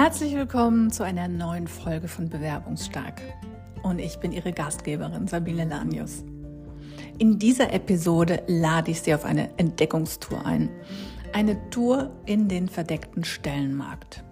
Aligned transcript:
Herzlich 0.00 0.36
willkommen 0.36 0.92
zu 0.92 1.02
einer 1.02 1.26
neuen 1.26 1.66
Folge 1.66 2.06
von 2.06 2.28
Bewerbungsstark. 2.28 3.20
Und 3.82 3.98
ich 3.98 4.20
bin 4.20 4.30
Ihre 4.30 4.52
Gastgeberin 4.52 5.26
Sabine 5.26 5.64
Lanius. 5.64 6.22
In 7.18 7.40
dieser 7.40 7.72
Episode 7.72 8.44
lade 8.46 8.92
ich 8.92 9.02
Sie 9.02 9.12
auf 9.12 9.24
eine 9.24 9.58
Entdeckungstour 9.58 10.46
ein. 10.46 10.70
Eine 11.32 11.58
Tour 11.70 12.12
in 12.26 12.46
den 12.46 12.68
verdeckten 12.68 13.24
Stellenmarkt. 13.24 14.22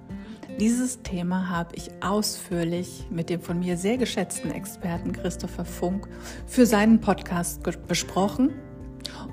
Dieses 0.61 1.03
Thema 1.03 1.51
habe 1.51 1.75
ich 1.75 1.91
ausführlich 2.01 3.09
mit 3.11 3.29
dem 3.29 3.41
von 3.41 3.59
mir 3.59 3.77
sehr 3.77 3.97
geschätzten 3.97 4.53
Experten 4.53 5.11
Christopher 5.11 5.65
Funk 5.65 6.07
für 6.47 6.65
seinen 6.65 7.01
Podcast 7.01 7.65
besprochen. 7.89 8.53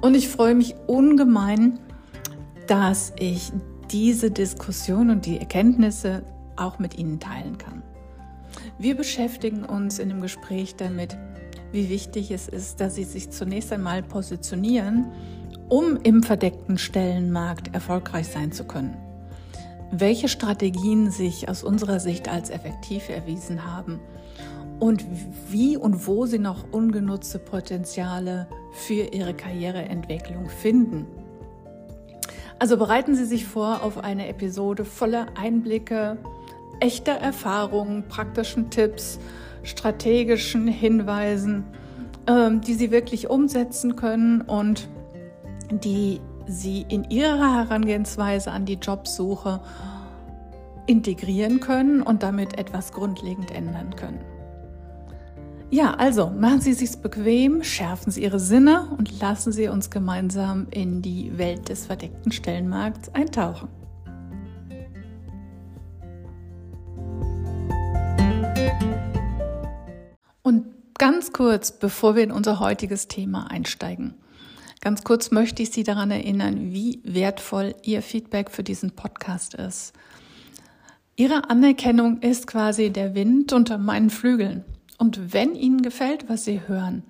Und 0.01 0.15
ich 0.15 0.29
freue 0.29 0.55
mich 0.55 0.73
ungemein, 0.87 1.79
dass 2.65 3.13
ich 3.19 3.51
diese 3.93 4.31
Diskussion 4.31 5.11
und 5.11 5.27
die 5.27 5.37
Erkenntnisse 5.37 6.23
auch 6.55 6.79
mit 6.79 6.97
Ihnen 6.97 7.19
teilen 7.19 7.59
kann. 7.59 7.83
Wir 8.79 8.97
beschäftigen 8.97 9.63
uns 9.63 9.99
in 9.99 10.09
dem 10.09 10.21
Gespräch 10.21 10.75
damit, 10.75 11.15
wie 11.71 11.89
wichtig 11.89 12.31
es 12.31 12.47
ist, 12.47 12.81
dass 12.81 12.95
Sie 12.95 13.03
sich 13.03 13.29
zunächst 13.29 13.71
einmal 13.71 14.01
positionieren, 14.01 15.11
um 15.69 15.97
im 16.03 16.23
verdeckten 16.23 16.77
Stellenmarkt 16.79 17.73
erfolgreich 17.73 18.27
sein 18.27 18.51
zu 18.51 18.63
können. 18.63 18.97
Welche 19.91 20.27
Strategien 20.27 21.11
sich 21.11 21.47
aus 21.47 21.63
unserer 21.63 21.99
Sicht 21.99 22.27
als 22.27 22.49
effektiv 22.49 23.09
erwiesen 23.09 23.63
haben 23.63 23.99
und 24.79 25.05
wie 25.49 25.77
und 25.77 26.07
wo 26.07 26.25
Sie 26.25 26.39
noch 26.39 26.65
ungenutzte 26.71 27.37
Potenziale 27.37 28.47
für 28.71 29.13
Ihre 29.13 29.35
Karriereentwicklung 29.35 30.49
finden. 30.49 31.05
Also 32.63 32.77
bereiten 32.77 33.13
Sie 33.13 33.25
sich 33.25 33.45
vor 33.45 33.83
auf 33.83 34.05
eine 34.05 34.29
Episode 34.29 34.85
voller 34.85 35.25
Einblicke, 35.37 36.17
echter 36.79 37.11
Erfahrungen, 37.11 38.07
praktischen 38.07 38.69
Tipps, 38.69 39.19
strategischen 39.63 40.69
Hinweisen, 40.69 41.65
ähm, 42.25 42.61
die 42.61 42.75
Sie 42.75 42.89
wirklich 42.89 43.29
umsetzen 43.29 43.97
können 43.97 44.39
und 44.39 44.87
die 45.71 46.21
Sie 46.47 46.85
in 46.87 47.03
Ihrer 47.09 47.53
Herangehensweise 47.53 48.49
an 48.49 48.63
die 48.63 48.75
Jobsuche 48.75 49.59
integrieren 50.85 51.59
können 51.59 52.01
und 52.01 52.23
damit 52.23 52.57
etwas 52.57 52.93
grundlegend 52.93 53.51
ändern 53.51 53.93
können. 53.97 54.32
Ja, 55.73 55.95
also 55.95 56.29
machen 56.29 56.61
Sie 56.61 56.69
es 56.69 56.77
sich 56.77 57.01
bequem, 57.01 57.63
schärfen 57.63 58.11
Sie 58.11 58.21
Ihre 58.21 58.39
Sinne 58.39 58.95
und 58.95 59.19
lassen 59.19 59.51
Sie 59.51 59.69
uns 59.69 59.89
gemeinsam 59.89 60.67
in 60.69 61.01
die 61.01 61.35
Welt 61.39 61.67
des 61.67 61.87
verdeckten 61.87 62.31
Stellenmarkts 62.31 63.09
eintauchen. 63.15 63.69
Und 70.43 70.67
ganz 70.99 71.33
kurz, 71.33 71.71
bevor 71.71 72.15
wir 72.15 72.23
in 72.23 72.31
unser 72.31 72.59
heutiges 72.59 73.07
Thema 73.07 73.49
einsteigen, 73.49 74.13
ganz 74.79 75.03
kurz 75.03 75.31
möchte 75.31 75.63
ich 75.63 75.71
Sie 75.71 75.83
daran 75.83 76.11
erinnern, 76.11 76.71
wie 76.71 77.01
wertvoll 77.03 77.73
Ihr 77.81 78.03
Feedback 78.03 78.51
für 78.51 78.61
diesen 78.61 78.91
Podcast 78.91 79.55
ist. 79.55 79.93
Ihre 81.15 81.49
Anerkennung 81.49 82.21
ist 82.21 82.45
quasi 82.45 82.91
der 82.91 83.15
Wind 83.15 83.53
unter 83.53 83.79
meinen 83.79 84.11
Flügeln. 84.11 84.65
Und 84.97 85.33
wenn 85.33 85.55
Ihnen 85.55 85.81
gefällt, 85.81 86.29
was 86.29 86.45
Sie 86.45 86.61
hören, 86.67 87.03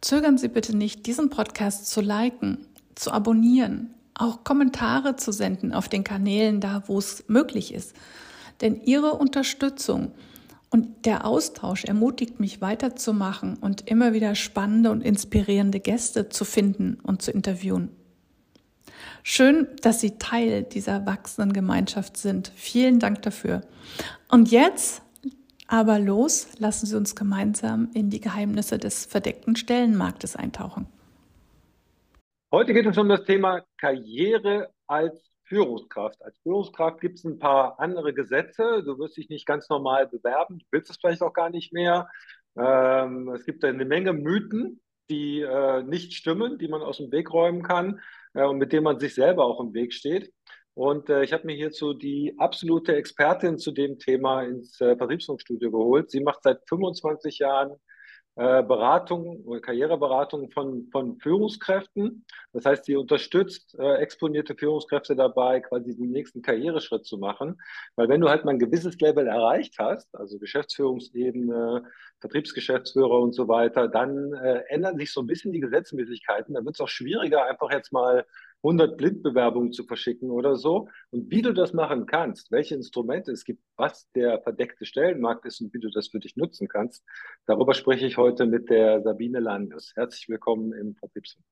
zögern 0.00 0.38
Sie 0.38 0.48
bitte 0.48 0.76
nicht, 0.76 1.06
diesen 1.06 1.30
Podcast 1.30 1.88
zu 1.88 2.00
liken, 2.00 2.66
zu 2.94 3.10
abonnieren, 3.10 3.94
auch 4.14 4.44
Kommentare 4.44 5.16
zu 5.16 5.32
senden 5.32 5.72
auf 5.72 5.88
den 5.88 6.04
Kanälen 6.04 6.60
da, 6.60 6.84
wo 6.86 6.98
es 6.98 7.24
möglich 7.28 7.74
ist. 7.74 7.94
Denn 8.60 8.80
Ihre 8.82 9.14
Unterstützung 9.14 10.12
und 10.70 11.06
der 11.06 11.24
Austausch 11.24 11.84
ermutigt 11.84 12.40
mich 12.40 12.60
weiterzumachen 12.60 13.56
und 13.58 13.88
immer 13.88 14.12
wieder 14.12 14.34
spannende 14.34 14.90
und 14.90 15.02
inspirierende 15.02 15.80
Gäste 15.80 16.28
zu 16.28 16.44
finden 16.44 16.98
und 17.02 17.22
zu 17.22 17.30
interviewen. 17.30 17.90
Schön, 19.22 19.68
dass 19.82 20.00
Sie 20.00 20.18
Teil 20.18 20.64
dieser 20.64 21.06
wachsenden 21.06 21.52
Gemeinschaft 21.52 22.16
sind. 22.16 22.52
Vielen 22.56 22.98
Dank 22.98 23.22
dafür. 23.22 23.62
Und 24.28 24.50
jetzt 24.50 25.03
aber 25.66 25.98
los, 25.98 26.48
lassen 26.58 26.86
Sie 26.86 26.96
uns 26.96 27.16
gemeinsam 27.16 27.90
in 27.94 28.10
die 28.10 28.20
Geheimnisse 28.20 28.78
des 28.78 29.06
verdeckten 29.06 29.56
Stellenmarktes 29.56 30.36
eintauchen. 30.36 30.86
Heute 32.52 32.72
geht 32.72 32.86
es 32.86 32.98
um 32.98 33.08
das 33.08 33.24
Thema 33.24 33.62
Karriere 33.78 34.70
als 34.86 35.30
Führungskraft. 35.44 36.22
Als 36.22 36.38
Führungskraft 36.38 37.00
gibt 37.00 37.18
es 37.18 37.24
ein 37.24 37.38
paar 37.38 37.78
andere 37.80 38.14
Gesetze. 38.14 38.82
Du 38.84 38.98
wirst 38.98 39.16
dich 39.16 39.28
nicht 39.28 39.46
ganz 39.46 39.68
normal 39.68 40.06
bewerben, 40.06 40.58
du 40.58 40.64
willst 40.70 40.90
es 40.90 40.96
vielleicht 40.96 41.22
auch 41.22 41.32
gar 41.32 41.50
nicht 41.50 41.72
mehr. 41.72 42.08
Ähm, 42.56 43.28
es 43.30 43.44
gibt 43.44 43.64
eine 43.64 43.84
Menge 43.84 44.12
Mythen, 44.12 44.80
die 45.10 45.40
äh, 45.40 45.82
nicht 45.82 46.14
stimmen, 46.14 46.58
die 46.58 46.68
man 46.68 46.82
aus 46.82 46.98
dem 46.98 47.10
Weg 47.12 47.32
räumen 47.32 47.62
kann 47.62 48.00
äh, 48.34 48.44
und 48.44 48.58
mit 48.58 48.72
denen 48.72 48.84
man 48.84 49.00
sich 49.00 49.14
selber 49.14 49.44
auch 49.44 49.60
im 49.60 49.74
Weg 49.74 49.92
steht. 49.92 50.32
Und 50.74 51.08
äh, 51.08 51.22
ich 51.22 51.32
habe 51.32 51.46
mir 51.46 51.54
hierzu 51.54 51.94
die 51.94 52.34
absolute 52.38 52.96
Expertin 52.96 53.58
zu 53.58 53.70
dem 53.70 53.98
Thema 53.98 54.42
ins 54.42 54.80
äh, 54.80 54.96
Vertriebsfunkstudio 54.96 55.70
geholt. 55.70 56.10
Sie 56.10 56.20
macht 56.20 56.42
seit 56.42 56.68
25 56.68 57.38
Jahren 57.38 57.76
äh, 58.36 58.64
Beratung 58.64 59.44
oder 59.44 59.60
Karriereberatung 59.60 60.50
von, 60.50 60.88
von 60.90 61.20
Führungskräften. 61.20 62.26
Das 62.52 62.64
heißt, 62.64 62.84
sie 62.84 62.96
unterstützt 62.96 63.76
äh, 63.78 63.98
exponierte 63.98 64.56
Führungskräfte 64.56 65.14
dabei, 65.14 65.60
quasi 65.60 65.94
den 65.94 66.10
nächsten 66.10 66.42
Karriereschritt 66.42 67.06
zu 67.06 67.18
machen. 67.18 67.60
Weil 67.94 68.08
wenn 68.08 68.20
du 68.20 68.28
halt 68.28 68.44
mal 68.44 68.50
ein 68.50 68.58
gewisses 68.58 68.98
Level 68.98 69.28
erreicht 69.28 69.76
hast, 69.78 70.12
also 70.16 70.40
Geschäftsführungsebene, 70.40 71.84
Vertriebsgeschäftsführer 72.20 73.20
und 73.20 73.34
so 73.36 73.46
weiter, 73.46 73.86
dann 73.86 74.32
äh, 74.32 74.64
ändern 74.68 74.98
sich 74.98 75.12
so 75.12 75.20
ein 75.20 75.28
bisschen 75.28 75.52
die 75.52 75.60
Gesetzmäßigkeiten. 75.60 76.54
Dann 76.54 76.64
wird 76.64 76.74
es 76.74 76.80
auch 76.80 76.88
schwieriger, 76.88 77.44
einfach 77.44 77.70
jetzt 77.70 77.92
mal 77.92 78.26
100 78.64 78.96
Blindbewerbungen 78.96 79.72
zu 79.72 79.84
verschicken 79.84 80.30
oder 80.30 80.56
so. 80.56 80.88
Und 81.10 81.30
wie 81.30 81.42
du 81.42 81.52
das 81.52 81.74
machen 81.74 82.06
kannst, 82.06 82.50
welche 82.50 82.74
Instrumente 82.74 83.30
es 83.30 83.44
gibt, 83.44 83.62
was 83.76 84.10
der 84.12 84.40
verdeckte 84.40 84.86
Stellenmarkt 84.86 85.44
ist 85.44 85.60
und 85.60 85.72
wie 85.74 85.80
du 85.80 85.90
das 85.90 86.08
für 86.08 86.18
dich 86.18 86.36
nutzen 86.36 86.66
kannst, 86.66 87.04
darüber 87.46 87.74
spreche 87.74 88.06
ich 88.06 88.16
heute 88.16 88.46
mit 88.46 88.70
der 88.70 89.02
Sabine 89.02 89.38
Landes. 89.38 89.92
Herzlich 89.94 90.28
willkommen 90.28 90.72
im 90.72 90.94
Vertriebsfunk. 90.96 91.44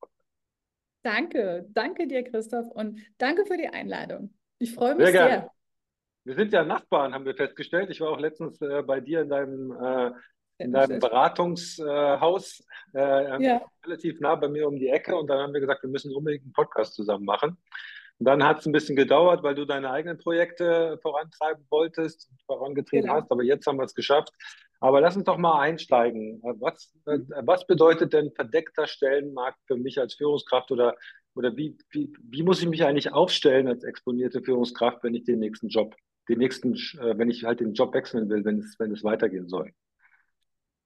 Danke, 1.02 1.66
danke 1.70 2.06
dir, 2.06 2.22
Christoph, 2.22 2.70
und 2.70 3.00
danke 3.18 3.44
für 3.44 3.56
die 3.56 3.68
Einladung. 3.68 4.32
Ich 4.58 4.72
freue 4.72 4.94
mich 4.94 5.08
sehr. 5.08 5.26
sehr. 5.26 5.50
Wir 6.24 6.36
sind 6.36 6.52
ja 6.52 6.64
Nachbarn, 6.64 7.12
haben 7.12 7.24
wir 7.24 7.34
festgestellt. 7.34 7.90
Ich 7.90 8.00
war 8.00 8.10
auch 8.10 8.20
letztens 8.20 8.60
äh, 8.60 8.82
bei 8.82 9.00
dir 9.00 9.22
in 9.22 9.28
deinem 9.28 9.72
äh, 9.72 10.12
in 10.58 10.72
deinem 10.72 11.00
Beratungshaus 11.00 12.64
äh, 12.94 13.42
ja. 13.42 13.62
relativ 13.84 14.20
nah 14.20 14.34
bei 14.36 14.48
mir 14.48 14.68
um 14.68 14.78
die 14.78 14.88
Ecke 14.88 15.16
und 15.16 15.28
dann 15.28 15.38
haben 15.38 15.52
wir 15.52 15.60
gesagt, 15.60 15.82
wir 15.82 15.90
müssen 15.90 16.14
unbedingt 16.14 16.44
einen 16.44 16.52
Podcast 16.52 16.94
zusammen 16.94 17.24
machen. 17.24 17.56
Und 18.18 18.26
dann 18.26 18.44
hat 18.44 18.60
es 18.60 18.66
ein 18.66 18.72
bisschen 18.72 18.94
gedauert, 18.94 19.42
weil 19.42 19.56
du 19.56 19.64
deine 19.64 19.90
eigenen 19.90 20.18
Projekte 20.18 20.98
vorantreiben 21.02 21.66
wolltest 21.70 22.30
und 22.30 22.40
vorangetrieben 22.42 23.06
genau. 23.06 23.20
hast, 23.20 23.32
aber 23.32 23.42
jetzt 23.42 23.66
haben 23.66 23.78
wir 23.78 23.84
es 23.84 23.94
geschafft. 23.94 24.32
Aber 24.78 25.00
lass 25.00 25.16
uns 25.16 25.24
doch 25.24 25.38
mal 25.38 25.60
einsteigen. 25.60 26.40
Was, 26.42 26.92
äh, 27.06 27.18
was 27.42 27.66
bedeutet 27.66 28.12
denn 28.12 28.32
verdeckter 28.32 28.86
Stellenmarkt 28.86 29.58
für 29.66 29.76
mich 29.76 29.98
als 29.98 30.14
Führungskraft 30.14 30.70
oder, 30.70 30.96
oder 31.34 31.56
wie, 31.56 31.76
wie, 31.90 32.12
wie 32.22 32.42
muss 32.42 32.60
ich 32.60 32.68
mich 32.68 32.84
eigentlich 32.84 33.12
aufstellen 33.12 33.68
als 33.68 33.84
exponierte 33.84 34.42
Führungskraft, 34.42 35.02
wenn 35.02 35.14
ich 35.14 35.24
den 35.24 35.38
nächsten 35.38 35.68
Job, 35.68 35.94
den 36.28 36.38
nächsten, 36.38 36.74
äh, 36.74 37.16
wenn 37.16 37.30
ich 37.30 37.44
halt 37.44 37.60
den 37.60 37.74
Job 37.74 37.94
wechseln 37.94 38.28
will, 38.28 38.44
wenn 38.44 38.58
es, 38.58 38.76
wenn 38.78 38.92
es 38.92 39.04
weitergehen 39.04 39.48
soll? 39.48 39.72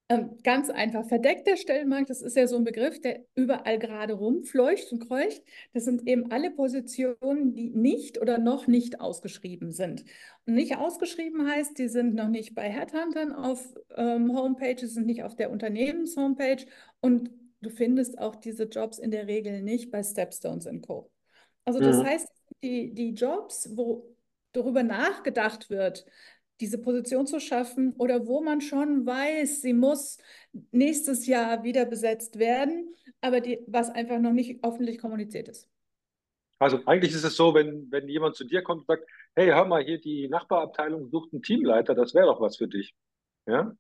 Ähm, 0.08 0.38
ganz 0.44 0.70
einfach. 0.70 1.04
Verdeckter 1.04 1.56
Stellenmarkt, 1.56 2.10
das 2.10 2.22
ist 2.22 2.36
ja 2.36 2.46
so 2.46 2.56
ein 2.56 2.62
Begriff, 2.62 3.00
der 3.00 3.24
überall 3.34 3.78
gerade 3.78 4.14
rumfleucht 4.14 4.92
und 4.92 5.08
kreucht. 5.08 5.42
Das 5.72 5.84
sind 5.84 6.06
eben 6.06 6.30
alle 6.30 6.52
Positionen, 6.52 7.54
die 7.54 7.70
nicht 7.70 8.20
oder 8.20 8.38
noch 8.38 8.68
nicht 8.68 9.00
ausgeschrieben 9.00 9.72
sind. 9.72 10.04
Und 10.46 10.54
nicht 10.54 10.76
ausgeschrieben 10.76 11.48
heißt, 11.48 11.76
die 11.78 11.88
sind 11.88 12.14
noch 12.14 12.28
nicht 12.28 12.54
bei 12.54 12.68
Headhuntern 12.70 13.32
auf 13.32 13.74
ähm, 13.96 14.36
Homepages, 14.36 14.94
sind 14.94 15.06
nicht 15.06 15.24
auf 15.24 15.34
der 15.34 15.50
Unternehmenshomepage 15.50 16.66
und 17.00 17.30
du 17.60 17.70
findest 17.70 18.18
auch 18.18 18.36
diese 18.36 18.64
Jobs 18.64 18.98
in 18.98 19.10
der 19.10 19.26
Regel 19.26 19.62
nicht 19.62 19.90
bei 19.90 20.04
Stepstones 20.04 20.68
Co. 20.86 21.10
Also 21.64 21.80
das 21.80 21.96
mhm. 21.96 22.04
heißt, 22.04 22.28
die, 22.62 22.94
die 22.94 23.10
Jobs, 23.10 23.76
wo 23.76 24.14
darüber 24.52 24.84
nachgedacht 24.84 25.68
wird, 25.68 26.06
diese 26.60 26.78
Position 26.78 27.26
zu 27.26 27.40
schaffen 27.40 27.94
oder 27.98 28.26
wo 28.26 28.42
man 28.42 28.60
schon 28.60 29.06
weiß, 29.06 29.62
sie 29.62 29.74
muss 29.74 30.18
nächstes 30.70 31.26
Jahr 31.26 31.64
wieder 31.64 31.84
besetzt 31.84 32.38
werden, 32.38 32.94
aber 33.20 33.40
die, 33.40 33.60
was 33.66 33.90
einfach 33.90 34.18
noch 34.18 34.32
nicht 34.32 34.64
öffentlich 34.64 34.98
kommuniziert 34.98 35.48
ist. 35.48 35.68
Also 36.58 36.80
eigentlich 36.86 37.12
ist 37.12 37.24
es 37.24 37.36
so, 37.36 37.54
wenn, 37.54 37.90
wenn 37.90 38.08
jemand 38.08 38.36
zu 38.36 38.44
dir 38.44 38.62
kommt 38.62 38.80
und 38.80 38.86
sagt, 38.86 39.06
hey, 39.34 39.48
hör 39.48 39.66
mal, 39.66 39.84
hier 39.84 40.00
die 40.00 40.28
Nachbarabteilung 40.28 41.10
sucht 41.10 41.32
einen 41.32 41.42
Teamleiter, 41.42 41.94
das 41.94 42.14
wäre 42.14 42.26
doch 42.26 42.40
was 42.40 42.56
für 42.56 42.68
dich. 42.68 42.94
Ja? 43.46 43.76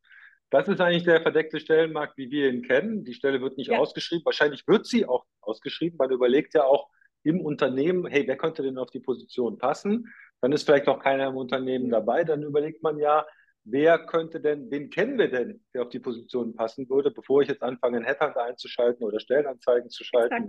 Das 0.50 0.68
ist 0.68 0.80
eigentlich 0.80 1.04
der 1.04 1.22
verdeckte 1.22 1.58
Stellenmarkt, 1.58 2.18
wie 2.18 2.30
wir 2.30 2.50
ihn 2.52 2.62
kennen. 2.62 3.04
Die 3.04 3.14
Stelle 3.14 3.40
wird 3.40 3.56
nicht 3.56 3.70
ja. 3.70 3.78
ausgeschrieben. 3.78 4.24
Wahrscheinlich 4.24 4.66
wird 4.68 4.86
sie 4.86 5.06
auch 5.06 5.24
ausgeschrieben. 5.40 5.96
Man 5.96 6.10
überlegt 6.10 6.54
ja 6.54 6.64
auch 6.64 6.88
im 7.26 7.40
Unternehmen, 7.40 8.06
hey, 8.06 8.26
wer 8.26 8.36
könnte 8.36 8.62
denn 8.62 8.78
auf 8.78 8.90
die 8.90 9.00
Position 9.00 9.58
passen? 9.58 10.06
dann 10.40 10.52
ist 10.52 10.64
vielleicht 10.64 10.88
auch 10.88 11.00
keiner 11.00 11.28
im 11.28 11.36
Unternehmen 11.36 11.90
dabei. 11.90 12.24
Dann 12.24 12.42
überlegt 12.42 12.82
man 12.82 12.98
ja, 12.98 13.26
wer 13.64 13.98
könnte 14.06 14.40
denn, 14.40 14.70
wen 14.70 14.90
kennen 14.90 15.18
wir 15.18 15.28
denn, 15.28 15.64
der 15.74 15.82
auf 15.82 15.88
die 15.88 15.98
Position 15.98 16.54
passen 16.54 16.88
würde, 16.88 17.10
bevor 17.10 17.42
ich 17.42 17.48
jetzt 17.48 17.62
anfange, 17.62 17.96
einen 17.96 18.06
Headhunter 18.06 18.44
einzuschalten 18.44 19.04
oder 19.04 19.20
Stellenanzeigen 19.20 19.90
zu 19.90 20.04
schalten. 20.04 20.34
Exakt. 20.34 20.48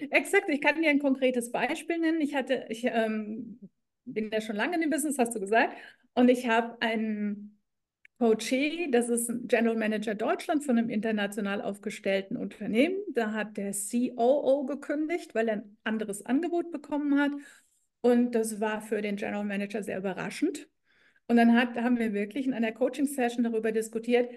Ne? 0.00 0.08
Exakt. 0.10 0.48
Ich 0.48 0.60
kann 0.60 0.80
dir 0.80 0.90
ein 0.90 0.98
konkretes 0.98 1.52
Beispiel 1.52 1.98
nennen. 1.98 2.20
Ich 2.20 2.34
hatte, 2.34 2.66
ich 2.68 2.84
ähm, 2.84 3.60
bin 4.04 4.30
ja 4.32 4.40
schon 4.40 4.56
lange 4.56 4.74
in 4.74 4.80
dem 4.80 4.90
Business, 4.90 5.18
hast 5.18 5.34
du 5.36 5.40
gesagt, 5.40 5.76
und 6.14 6.28
ich 6.28 6.48
habe 6.48 6.76
einen 6.80 7.61
Coachee, 8.22 8.88
das 8.88 9.08
ist 9.08 9.28
ein 9.28 9.48
General 9.48 9.74
Manager 9.74 10.14
Deutschland 10.14 10.62
von 10.62 10.78
einem 10.78 10.90
international 10.90 11.60
aufgestellten 11.60 12.36
Unternehmen. 12.36 12.94
Da 13.14 13.32
hat 13.32 13.56
der 13.56 13.72
COO 13.72 14.64
gekündigt, 14.64 15.34
weil 15.34 15.48
er 15.48 15.54
ein 15.54 15.76
anderes 15.82 16.24
Angebot 16.24 16.70
bekommen 16.70 17.18
hat. 17.18 17.32
Und 18.00 18.36
das 18.36 18.60
war 18.60 18.80
für 18.80 19.02
den 19.02 19.16
General 19.16 19.44
Manager 19.44 19.82
sehr 19.82 19.98
überraschend. 19.98 20.68
Und 21.26 21.34
dann 21.34 21.56
hat, 21.56 21.74
haben 21.74 21.98
wir 21.98 22.12
wirklich 22.12 22.46
in 22.46 22.54
einer 22.54 22.70
Coaching-Session 22.70 23.42
darüber 23.42 23.72
diskutiert, 23.72 24.30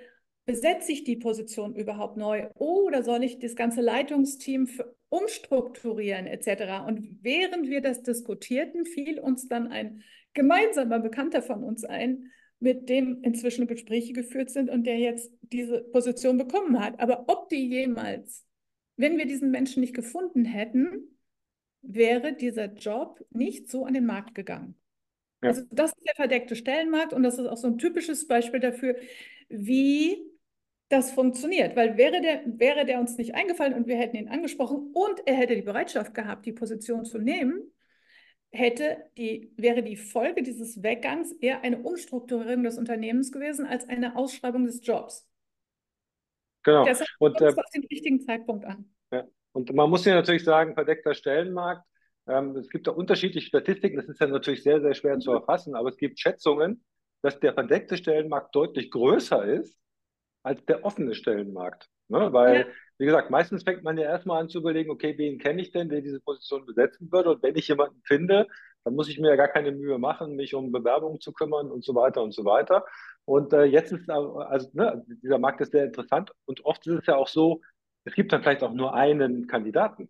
besetze 0.45 0.91
ich 0.91 1.03
die 1.03 1.17
Position 1.17 1.75
überhaupt 1.75 2.17
neu 2.17 2.47
oder 2.55 3.03
soll 3.03 3.23
ich 3.23 3.37
das 3.37 3.55
ganze 3.55 3.81
Leitungsteam 3.81 4.67
umstrukturieren 5.09 6.25
etc. 6.25 6.87
Und 6.87 7.19
während 7.21 7.69
wir 7.69 7.81
das 7.81 8.01
diskutierten, 8.01 8.83
fiel 8.87 9.19
uns 9.19 9.47
dann 9.47 9.67
ein 9.67 10.01
gemeinsamer 10.33 10.97
Bekannter 10.97 11.43
von 11.43 11.63
uns 11.63 11.83
ein, 11.83 12.31
mit 12.59 12.89
dem 12.89 13.21
inzwischen 13.21 13.67
Gespräche 13.67 14.13
geführt 14.13 14.49
sind 14.49 14.69
und 14.69 14.85
der 14.85 14.97
jetzt 14.97 15.31
diese 15.41 15.81
Position 15.81 16.37
bekommen 16.37 16.79
hat. 16.79 16.99
Aber 16.99 17.25
ob 17.27 17.49
die 17.49 17.67
jemals, 17.67 18.45
wenn 18.97 19.17
wir 19.17 19.25
diesen 19.25 19.51
Menschen 19.51 19.81
nicht 19.81 19.93
gefunden 19.93 20.45
hätten, 20.45 21.17
wäre 21.81 22.33
dieser 22.33 22.73
Job 22.73 23.23
nicht 23.29 23.69
so 23.69 23.85
an 23.85 23.93
den 23.93 24.05
Markt 24.05 24.35
gegangen. 24.35 24.75
Ja. 25.43 25.49
Also 25.49 25.63
das 25.71 25.91
ist 25.91 26.07
der 26.07 26.15
verdeckte 26.15 26.55
Stellenmarkt 26.55 27.13
und 27.13 27.23
das 27.23 27.37
ist 27.37 27.45
auch 27.45 27.57
so 27.57 27.67
ein 27.67 27.77
typisches 27.77 28.27
Beispiel 28.27 28.59
dafür, 28.59 28.95
wie 29.49 30.17
das 30.89 31.11
funktioniert. 31.11 31.75
Weil 31.75 31.97
wäre 31.97 32.21
der, 32.21 32.41
wäre 32.45 32.85
der 32.85 32.99
uns 32.99 33.17
nicht 33.17 33.35
eingefallen 33.35 33.73
und 33.73 33.87
wir 33.87 33.97
hätten 33.97 34.15
ihn 34.15 34.29
angesprochen 34.29 34.91
und 34.93 35.21
er 35.25 35.35
hätte 35.35 35.55
die 35.55 35.61
Bereitschaft 35.61 36.13
gehabt, 36.13 36.45
die 36.45 36.53
Position 36.53 37.05
zu 37.05 37.19
nehmen, 37.19 37.71
hätte 38.51 38.97
die, 39.17 39.53
wäre 39.57 39.83
die 39.83 39.97
Folge 39.97 40.43
dieses 40.43 40.81
Weggangs 40.81 41.31
eher 41.33 41.61
eine 41.61 41.79
Umstrukturierung 41.79 42.63
des 42.63 42.77
Unternehmens 42.77 43.31
gewesen 43.31 43.65
als 43.65 43.87
eine 43.89 44.15
Ausschreibung 44.15 44.65
des 44.65 44.85
Jobs. 44.85 45.27
Genau. 46.63 46.85
Deshalb 46.85 47.09
und 47.19 47.39
äh, 47.41 47.47
auf 47.47 47.69
den 47.73 47.85
richtigen 47.85 48.21
Zeitpunkt 48.21 48.65
an. 48.65 48.89
Ja. 49.11 49.25
Und 49.51 49.73
man 49.73 49.89
muss 49.89 50.05
ja 50.05 50.15
natürlich 50.15 50.43
sagen, 50.43 50.73
verdeckter 50.73 51.13
Stellenmarkt 51.13 51.85
ähm, 52.27 52.55
es 52.55 52.69
gibt 52.69 52.87
da 52.87 52.91
unterschiedliche 52.91 53.47
Statistiken, 53.47 53.97
das 53.97 54.07
ist 54.07 54.19
ja 54.19 54.27
natürlich 54.27 54.63
sehr, 54.63 54.81
sehr 54.81 54.95
schwer 54.95 55.19
zu 55.19 55.31
mhm. 55.31 55.37
erfassen, 55.37 55.75
aber 55.75 55.89
es 55.89 55.97
gibt 55.97 56.19
Schätzungen, 56.19 56.83
dass 57.21 57.39
der 57.39 57.53
verdeckte 57.53 57.97
Stellenmarkt 57.97 58.55
deutlich 58.55 58.91
größer 58.91 59.45
ist 59.45 59.77
als 60.43 60.63
der 60.65 60.83
offene 60.83 61.15
Stellenmarkt. 61.15 61.87
Ne? 62.07 62.31
Weil, 62.33 62.59
ja. 62.61 62.65
Wie 62.97 63.05
gesagt, 63.05 63.29
meistens 63.29 63.63
fängt 63.63 63.83
man 63.83 63.97
ja 63.97 64.05
erstmal 64.05 64.41
an 64.41 64.49
zu 64.49 64.59
überlegen, 64.59 64.89
okay, 64.89 65.17
wen 65.17 65.37
kenne 65.37 65.61
ich 65.61 65.71
denn, 65.71 65.89
der 65.89 66.01
diese 66.01 66.19
Position 66.19 66.65
besetzen 66.65 67.11
würde? 67.11 67.31
Und 67.31 67.43
wenn 67.43 67.55
ich 67.55 67.67
jemanden 67.67 68.01
finde, 68.03 68.47
dann 68.83 68.95
muss 68.95 69.09
ich 69.09 69.19
mir 69.19 69.29
ja 69.29 69.35
gar 69.35 69.47
keine 69.47 69.71
Mühe 69.71 69.97
machen, 69.97 70.35
mich 70.35 70.53
um 70.53 70.71
Bewerbungen 70.71 71.19
zu 71.19 71.33
kümmern 71.33 71.71
und 71.71 71.83
so 71.83 71.95
weiter 71.95 72.21
und 72.21 72.33
so 72.33 72.45
weiter. 72.45 72.85
Und 73.25 73.53
äh, 73.53 73.63
jetzt 73.63 73.91
ist 73.91 74.09
also 74.09 74.69
ne, 74.73 75.03
dieser 75.23 75.39
Markt 75.39 75.61
ist 75.61 75.71
sehr 75.71 75.85
interessant 75.85 76.31
und 76.45 76.63
oft 76.63 76.85
ist 76.87 76.99
es 76.99 77.05
ja 77.05 77.15
auch 77.15 77.27
so, 77.27 77.61
es 78.05 78.13
gibt 78.13 78.31
dann 78.31 78.43
vielleicht 78.43 78.63
auch 78.63 78.73
nur 78.73 78.93
einen 78.93 79.47
Kandidaten. 79.47 80.09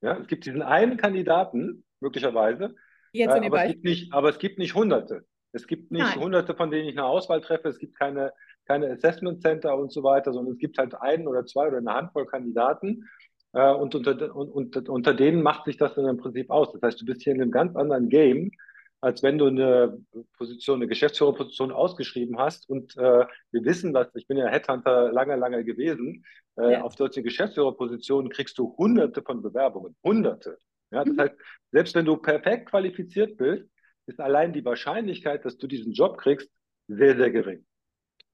Ja, 0.00 0.16
es 0.18 0.26
gibt 0.28 0.46
diesen 0.46 0.62
einen 0.62 0.96
Kandidaten, 0.96 1.84
möglicherweise, 2.00 2.74
Jetzt 3.12 3.36
in 3.36 3.42
äh, 3.42 3.46
aber, 3.46 3.64
es 3.64 3.72
gibt 3.72 3.84
nicht, 3.84 4.12
aber 4.12 4.28
es 4.30 4.38
gibt 4.38 4.58
nicht 4.58 4.74
Hunderte. 4.74 5.26
Es 5.52 5.66
gibt 5.66 5.92
nicht 5.92 6.02
Nein. 6.02 6.20
Hunderte, 6.20 6.54
von 6.54 6.70
denen 6.70 6.88
ich 6.88 6.96
eine 6.96 7.06
Auswahl 7.06 7.42
treffe. 7.42 7.68
Es 7.68 7.78
gibt 7.78 7.98
keine, 7.98 8.32
keine 8.66 8.90
Assessment 8.90 9.42
Center 9.42 9.76
und 9.76 9.92
so 9.92 10.02
weiter, 10.02 10.32
sondern 10.32 10.54
es 10.54 10.58
gibt 10.58 10.78
halt 10.78 10.94
einen 10.94 11.26
oder 11.26 11.44
zwei 11.44 11.68
oder 11.68 11.78
eine 11.78 11.92
Handvoll 11.92 12.26
Kandidaten. 12.26 13.08
Äh, 13.52 13.72
und, 13.72 13.94
unter, 13.94 14.34
und, 14.34 14.50
und 14.50 14.88
unter 14.88 15.14
denen 15.14 15.42
macht 15.42 15.64
sich 15.64 15.76
das 15.76 15.94
dann 15.94 16.06
im 16.06 16.16
Prinzip 16.16 16.50
aus. 16.50 16.72
Das 16.72 16.82
heißt, 16.82 17.00
du 17.00 17.04
bist 17.04 17.22
hier 17.22 17.34
in 17.34 17.42
einem 17.42 17.50
ganz 17.50 17.76
anderen 17.76 18.08
Game, 18.08 18.50
als 19.00 19.22
wenn 19.22 19.36
du 19.36 19.46
eine 19.46 19.98
Position, 20.36 20.76
eine 20.76 20.86
Geschäftsführerposition 20.86 21.72
ausgeschrieben 21.72 22.38
hast. 22.38 22.68
Und 22.68 22.96
äh, 22.96 23.26
wir 23.50 23.64
wissen, 23.64 23.92
dass 23.92 24.14
ich 24.14 24.26
bin 24.26 24.38
ja 24.38 24.46
Headhunter 24.46 25.12
lange, 25.12 25.36
lange 25.36 25.64
gewesen. 25.64 26.24
Äh, 26.56 26.72
ja. 26.72 26.82
Auf 26.82 26.94
solche 26.94 27.22
Geschäftsführerpositionen 27.22 28.30
kriegst 28.30 28.56
du 28.58 28.76
hunderte 28.76 29.22
von 29.22 29.42
Bewerbungen. 29.42 29.96
Hunderte. 30.04 30.58
Ja, 30.92 31.04
das 31.04 31.14
mhm. 31.14 31.20
heißt, 31.20 31.34
selbst 31.72 31.94
wenn 31.94 32.04
du 32.04 32.16
perfekt 32.16 32.70
qualifiziert 32.70 33.36
bist, 33.36 33.66
ist 34.06 34.20
allein 34.20 34.52
die 34.52 34.64
Wahrscheinlichkeit, 34.64 35.44
dass 35.44 35.56
du 35.56 35.66
diesen 35.66 35.92
Job 35.92 36.18
kriegst, 36.18 36.50
sehr, 36.88 37.16
sehr 37.16 37.30
gering. 37.30 37.64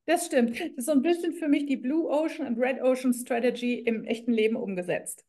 Das 0.09 0.25
stimmt. 0.25 0.59
Das 0.59 0.69
ist 0.75 0.87
so 0.87 0.93
ein 0.93 1.03
bisschen 1.03 1.35
für 1.35 1.49
mich 1.49 1.67
die 1.67 1.77
Blue 1.77 2.09
Ocean 2.09 2.47
und 2.47 2.59
Red 2.59 2.81
Ocean 2.81 3.13
Strategy 3.13 3.75
im 3.75 4.05
echten 4.05 4.33
Leben 4.33 4.57
umgesetzt. 4.57 5.27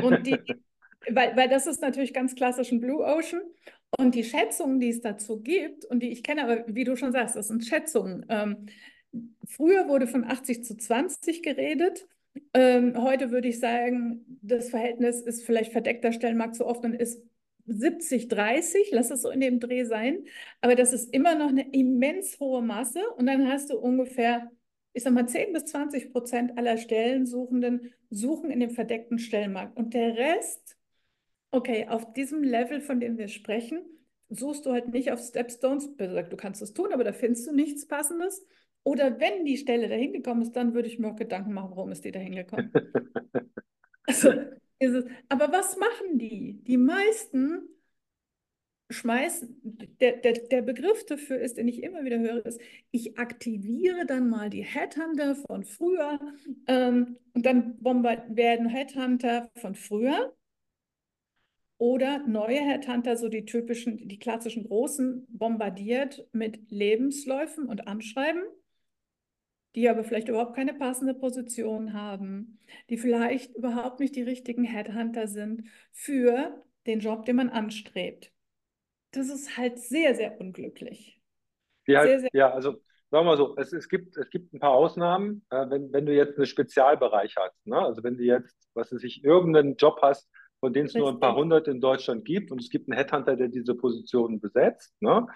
Und 0.00 0.26
die, 0.26 0.38
weil, 1.10 1.36
weil 1.36 1.50
das 1.50 1.66
ist 1.66 1.82
natürlich 1.82 2.14
ganz 2.14 2.34
klassisch 2.34 2.72
ein 2.72 2.80
Blue 2.80 3.04
Ocean. 3.04 3.42
Und 3.98 4.14
die 4.14 4.24
Schätzungen, 4.24 4.80
die 4.80 4.88
es 4.88 5.02
dazu 5.02 5.42
gibt 5.42 5.84
und 5.84 6.02
die 6.02 6.08
ich 6.10 6.22
kenne, 6.22 6.42
aber 6.42 6.64
wie 6.66 6.84
du 6.84 6.96
schon 6.96 7.12
sagst, 7.12 7.36
das 7.36 7.48
sind 7.48 7.66
Schätzungen. 7.66 8.24
Ähm, 8.30 8.64
früher 9.46 9.88
wurde 9.88 10.06
von 10.06 10.24
80 10.24 10.64
zu 10.64 10.74
20 10.74 11.42
geredet. 11.42 12.08
Ähm, 12.54 12.94
heute 12.96 13.30
würde 13.30 13.48
ich 13.48 13.60
sagen, 13.60 14.38
das 14.40 14.70
Verhältnis 14.70 15.20
ist 15.20 15.44
vielleicht 15.44 15.70
verdeckter 15.70 16.12
Stellenmarkt 16.12 16.56
so 16.56 16.64
oft 16.64 16.82
und 16.82 16.94
ist 16.94 17.22
70, 17.66 18.28
30, 18.28 18.90
lass 18.92 19.10
es 19.10 19.22
so 19.22 19.30
in 19.30 19.40
dem 19.40 19.60
Dreh 19.60 19.84
sein. 19.84 20.24
Aber 20.60 20.74
das 20.74 20.92
ist 20.92 21.12
immer 21.12 21.34
noch 21.34 21.48
eine 21.48 21.72
immens 21.72 22.38
hohe 22.40 22.62
Masse. 22.62 23.02
Und 23.16 23.26
dann 23.26 23.48
hast 23.48 23.70
du 23.70 23.78
ungefähr, 23.78 24.50
ich 24.92 25.02
sag 25.02 25.12
mal, 25.12 25.26
10 25.28 25.52
bis 25.52 25.66
20 25.66 26.12
Prozent 26.12 26.58
aller 26.58 26.76
Stellensuchenden 26.76 27.92
suchen 28.10 28.50
in 28.50 28.60
dem 28.60 28.70
verdeckten 28.70 29.18
Stellenmarkt. 29.18 29.76
Und 29.76 29.94
der 29.94 30.16
Rest 30.16 30.76
Okay, 31.54 31.86
auf 31.88 32.12
diesem 32.14 32.42
Level, 32.42 32.80
von 32.80 32.98
dem 32.98 33.16
wir 33.16 33.28
sprechen, 33.28 33.80
suchst 34.28 34.66
du 34.66 34.72
halt 34.72 34.88
nicht 34.88 35.12
auf 35.12 35.20
Stepstones. 35.20 35.88
Du 35.96 36.36
kannst 36.36 36.60
es 36.60 36.72
tun, 36.72 36.92
aber 36.92 37.04
da 37.04 37.12
findest 37.12 37.46
du 37.46 37.54
nichts 37.54 37.86
Passendes. 37.86 38.44
Oder 38.82 39.20
wenn 39.20 39.44
die 39.44 39.56
Stelle 39.56 39.88
dahin 39.88 40.12
gekommen 40.12 40.42
ist, 40.42 40.56
dann 40.56 40.74
würde 40.74 40.88
ich 40.88 40.98
mir 40.98 41.12
auch 41.12 41.16
Gedanken 41.16 41.52
machen, 41.52 41.70
warum 41.70 41.92
ist 41.92 42.04
die 42.04 42.10
dahin 42.10 42.34
gekommen. 42.34 42.72
also, 44.08 44.32
es, 44.92 45.04
aber 45.28 45.50
was 45.52 45.76
machen 45.76 46.18
die? 46.18 46.62
Die 46.64 46.76
meisten 46.76 47.68
schmeißen, 48.90 49.60
der, 50.00 50.18
der, 50.18 50.32
der 50.34 50.62
Begriff 50.62 51.04
dafür 51.06 51.38
ist, 51.38 51.56
den 51.56 51.68
ich 51.68 51.82
immer 51.82 52.04
wieder 52.04 52.18
höre, 52.18 52.44
ist, 52.44 52.60
ich 52.90 53.18
aktiviere 53.18 54.06
dann 54.06 54.28
mal 54.28 54.50
die 54.50 54.64
Headhunter 54.64 55.34
von 55.34 55.64
früher 55.64 56.20
ähm, 56.66 57.16
und 57.32 57.46
dann 57.46 57.78
werden 57.80 58.68
Headhunter 58.68 59.50
von 59.56 59.74
früher 59.74 60.34
oder 61.78 62.18
neue 62.26 62.60
Headhunter, 62.60 63.16
so 63.16 63.28
die 63.28 63.44
typischen, 63.44 64.08
die 64.08 64.18
klassischen 64.18 64.64
großen, 64.64 65.26
bombardiert 65.28 66.26
mit 66.32 66.70
Lebensläufen 66.70 67.66
und 67.66 67.88
Anschreiben, 67.88 68.42
die 69.74 69.88
aber 69.88 70.04
vielleicht 70.04 70.28
überhaupt 70.28 70.54
keine 70.54 70.74
passende 70.74 71.14
Position 71.14 71.92
haben, 71.92 72.58
die 72.90 72.96
vielleicht 72.96 73.54
überhaupt 73.56 74.00
nicht 74.00 74.14
die 74.14 74.22
richtigen 74.22 74.64
Headhunter 74.64 75.26
sind 75.26 75.64
für 75.92 76.62
den 76.86 77.00
Job, 77.00 77.24
den 77.24 77.36
man 77.36 77.50
anstrebt. 77.50 78.32
Das 79.10 79.28
ist 79.28 79.56
halt 79.56 79.78
sehr, 79.78 80.14
sehr 80.14 80.40
unglücklich. 80.40 81.20
Ja, 81.86 82.02
sehr, 82.04 82.20
sehr 82.20 82.30
ja 82.32 82.50
also 82.50 82.80
sagen 83.10 83.26
wir 83.26 83.30
mal 83.30 83.36
so, 83.36 83.54
es, 83.56 83.72
es, 83.72 83.88
gibt, 83.88 84.16
es 84.16 84.28
gibt 84.30 84.52
ein 84.52 84.58
paar 84.58 84.72
Ausnahmen, 84.72 85.44
äh, 85.50 85.70
wenn, 85.70 85.92
wenn 85.92 86.04
du 86.04 86.12
jetzt 86.12 86.36
einen 86.36 86.46
Spezialbereich 86.46 87.34
hast. 87.38 87.64
Ne? 87.64 87.78
Also 87.78 88.02
wenn 88.02 88.16
du 88.16 88.24
jetzt, 88.24 88.56
was 88.74 88.92
weiß 88.92 89.04
ich, 89.04 89.22
irgendeinen 89.22 89.76
Job 89.76 90.00
hast, 90.02 90.28
von 90.58 90.72
denen 90.72 90.86
es 90.86 90.94
nur 90.94 91.10
ein 91.10 91.20
paar 91.20 91.36
hundert 91.36 91.68
in 91.68 91.80
Deutschland 91.80 92.24
gibt 92.24 92.50
und 92.50 92.60
es 92.60 92.70
gibt 92.70 92.88
einen 92.88 92.98
Headhunter, 92.98 93.36
der 93.36 93.48
diese 93.48 93.74
Positionen 93.74 94.40
besetzt, 94.40 95.00
ne? 95.00 95.26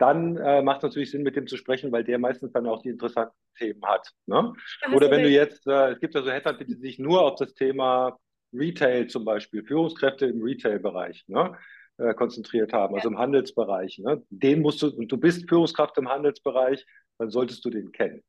Dann 0.00 0.36
äh, 0.36 0.62
macht 0.62 0.78
es 0.78 0.82
natürlich 0.84 1.10
Sinn, 1.10 1.22
mit 1.22 1.36
dem 1.36 1.46
zu 1.46 1.56
sprechen, 1.56 1.92
weil 1.92 2.04
der 2.04 2.18
meistens 2.18 2.52
dann 2.52 2.66
auch 2.66 2.82
die 2.82 2.88
interessanten 2.88 3.36
Themen 3.56 3.84
hat. 3.84 4.10
Ne? 4.26 4.52
Oder 4.92 5.10
wenn 5.10 5.22
du 5.22 5.28
jetzt, 5.28 5.66
äh, 5.66 5.92
es 5.92 6.00
gibt 6.00 6.14
ja 6.14 6.22
so 6.22 6.30
Headhunter, 6.30 6.64
die 6.64 6.74
sich 6.74 6.98
nur 6.98 7.22
auf 7.22 7.36
das 7.36 7.54
Thema 7.54 8.18
Retail 8.52 9.06
zum 9.06 9.24
Beispiel, 9.24 9.64
Führungskräfte 9.64 10.26
im 10.26 10.42
Retail-Bereich, 10.42 11.24
ne? 11.28 11.56
äh, 11.98 12.14
konzentriert 12.14 12.72
haben, 12.72 12.94
also 12.94 13.08
ja. 13.08 13.10
also 13.10 13.10
im 13.10 13.18
Handelsbereich. 13.18 13.98
Ne? 13.98 14.22
Den 14.30 14.62
musst 14.62 14.82
du, 14.82 14.88
und 14.88 15.12
du 15.12 15.18
bist 15.18 15.48
Führungskraft 15.48 15.96
im 15.98 16.08
Handelsbereich, 16.08 16.84
dann 17.18 17.30
solltest 17.30 17.64
du 17.64 17.70
den 17.70 17.92
kennen. 17.92 18.22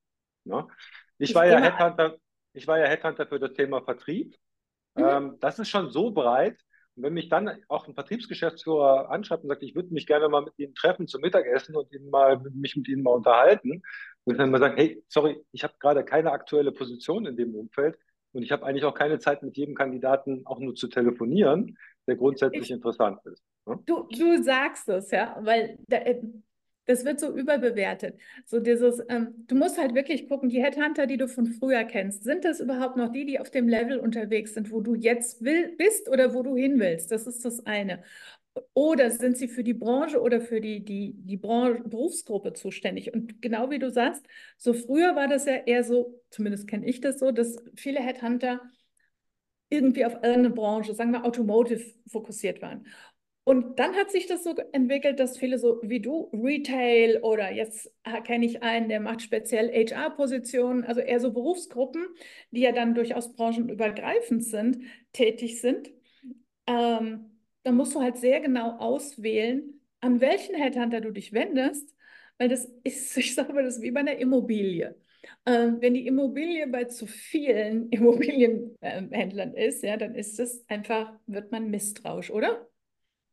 Ne? 0.46 0.68
Ich, 1.18 1.30
ich 1.30 1.36
war 1.36 1.48
ja 1.48 1.60
Headhunter, 1.60 2.18
ich 2.54 2.68
war 2.68 2.78
ja 2.80 2.86
Headhunter 2.86 3.26
für 3.26 3.40
das 3.40 3.54
Thema 3.54 3.82
Vertrieb 3.82 4.36
Mhm. 4.96 5.04
Ähm, 5.04 5.38
das 5.40 5.60
ist 5.60 5.70
schon 5.70 5.90
so 5.90 6.12
breit. 6.12 6.58
Und 6.96 7.04
wenn 7.04 7.14
mich 7.14 7.30
dann 7.30 7.50
auch 7.68 7.88
ein 7.88 7.94
Vertriebsgeschäftsführer 7.94 9.10
anschreibt 9.10 9.44
und 9.44 9.50
sagt, 9.50 9.64
ich 9.64 9.76
würde 9.76 9.94
mich 9.94 10.08
gerne 10.08 10.28
mal 10.30 10.44
mit 10.44 10.54
Ihnen 10.58 10.76
treffen 10.76 11.08
zum 11.08 11.22
Mittagessen 11.22 11.76
und 11.76 11.92
Ihnen 11.94 12.10
mal, 12.10 12.40
mich 12.54 12.76
mit 12.76 12.88
Ihnen 12.88 13.04
mal 13.04 13.12
unterhalten, 13.12 13.82
und 14.24 14.38
dann 14.38 14.52
mal 14.52 14.60
sagen, 14.60 14.78
hey, 14.78 15.04
sorry, 15.08 15.44
ich 15.52 15.64
habe 15.64 15.74
gerade 15.80 16.04
keine 16.06 16.32
aktuelle 16.32 16.72
Position 16.72 17.26
in 17.26 17.36
dem 17.36 17.56
Umfeld 17.56 17.98
und 18.34 18.44
ich 18.44 18.52
habe 18.52 18.66
eigentlich 18.66 18.86
auch 18.86 18.94
keine 18.94 19.20
Zeit, 19.20 19.44
mit 19.44 19.58
jedem 19.58 19.76
Kandidaten 19.76 20.44
auch 20.46 20.60
nur 20.60 20.76
zu 20.76 20.88
telefonieren, 20.88 21.78
der 22.08 22.16
grundsätzlich 22.16 22.64
ich, 22.64 22.72
interessant 22.72 23.20
ist. 23.26 23.44
Ne? 23.66 23.80
Du, 23.86 24.08
du 24.10 24.44
sagst 24.44 24.90
es, 24.90 25.12
ja, 25.12 25.38
weil 25.42 25.78
da, 25.88 25.98
äh, 25.98 26.22
das 26.86 27.06
wird 27.06 27.20
so 27.20 27.36
überbewertet. 27.36 28.20
So 28.46 28.60
dieses, 28.60 29.02
ähm, 29.10 29.46
du 29.48 29.56
musst 29.56 29.78
halt 29.78 29.94
wirklich 29.94 30.28
gucken, 30.28 30.50
die 30.50 30.62
Headhunter, 30.64 31.08
die 31.08 31.18
du 31.18 31.28
von 31.28 31.46
früher 31.48 31.84
kennst, 31.84 32.24
sind 32.24 32.44
das 32.44 32.60
überhaupt 32.60 32.98
noch 32.98 33.12
die, 33.12 33.26
die 33.26 33.40
auf 33.40 33.52
dem 33.52 33.68
Level 33.70 34.00
unterwegs 34.00 34.54
sind, 34.56 34.72
wo 34.72 34.82
du 34.82 34.96
jetzt 34.96 35.44
will, 35.44 35.76
bist 35.78 36.10
oder 36.10 36.34
wo 36.34 36.44
du 36.44 36.56
hin 36.56 36.80
willst? 36.80 37.12
Das 37.12 37.28
ist 37.28 37.46
das 37.46 37.66
eine. 37.66 38.04
Oder 38.74 39.10
sind 39.12 39.38
sie 39.38 39.48
für 39.48 39.64
die 39.64 39.74
Branche 39.74 40.20
oder 40.22 40.42
für 40.42 40.60
die, 40.60 40.84
die, 40.84 41.14
die 41.16 41.38
Branche, 41.38 41.84
Berufsgruppe 41.86 42.54
zuständig? 42.54 43.14
Und 43.14 43.42
genau 43.42 43.70
wie 43.70 43.80
du 43.80 43.90
sagst, 43.90 44.26
so 44.58 44.74
früher 44.74 45.16
war 45.16 45.28
das 45.28 45.46
ja 45.46 45.56
eher 45.56 45.84
so, 45.84 46.22
zumindest 46.32 46.68
kenne 46.68 46.86
ich 46.88 47.00
das 47.00 47.20
so, 47.20 47.32
dass 47.32 47.56
viele 47.76 48.00
Headhunter 48.02 48.60
irgendwie 49.70 50.06
auf 50.06 50.22
eine 50.24 50.50
Branche, 50.50 50.94
sagen 50.94 51.12
wir 51.12 51.26
Automotive, 51.26 51.84
fokussiert 52.08 52.62
waren. 52.62 52.86
Und 53.44 53.80
dann 53.80 53.96
hat 53.96 54.12
sich 54.12 54.28
das 54.28 54.44
so 54.44 54.56
entwickelt, 54.72 55.20
dass 55.20 55.38
viele 55.38 55.58
so 55.58 55.80
wie 55.84 56.00
du, 56.00 56.30
Retail 56.32 57.20
oder 57.24 57.52
jetzt 57.52 57.92
kenne 58.24 58.46
ich 58.46 58.62
einen, 58.62 58.88
der 58.88 59.00
macht 59.00 59.22
speziell 59.24 59.70
HR-Positionen, 59.72 60.84
also 60.84 61.02
eher 61.02 61.20
so 61.20 61.34
Berufsgruppen, 61.34 62.06
die 62.52 62.62
ja 62.62 62.72
dann 62.72 62.94
durchaus 62.94 63.34
branchenübergreifend 63.34 64.44
sind, 64.44 64.84
tätig 65.12 65.60
sind. 65.60 65.92
Ähm, 66.68 67.32
dann 67.64 67.76
musst 67.76 67.96
du 67.96 68.02
halt 68.02 68.18
sehr 68.18 68.40
genau 68.42 68.78
auswählen, 68.78 69.82
an 70.02 70.22
welchen 70.22 70.56
Headhunter 70.56 71.02
du 71.02 71.12
dich 71.12 71.34
wendest, 71.34 71.96
weil 72.38 72.50
das 72.50 72.66
ist, 72.84 73.18
ich 73.18 73.36
sage 73.36 73.54
mal, 73.54 73.64
das 73.64 73.78
ist 73.78 73.82
wie 73.84 73.92
bei 73.92 74.02
einer 74.02 74.18
Immobilie. 74.18 74.96
Ähm, 75.46 75.78
wenn 75.82 75.94
die 75.94 76.08
Immobilie 76.08 76.68
bei 76.68 76.86
zu 76.86 77.08
vielen 77.08 77.90
Immobilienhändlern 77.92 79.54
ist, 79.56 79.84
ja, 79.84 79.98
dann 79.98 80.16
ist 80.16 80.40
es 80.40 80.66
einfach, 80.70 81.14
wird 81.28 81.52
man 81.52 81.70
misstrauisch, 81.70 82.32
oder? 82.32 82.68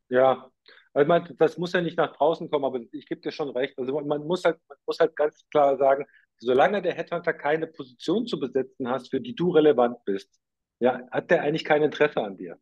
Ja, 0.09 0.49
also 0.93 1.07
man, 1.07 1.35
das 1.37 1.57
muss 1.57 1.73
ja 1.73 1.81
nicht 1.81 1.97
nach 1.97 2.15
draußen 2.15 2.49
kommen, 2.49 2.65
aber 2.65 2.81
ich 2.91 3.07
gebe 3.07 3.21
dir 3.21 3.31
schon 3.31 3.49
recht. 3.49 3.77
Also 3.77 3.99
man 4.01 4.25
muss 4.25 4.43
halt, 4.43 4.57
man 4.67 4.77
muss 4.85 4.99
halt 4.99 5.15
ganz 5.15 5.47
klar 5.49 5.77
sagen, 5.77 6.05
solange 6.37 6.81
der 6.81 6.93
Headhunter 6.93 7.33
keine 7.33 7.67
Position 7.67 8.25
zu 8.25 8.39
besetzen 8.39 8.87
hast, 8.89 9.09
für 9.09 9.21
die 9.21 9.35
du 9.35 9.51
relevant 9.51 10.03
bist, 10.05 10.39
ja, 10.79 11.01
hat 11.11 11.29
der 11.29 11.43
eigentlich 11.43 11.65
kein 11.65 11.83
Interesse 11.83 12.21
an 12.21 12.37
dir. 12.37 12.57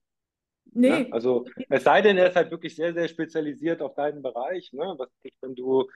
Nee. 0.74 0.90
Ja, 0.90 1.06
also 1.12 1.46
es 1.70 1.84
sei 1.84 2.02
denn, 2.02 2.18
er 2.18 2.28
ist 2.28 2.36
halt 2.36 2.52
wirklich 2.52 2.76
sehr, 2.76 2.94
sehr 2.94 3.08
spezialisiert 3.08 3.82
auf 3.82 3.96
deinen 3.96 4.22
Bereich. 4.22 4.74
Ne? 4.74 4.96
Was 4.98 5.10
wenn 5.42 5.56
du 5.56 5.90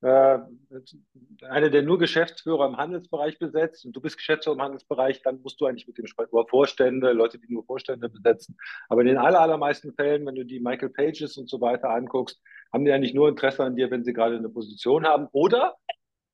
einer, 0.00 1.70
der 1.70 1.82
nur 1.82 1.98
Geschäftsführer 1.98 2.66
im 2.66 2.76
Handelsbereich 2.76 3.38
besetzt 3.38 3.84
und 3.84 3.96
du 3.96 4.00
bist 4.00 4.16
Geschäftsführer 4.16 4.54
im 4.56 4.62
Handelsbereich, 4.62 5.22
dann 5.22 5.40
musst 5.42 5.60
du 5.60 5.66
eigentlich 5.66 5.88
mit 5.88 5.98
dem 5.98 6.06
sprechen 6.06 6.30
über 6.30 6.46
Vorstände, 6.46 7.12
Leute, 7.12 7.38
die 7.38 7.52
nur 7.52 7.64
Vorstände 7.64 8.08
besetzen. 8.08 8.56
Aber 8.88 9.00
in 9.00 9.08
den 9.08 9.18
aller, 9.18 9.40
allermeisten 9.40 9.92
Fällen, 9.94 10.24
wenn 10.26 10.36
du 10.36 10.44
die 10.44 10.60
Michael 10.60 10.90
Pages 10.90 11.36
und 11.36 11.50
so 11.50 11.60
weiter 11.60 11.90
anguckst, 11.90 12.40
haben 12.72 12.84
die 12.84 12.92
eigentlich 12.92 13.14
nur 13.14 13.28
Interesse 13.28 13.64
an 13.64 13.74
dir, 13.74 13.90
wenn 13.90 14.04
sie 14.04 14.12
gerade 14.12 14.36
eine 14.36 14.48
Position 14.48 15.04
haben. 15.04 15.26
Oder, 15.32 15.74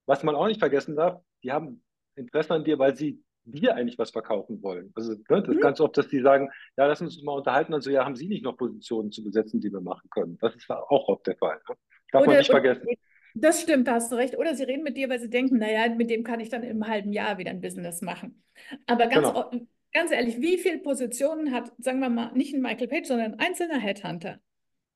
was 0.04 0.22
man 0.22 0.34
auch 0.34 0.46
nicht 0.46 0.60
vergessen 0.60 0.96
darf, 0.96 1.22
die 1.42 1.52
haben 1.52 1.82
Interesse 2.16 2.54
an 2.54 2.64
dir, 2.64 2.78
weil 2.78 2.94
sie 2.96 3.22
dir 3.44 3.76
eigentlich 3.76 3.98
was 3.98 4.10
verkaufen 4.10 4.62
wollen. 4.62 4.92
Also 4.94 5.12
ne, 5.12 5.22
das 5.28 5.48
ist 5.48 5.56
mhm. 5.56 5.60
ganz 5.60 5.80
oft, 5.80 5.96
dass 5.96 6.08
die 6.08 6.20
sagen, 6.20 6.50
ja, 6.76 6.86
lass 6.86 7.00
uns 7.00 7.22
mal 7.22 7.32
unterhalten 7.32 7.74
und 7.74 7.82
so, 7.82 7.90
ja, 7.90 8.04
haben 8.04 8.16
Sie 8.16 8.28
nicht 8.28 8.44
noch 8.44 8.56
Positionen 8.56 9.12
zu 9.12 9.22
besetzen, 9.22 9.60
die 9.60 9.72
wir 9.72 9.80
machen 9.80 10.08
können? 10.10 10.38
Das 10.40 10.54
ist 10.54 10.70
auch 10.70 11.08
oft 11.08 11.26
der 11.26 11.36
Fall. 11.36 11.60
Ne? 11.68 11.76
Darf 12.10 12.22
oder, 12.22 12.30
man 12.30 12.38
nicht 12.38 12.50
vergessen. 12.50 12.88
Das 13.34 13.60
stimmt, 13.60 13.88
da 13.88 13.94
hast 13.94 14.12
du 14.12 14.16
recht. 14.16 14.38
Oder 14.38 14.54
sie 14.54 14.62
reden 14.62 14.84
mit 14.84 14.96
dir, 14.96 15.08
weil 15.08 15.18
sie 15.18 15.28
denken, 15.28 15.58
naja, 15.58 15.92
mit 15.92 16.08
dem 16.08 16.22
kann 16.22 16.40
ich 16.40 16.48
dann 16.48 16.62
im 16.62 16.86
halben 16.86 17.12
Jahr 17.12 17.36
wieder 17.36 17.50
ein 17.50 17.60
Business 17.60 18.00
machen. 18.00 18.44
Aber 18.86 19.08
ganz, 19.08 19.28
genau. 19.28 19.50
ganz 19.92 20.12
ehrlich, 20.12 20.40
wie 20.40 20.56
viele 20.56 20.78
Positionen 20.78 21.52
hat, 21.52 21.72
sagen 21.78 21.98
wir 21.98 22.10
mal, 22.10 22.32
nicht 22.32 22.54
ein 22.54 22.62
Michael 22.62 22.88
Page, 22.88 23.06
sondern 23.06 23.34
ein 23.34 23.40
einzelner 23.40 23.78
Headhunter, 23.78 24.38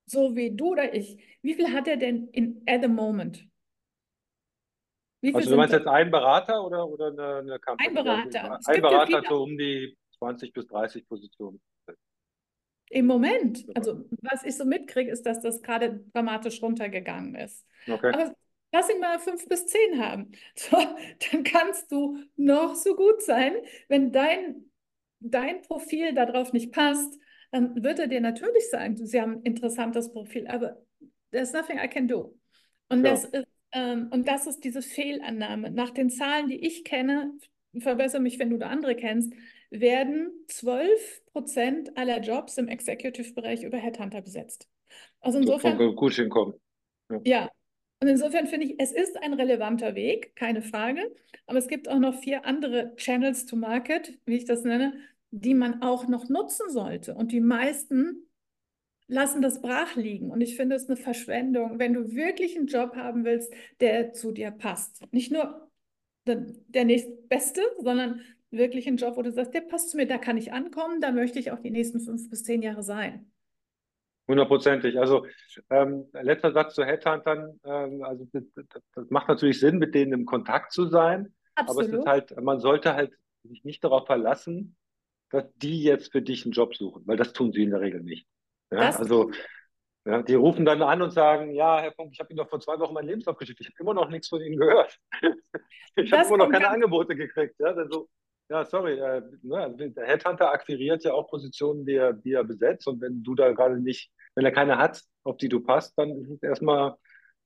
so 0.05 0.35
wie 0.37 0.55
du 0.55 0.71
oder 0.71 0.93
ich, 0.93 1.21
wie 1.41 1.53
viel 1.53 1.73
hat 1.73 1.87
er 1.87 1.97
denn 1.97 2.29
in 2.29 2.63
at 2.65 2.81
the 2.81 2.87
moment? 2.87 3.45
also 5.33 5.49
du 5.49 5.57
meinst 5.57 5.73
das? 5.73 5.81
jetzt 5.81 5.87
einen 5.87 6.09
Berater 6.09 6.63
oder, 6.63 6.87
oder 6.87 7.07
eine, 7.07 7.35
eine 7.39 7.59
Company? 7.59 7.89
Ein 7.89 7.93
Berater. 7.93 8.59
Ein 8.65 8.81
Berater 8.81 9.17
hat 9.17 9.27
so 9.27 9.43
um 9.43 9.57
die 9.57 9.97
20 10.17 10.53
bis 10.53 10.65
30 10.67 11.07
Positionen. 11.07 11.59
Im 12.89 13.05
Moment, 13.05 13.65
also 13.75 14.03
was 14.21 14.43
ich 14.43 14.57
so 14.57 14.65
mitkriege, 14.65 15.11
ist, 15.11 15.25
dass 15.25 15.41
das 15.41 15.61
gerade 15.61 16.03
dramatisch 16.13 16.61
runtergegangen 16.61 17.35
ist. 17.35 17.65
Okay. 17.87 18.11
Aber 18.11 18.35
lass 18.71 18.89
ihn 18.89 18.99
mal 18.99 19.19
fünf 19.19 19.47
bis 19.47 19.67
zehn 19.67 20.03
haben. 20.03 20.31
So, 20.55 20.77
dann 21.31 21.43
kannst 21.43 21.91
du 21.91 22.17
noch 22.35 22.75
so 22.75 22.95
gut 22.95 23.21
sein. 23.21 23.53
Wenn 23.87 24.11
dein, 24.11 24.71
dein 25.19 25.61
Profil 25.61 26.13
darauf 26.13 26.51
nicht 26.51 26.71
passt, 26.71 27.19
dann 27.51 27.83
wird 27.83 27.99
er 27.99 28.07
dir 28.07 28.21
natürlich 28.21 28.69
sagen, 28.69 28.95
sie 28.97 29.21
haben 29.21 29.37
ein 29.37 29.43
interessantes 29.43 30.11
Profil, 30.11 30.47
aber 30.47 30.81
there's 31.31 31.53
nothing 31.53 31.77
I 31.77 31.87
can 31.87 32.07
do. 32.07 32.37
Und, 32.89 33.05
ja. 33.05 33.11
das 33.11 33.25
ist, 33.25 33.47
ähm, 33.71 34.09
und 34.11 34.27
das 34.27 34.47
ist 34.47 34.63
diese 34.63 34.81
Fehlannahme. 34.81 35.71
Nach 35.71 35.91
den 35.91 36.09
Zahlen, 36.09 36.47
die 36.47 36.65
ich 36.65 36.83
kenne, 36.83 37.33
verbessere 37.77 38.21
mich, 38.21 38.39
wenn 38.39 38.49
du 38.49 38.57
da 38.57 38.67
andere 38.67 38.95
kennst, 38.95 39.33
werden 39.69 40.31
12 40.47 41.25
Prozent 41.31 41.97
aller 41.97 42.19
Jobs 42.21 42.57
im 42.57 42.67
Executive-Bereich 42.67 43.63
über 43.63 43.77
Headhunter 43.77 44.21
besetzt. 44.21 44.67
Also 45.21 45.39
insofern. 45.39 45.77
So 45.77 45.93
gut 45.93 46.13
hinkommen. 46.13 46.55
Ja. 47.09 47.21
ja. 47.25 47.51
Und 48.01 48.07
insofern 48.07 48.47
finde 48.47 48.65
ich, 48.67 48.75
es 48.79 48.91
ist 48.91 49.17
ein 49.21 49.33
relevanter 49.33 49.93
Weg, 49.93 50.35
keine 50.35 50.61
Frage. 50.61 51.13
Aber 51.45 51.59
es 51.59 51.67
gibt 51.67 51.89
auch 51.89 51.99
noch 51.99 52.15
vier 52.15 52.45
andere 52.45 52.95
Channels 52.95 53.45
to 53.45 53.57
Market, 53.57 54.17
wie 54.25 54.37
ich 54.37 54.45
das 54.45 54.63
nenne, 54.63 54.93
die 55.31 55.53
man 55.53 55.81
auch 55.81 56.07
noch 56.07 56.29
nutzen 56.29 56.69
sollte. 56.69 57.13
Und 57.13 57.31
die 57.31 57.41
meisten 57.41 58.29
lassen 59.07 59.41
das 59.41 59.61
brach 59.61 59.95
liegen. 59.95 60.31
Und 60.31 60.39
ich 60.41 60.55
finde 60.55 60.75
es 60.75 60.87
eine 60.87 60.95
Verschwendung, 60.95 61.79
wenn 61.79 61.93
du 61.93 62.13
wirklich 62.13 62.55
einen 62.55 62.67
Job 62.67 62.95
haben 62.95 63.25
willst, 63.25 63.51
der 63.81 64.13
zu 64.13 64.31
dir 64.31 64.51
passt. 64.51 65.01
Nicht 65.11 65.31
nur 65.31 65.69
der, 66.25 66.45
der 66.67 66.85
nächstbeste, 66.85 67.61
sondern 67.79 68.21
wirklich 68.51 68.87
einen 68.87 68.97
Job, 68.97 69.17
wo 69.17 69.21
du 69.21 69.31
sagst, 69.31 69.53
der 69.53 69.61
passt 69.61 69.91
zu 69.91 69.97
mir, 69.97 70.07
da 70.07 70.17
kann 70.17 70.37
ich 70.37 70.53
ankommen, 70.53 71.01
da 71.01 71.11
möchte 71.11 71.39
ich 71.39 71.51
auch 71.51 71.59
die 71.59 71.71
nächsten 71.71 71.99
fünf 71.99 72.29
bis 72.29 72.43
zehn 72.43 72.61
Jahre 72.61 72.83
sein. 72.83 73.31
Hundertprozentig. 74.27 74.99
Also 74.99 75.25
ähm, 75.71 76.07
letzter 76.13 76.51
Satz 76.51 76.75
zu 76.75 76.85
Headhuntern. 76.85 77.59
Ähm, 77.63 78.03
also 78.03 78.27
das, 78.31 78.43
das, 78.93 79.09
macht 79.09 79.27
natürlich 79.27 79.59
Sinn, 79.59 79.79
mit 79.79 79.95
denen 79.95 80.13
im 80.13 80.25
Kontakt 80.25 80.71
zu 80.71 80.85
sein. 80.85 81.33
Absolut. 81.55 81.83
Aber 81.83 81.93
es 81.93 81.99
ist 81.99 82.07
halt, 82.07 82.43
man 82.43 82.59
sollte 82.59 82.93
halt 82.93 83.11
sich 83.43 83.63
nicht 83.63 83.83
darauf 83.83 84.05
verlassen, 84.05 84.77
dass 85.31 85.45
die 85.55 85.81
jetzt 85.81 86.11
für 86.11 86.21
dich 86.21 86.45
einen 86.45 86.51
Job 86.51 86.75
suchen, 86.75 87.03
weil 87.07 87.17
das 87.17 87.33
tun 87.33 87.51
sie 87.53 87.63
in 87.63 87.71
der 87.71 87.81
Regel 87.81 88.01
nicht. 88.01 88.27
Ja, 88.71 88.91
also 88.91 89.31
ja, 90.05 90.21
die 90.21 90.35
rufen 90.35 90.65
dann 90.65 90.81
an 90.81 91.01
und 91.01 91.11
sagen, 91.11 91.51
ja, 91.51 91.81
Herr 91.81 91.91
Funk, 91.91 92.11
ich 92.13 92.19
habe 92.19 92.29
Ihnen 92.29 92.37
doch 92.37 92.49
vor 92.49 92.59
zwei 92.59 92.79
Wochen 92.79 92.93
meinen 92.93 93.07
Lebenslauf 93.07 93.37
geschickt. 93.37 93.59
Ich 93.61 93.67
habe 93.67 93.77
immer 93.79 93.93
noch 93.93 94.09
nichts 94.09 94.29
von 94.29 94.41
Ihnen 94.41 94.57
gehört. 94.57 94.97
ich 95.95 96.11
habe 96.11 96.27
immer 96.27 96.37
noch 96.37 96.51
keine 96.51 96.69
Angebote 96.69 97.15
gekriegt. 97.15 97.55
Ja, 97.59 97.67
also, 97.73 98.07
ja, 98.49 98.65
sorry, 98.65 98.99
äh, 98.99 99.21
ne, 99.43 99.75
der 99.77 100.05
Headhunter 100.05 100.51
akquiriert 100.51 101.03
ja 101.03 101.13
auch 101.13 101.29
Positionen, 101.29 101.85
die 101.85 101.93
er, 101.93 102.13
die 102.13 102.33
er 102.33 102.43
besetzt. 102.43 102.87
Und 102.87 102.99
wenn 103.01 103.23
du 103.23 103.35
da 103.35 103.51
gerade 103.51 103.79
nicht, 103.79 104.11
wenn 104.35 104.45
er 104.45 104.51
keine 104.51 104.77
hat, 104.77 105.01
auf 105.23 105.37
die 105.37 105.49
du 105.49 105.59
passt, 105.59 105.97
dann 105.97 106.09
ist 106.21 106.29
es 106.29 106.43
erstmal 106.43 106.95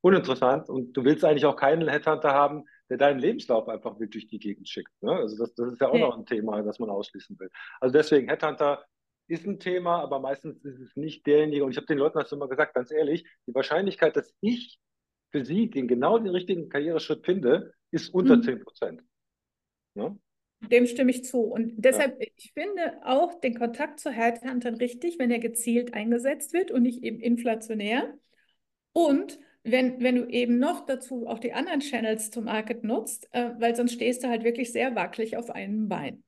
uninteressant. 0.01 0.69
Und 0.69 0.93
du 0.93 1.03
willst 1.03 1.25
eigentlich 1.25 1.45
auch 1.45 1.57
keinen 1.57 1.89
Headhunter 1.89 2.31
haben, 2.31 2.63
der 2.89 2.97
deinen 2.97 3.19
Lebenslauf 3.19 3.67
einfach 3.67 3.99
wild 3.99 4.13
durch 4.13 4.27
die 4.27 4.39
Gegend 4.39 4.69
schickt. 4.69 4.91
Ne? 5.01 5.11
Also 5.11 5.37
das, 5.37 5.53
das 5.55 5.73
ist 5.73 5.81
ja 5.81 5.87
auch 5.87 5.93
okay. 5.93 6.01
noch 6.01 6.17
ein 6.17 6.25
Thema, 6.25 6.61
das 6.61 6.79
man 6.79 6.89
ausschließen 6.89 7.37
will. 7.37 7.49
Also 7.81 7.91
deswegen, 7.91 8.29
Headhunter 8.29 8.85
ist 9.27 9.45
ein 9.45 9.59
Thema, 9.59 10.01
aber 10.01 10.19
meistens 10.19 10.63
ist 10.63 10.79
es 10.79 10.95
nicht 10.95 11.25
derjenige. 11.25 11.65
Und 11.65 11.71
ich 11.71 11.77
habe 11.77 11.87
den 11.87 11.97
Leuten 11.97 12.17
das 12.17 12.31
immer 12.31 12.47
gesagt, 12.47 12.75
ganz 12.75 12.91
ehrlich, 12.91 13.25
die 13.47 13.55
Wahrscheinlichkeit, 13.55 14.15
dass 14.15 14.33
ich 14.41 14.79
für 15.31 15.43
sie 15.43 15.69
den 15.69 15.87
genau 15.87 16.17
den 16.17 16.29
richtigen 16.29 16.69
Karriereschritt 16.69 17.25
finde, 17.25 17.73
ist 17.91 18.13
unter 18.13 18.37
mhm. 18.37 18.43
10 18.43 18.63
Prozent. 18.63 19.01
Ne? 19.95 20.17
Dem 20.71 20.85
stimme 20.85 21.11
ich 21.11 21.23
zu. 21.25 21.41
Und 21.41 21.73
deshalb, 21.77 22.19
ja. 22.21 22.27
ich 22.35 22.51
finde 22.53 22.99
auch 23.03 23.39
den 23.39 23.57
Kontakt 23.57 23.99
zu 23.99 24.11
Headhuntern 24.11 24.75
richtig, 24.75 25.19
wenn 25.19 25.31
er 25.31 25.39
gezielt 25.39 25.93
eingesetzt 25.93 26.53
wird 26.53 26.71
und 26.71 26.83
nicht 26.83 27.03
eben 27.03 27.19
inflationär. 27.19 28.13
Und 28.93 29.39
wenn, 29.63 30.01
wenn 30.01 30.15
du 30.15 30.25
eben 30.27 30.59
noch 30.59 30.85
dazu 30.85 31.27
auch 31.27 31.39
die 31.39 31.53
anderen 31.53 31.79
Channels 31.79 32.31
zum 32.31 32.45
Market 32.45 32.83
nutzt, 32.83 33.27
äh, 33.31 33.51
weil 33.59 33.75
sonst 33.75 33.93
stehst 33.93 34.23
du 34.23 34.27
halt 34.27 34.43
wirklich 34.43 34.71
sehr 34.71 34.95
wackelig 34.95 35.37
auf 35.37 35.49
einem 35.49 35.87
Bein. 35.87 36.23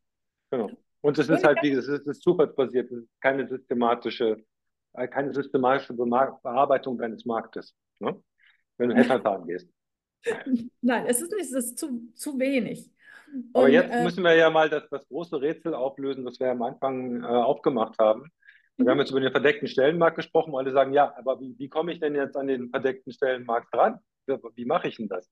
Genau. 0.51 0.69
Und 1.01 1.19
es 1.19 1.29
ist 1.29 1.43
halt, 1.43 1.59
wie 1.61 1.71
es 1.71 1.87
ist, 1.87 2.07
ist 2.07 2.23
zufallsbasiert, 2.23 2.91
es 2.91 3.03
ist 3.03 3.21
keine 3.21 3.47
systematische, 3.47 4.43
äh, 4.93 5.07
keine 5.07 5.33
systematische 5.33 5.93
Bearbeitung 5.93 6.97
deines 6.97 7.25
Marktes, 7.25 7.75
ne? 7.99 8.19
wenn 8.77 8.89
du 8.89 8.95
Headhunter 8.95 9.33
angehst. 9.33 9.69
Nein, 10.81 11.05
es 11.07 11.21
ist 11.21 11.31
nicht, 11.31 11.43
es 11.43 11.53
ist 11.53 11.77
zu, 11.77 12.11
zu 12.15 12.39
wenig. 12.39 12.89
Aber 13.53 13.65
Und, 13.65 13.71
jetzt 13.71 13.93
äh, 13.93 14.03
müssen 14.03 14.23
wir 14.23 14.35
ja 14.35 14.49
mal 14.49 14.69
das, 14.69 14.87
das 14.89 15.07
große 15.07 15.41
Rätsel 15.41 15.73
auflösen, 15.73 16.25
das 16.25 16.39
wir 16.39 16.51
am 16.51 16.61
Anfang 16.61 17.23
äh, 17.23 17.25
aufgemacht 17.25 17.97
haben. 17.99 18.31
Wir 18.77 18.89
haben 18.89 18.97
mhm. 18.97 19.01
jetzt 19.01 19.11
über 19.11 19.21
den 19.21 19.31
verdeckten 19.31 19.67
Stellenmarkt 19.67 20.17
gesprochen, 20.17 20.51
wo 20.51 20.57
alle 20.57 20.71
sagen, 20.71 20.93
ja, 20.93 21.13
aber 21.17 21.39
wie, 21.39 21.57
wie 21.57 21.69
komme 21.69 21.93
ich 21.93 21.99
denn 21.99 22.15
jetzt 22.15 22.35
an 22.35 22.47
den 22.47 22.69
verdeckten 22.69 23.11
Stellenmarkt 23.11 23.73
dran? 23.73 23.99
Wie 24.55 24.65
mache 24.65 24.87
ich 24.87 24.97
denn 24.97 25.07
das? 25.07 25.29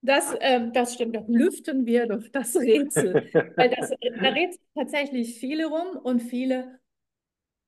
Das, 0.00 0.34
äh, 0.34 0.70
das 0.72 0.94
stimmt, 0.94 1.16
das 1.16 1.26
lüften 1.26 1.84
wir 1.84 2.06
durch 2.06 2.30
das 2.30 2.54
Rätsel. 2.54 3.14
Weil 3.56 3.70
das, 3.70 3.90
da 3.90 4.28
rätseln 4.28 4.66
tatsächlich 4.74 5.40
viele 5.40 5.66
rum 5.66 5.96
und 6.02 6.20
viele 6.20 6.78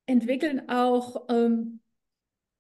entwickeln 0.07 0.69
auch 0.69 1.27
ähm, 1.29 1.81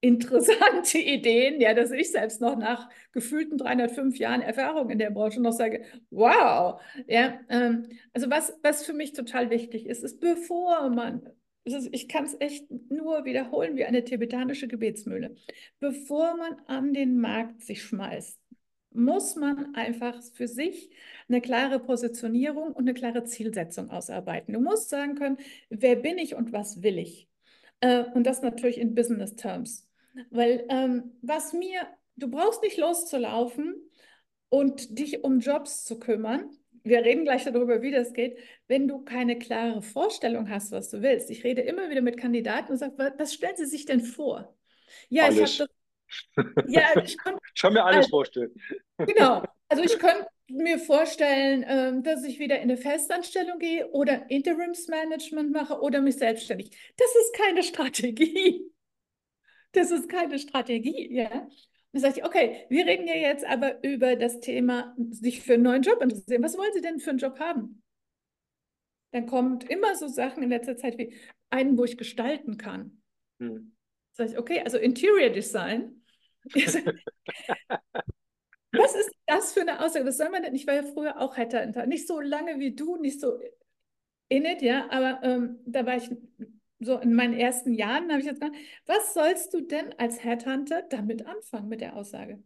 interessante 0.00 0.98
Ideen, 0.98 1.60
ja, 1.60 1.74
dass 1.74 1.90
ich 1.90 2.10
selbst 2.10 2.40
noch 2.40 2.56
nach 2.56 2.88
gefühlten 3.12 3.58
305 3.58 4.18
Jahren 4.18 4.40
Erfahrung 4.40 4.90
in 4.90 4.98
der 4.98 5.10
Branche 5.10 5.40
noch 5.40 5.52
sage, 5.52 5.84
wow, 6.10 6.80
ja, 7.06 7.40
ähm, 7.48 7.86
also 8.12 8.30
was, 8.30 8.52
was 8.62 8.84
für 8.84 8.92
mich 8.92 9.12
total 9.12 9.50
wichtig 9.50 9.86
ist, 9.86 10.02
ist, 10.02 10.20
bevor 10.20 10.88
man, 10.90 11.28
ist, 11.64 11.88
ich 11.92 12.08
kann 12.08 12.24
es 12.24 12.36
echt 12.40 12.70
nur 12.90 13.24
wiederholen 13.24 13.76
wie 13.76 13.84
eine 13.84 14.04
tibetanische 14.04 14.68
Gebetsmühle, 14.68 15.34
bevor 15.80 16.36
man 16.36 16.56
an 16.66 16.94
den 16.94 17.20
Markt 17.20 17.62
sich 17.62 17.82
schmeißt, 17.82 18.38
muss 18.92 19.36
man 19.36 19.74
einfach 19.74 20.20
für 20.34 20.48
sich 20.48 20.90
eine 21.28 21.40
klare 21.40 21.78
Positionierung 21.78 22.72
und 22.72 22.88
eine 22.88 22.94
klare 22.94 23.24
Zielsetzung 23.24 23.90
ausarbeiten. 23.90 24.52
Du 24.54 24.60
musst 24.60 24.88
sagen 24.90 25.14
können, 25.14 25.38
wer 25.68 25.96
bin 25.96 26.18
ich 26.18 26.34
und 26.34 26.52
was 26.52 26.82
will 26.82 26.98
ich? 26.98 27.28
Äh, 27.80 28.04
und 28.14 28.24
das 28.24 28.42
natürlich 28.42 28.78
in 28.78 28.94
Business 28.94 29.36
Terms. 29.36 29.89
Weil 30.30 30.66
ähm, 30.68 31.12
was 31.22 31.52
mir, 31.52 31.86
du 32.16 32.30
brauchst 32.30 32.62
nicht 32.62 32.78
loszulaufen 32.78 33.90
und 34.48 34.98
dich 34.98 35.24
um 35.24 35.40
Jobs 35.40 35.84
zu 35.84 35.98
kümmern. 35.98 36.50
Wir 36.82 37.04
reden 37.04 37.24
gleich 37.24 37.44
darüber, 37.44 37.82
wie 37.82 37.90
das 37.90 38.12
geht, 38.12 38.38
wenn 38.66 38.88
du 38.88 39.04
keine 39.04 39.38
klare 39.38 39.82
Vorstellung 39.82 40.48
hast, 40.48 40.72
was 40.72 40.90
du 40.90 41.02
willst. 41.02 41.30
Ich 41.30 41.44
rede 41.44 41.60
immer 41.62 41.90
wieder 41.90 42.00
mit 42.00 42.16
Kandidaten 42.16 42.72
und 42.72 42.78
sage, 42.78 42.94
was 43.18 43.34
stellen 43.34 43.56
sie 43.56 43.66
sich 43.66 43.84
denn 43.84 44.00
vor? 44.00 44.56
Ja, 45.08 45.24
alles. 45.24 45.36
ich 45.36 45.60
habe 45.60 45.70
das. 46.36 46.64
Ja, 46.68 47.02
ich 47.02 47.18
kann, 47.18 47.36
kann 47.60 47.72
mir 47.72 47.84
alles 47.84 47.98
also, 47.98 48.10
vorstellen. 48.10 48.54
Genau. 48.98 49.42
Also 49.72 49.84
ich 49.84 50.00
könnte 50.00 50.26
mir 50.48 50.80
vorstellen, 50.80 51.64
ähm, 51.68 52.02
dass 52.02 52.24
ich 52.24 52.40
wieder 52.40 52.56
in 52.56 52.62
eine 52.62 52.76
Festanstellung 52.76 53.60
gehe 53.60 53.88
oder 53.92 54.28
Interimsmanagement 54.28 55.52
mache 55.52 55.80
oder 55.80 56.00
mich 56.00 56.16
selbstständig. 56.16 56.70
Das 56.96 57.08
ist 57.14 57.34
keine 57.34 57.62
Strategie. 57.62 58.68
Das 59.72 59.90
ist 59.90 60.08
keine 60.08 60.38
Strategie, 60.38 61.12
ja. 61.14 61.30
Und 61.30 61.50
dann 61.92 62.02
sage 62.02 62.18
ich, 62.18 62.24
okay, 62.24 62.66
wir 62.68 62.86
reden 62.86 63.06
ja 63.06 63.14
jetzt 63.14 63.44
aber 63.44 63.82
über 63.82 64.16
das 64.16 64.40
Thema, 64.40 64.94
sich 65.10 65.42
für 65.42 65.54
einen 65.54 65.64
neuen 65.64 65.82
Job 65.82 66.00
interessieren. 66.02 66.42
Was 66.42 66.56
wollen 66.56 66.72
Sie 66.72 66.80
denn 66.80 67.00
für 67.00 67.10
einen 67.10 67.18
Job 67.18 67.38
haben? 67.40 67.82
Dann 69.12 69.26
kommt 69.26 69.68
immer 69.68 69.96
so 69.96 70.06
Sachen 70.06 70.42
in 70.42 70.50
letzter 70.50 70.76
Zeit 70.76 70.98
wie 70.98 71.14
einen, 71.50 71.76
wo 71.76 71.84
ich 71.84 71.96
gestalten 71.96 72.56
kann. 72.58 73.02
Hm. 73.40 73.74
Sage 74.12 74.30
ich, 74.30 74.38
okay, 74.38 74.60
also 74.60 74.78
Interior 74.78 75.30
Design. 75.30 76.02
Was 78.72 78.94
ist 78.94 79.10
das 79.26 79.52
für 79.52 79.62
eine 79.62 79.84
Aussage? 79.84 80.04
Das 80.04 80.16
soll 80.16 80.30
man 80.30 80.42
denn, 80.44 80.54
ich 80.54 80.66
war 80.66 80.74
ja 80.74 80.84
früher 80.84 81.20
auch 81.20 81.36
Headhunter, 81.36 81.86
nicht 81.86 82.06
so 82.06 82.20
lange 82.20 82.60
wie 82.60 82.74
du, 82.74 82.96
nicht 82.96 83.20
so 83.20 83.40
in 84.28 84.44
it, 84.44 84.62
ja, 84.62 84.88
aber 84.90 85.20
ähm, 85.24 85.58
da 85.66 85.84
war 85.84 85.96
ich 85.96 86.08
so 86.80 86.98
in 86.98 87.14
meinen 87.14 87.34
ersten 87.34 87.74
Jahren, 87.74 88.10
habe 88.10 88.20
ich 88.20 88.26
jetzt 88.26 88.40
gesagt, 88.40 88.56
was 88.86 89.14
sollst 89.14 89.54
du 89.54 89.60
denn 89.60 89.94
als 89.98 90.24
Headhunter 90.24 90.82
damit 90.82 91.26
anfangen 91.26 91.68
mit 91.68 91.80
der 91.80 91.96
Aussage? 91.96 92.42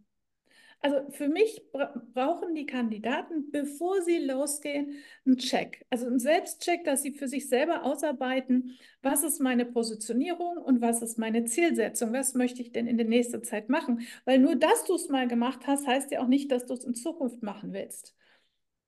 Also 0.85 1.11
für 1.13 1.29
mich 1.29 1.63
bra 1.73 1.95
brauchen 2.13 2.55
die 2.55 2.67
Kandidaten, 2.67 3.51
bevor 3.51 4.03
sie 4.03 4.19
losgehen, 4.19 4.97
einen 5.25 5.39
Check. 5.39 5.87
Also 5.89 6.07
einen 6.07 6.19
Selbstcheck, 6.19 6.85
dass 6.85 7.03
sie 7.03 7.13
für 7.13 7.27
sich 7.27 7.49
selber 7.49 7.85
ausarbeiten, 7.85 8.77
was 9.01 9.23
ist 9.23 9.41
meine 9.41 9.65
Positionierung 9.65 10.59
und 10.59 10.83
was 10.83 11.01
ist 11.01 11.17
meine 11.19 11.47
Zielsetzung, 11.47 12.13
was 12.13 12.35
möchte 12.35 12.61
ich 12.61 12.73
denn 12.73 12.87
in 12.87 12.99
der 12.99 13.07
nächsten 13.07 13.43
Zeit 13.43 13.71
machen. 13.71 14.03
Weil 14.27 14.39
nur, 14.41 14.57
dass 14.57 14.85
du 14.85 14.95
es 14.95 15.09
mal 15.09 15.27
gemacht 15.27 15.67
hast, 15.67 15.87
heißt 15.87 16.11
ja 16.11 16.21
auch 16.21 16.29
nicht, 16.29 16.53
dass 16.53 16.67
du 16.67 16.75
es 16.75 16.85
in 16.85 16.95
Zukunft 16.95 17.43
machen 17.43 17.73
willst. 17.73 18.15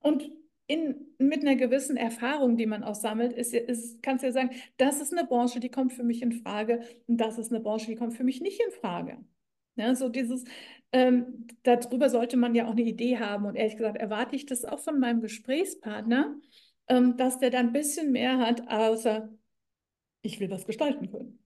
Und 0.00 0.30
in, 0.66 1.14
mit 1.18 1.42
einer 1.42 1.56
gewissen 1.56 1.96
Erfahrung, 1.96 2.56
die 2.56 2.66
man 2.66 2.82
auch 2.82 2.94
sammelt, 2.94 3.32
ist, 3.32 3.54
ist, 3.54 4.02
kannst 4.02 4.22
du 4.22 4.26
ja 4.26 4.32
sagen, 4.32 4.50
das 4.76 5.00
ist 5.00 5.16
eine 5.16 5.26
Branche, 5.26 5.60
die 5.60 5.70
kommt 5.70 5.92
für 5.92 6.02
mich 6.02 6.22
in 6.22 6.32
Frage 6.32 6.80
und 7.06 7.18
das 7.18 7.38
ist 7.38 7.52
eine 7.52 7.60
Branche, 7.60 7.86
die 7.86 7.96
kommt 7.96 8.14
für 8.14 8.24
mich 8.24 8.40
nicht 8.40 8.60
in 8.60 8.72
Frage. 8.72 9.18
Ja, 9.76 9.94
so 9.94 10.08
dieses, 10.08 10.44
ähm, 10.92 11.46
darüber 11.62 12.08
sollte 12.08 12.36
man 12.36 12.54
ja 12.54 12.66
auch 12.66 12.72
eine 12.72 12.82
Idee 12.82 13.18
haben. 13.18 13.44
Und 13.44 13.56
ehrlich 13.56 13.76
gesagt 13.76 13.98
erwarte 13.98 14.34
ich 14.34 14.46
das 14.46 14.64
auch 14.64 14.78
von 14.80 14.98
meinem 14.98 15.20
Gesprächspartner, 15.20 16.34
ähm, 16.88 17.16
dass 17.16 17.38
der 17.38 17.50
dann 17.50 17.68
ein 17.68 17.72
bisschen 17.72 18.10
mehr 18.12 18.38
hat, 18.38 18.68
außer 18.68 19.28
ich 20.22 20.40
will 20.40 20.50
was 20.50 20.66
gestalten 20.66 21.10
können. 21.10 21.38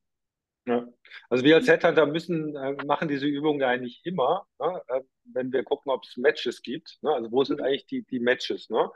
Ja. 0.66 0.86
Also 1.28 1.44
wir 1.44 1.56
als 1.56 1.68
Headhunter 1.68 2.06
müssen, 2.06 2.54
äh, 2.54 2.84
machen 2.84 3.08
diese 3.08 3.26
Übungen 3.26 3.62
eigentlich 3.62 4.02
immer, 4.04 4.46
ne? 4.60 4.80
äh, 4.88 5.00
wenn 5.24 5.52
wir 5.52 5.64
gucken, 5.64 5.90
ob 5.90 6.04
es 6.04 6.16
Matches 6.16 6.62
gibt. 6.62 6.98
Ne? 7.02 7.10
Also 7.10 7.32
wo 7.32 7.42
sind 7.42 7.58
mhm. 7.58 7.64
eigentlich 7.64 7.86
die, 7.86 8.02
die 8.02 8.20
Matches? 8.20 8.70
Ne? 8.70 8.90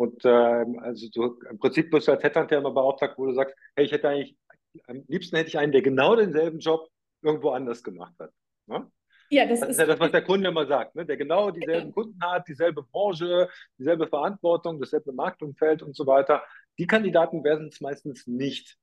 Und 0.00 0.24
ähm, 0.24 0.78
also 0.78 1.08
du, 1.12 1.38
im 1.50 1.58
Prinzip 1.58 1.90
bist 1.90 2.08
du 2.08 2.12
als 2.12 2.22
Headhunter 2.22 2.56
immer 2.56 2.70
beauftragt, 2.70 3.18
wo 3.18 3.26
du 3.26 3.34
sagst, 3.34 3.54
hey, 3.76 3.84
ich 3.84 3.92
hätte 3.92 4.08
eigentlich, 4.08 4.34
am 4.86 5.04
liebsten 5.08 5.36
hätte 5.36 5.48
ich 5.48 5.58
einen, 5.58 5.72
der 5.72 5.82
genau 5.82 6.16
denselben 6.16 6.58
Job 6.58 6.88
irgendwo 7.20 7.50
anders 7.50 7.82
gemacht 7.82 8.14
hat. 8.18 8.30
Ne? 8.66 8.90
Ja, 9.28 9.44
das, 9.44 9.60
das 9.60 9.68
ist, 9.68 9.74
ist 9.74 9.80
ja 9.80 9.84
das, 9.84 10.00
was 10.00 10.10
der 10.10 10.24
Kunde 10.24 10.48
immer 10.48 10.66
sagt, 10.66 10.94
ne? 10.94 11.04
der 11.04 11.18
genau 11.18 11.50
dieselben 11.50 11.92
Kunden 11.92 12.18
hat, 12.22 12.48
dieselbe 12.48 12.82
Branche, 12.82 13.50
dieselbe 13.78 14.08
Verantwortung, 14.08 14.80
dasselbe 14.80 15.12
Marktumfeld 15.12 15.82
und 15.82 15.94
so 15.94 16.06
weiter. 16.06 16.42
Die 16.78 16.86
Kandidaten 16.86 17.44
werden 17.44 17.68
es 17.68 17.82
meistens 17.82 18.26
nicht, 18.26 18.78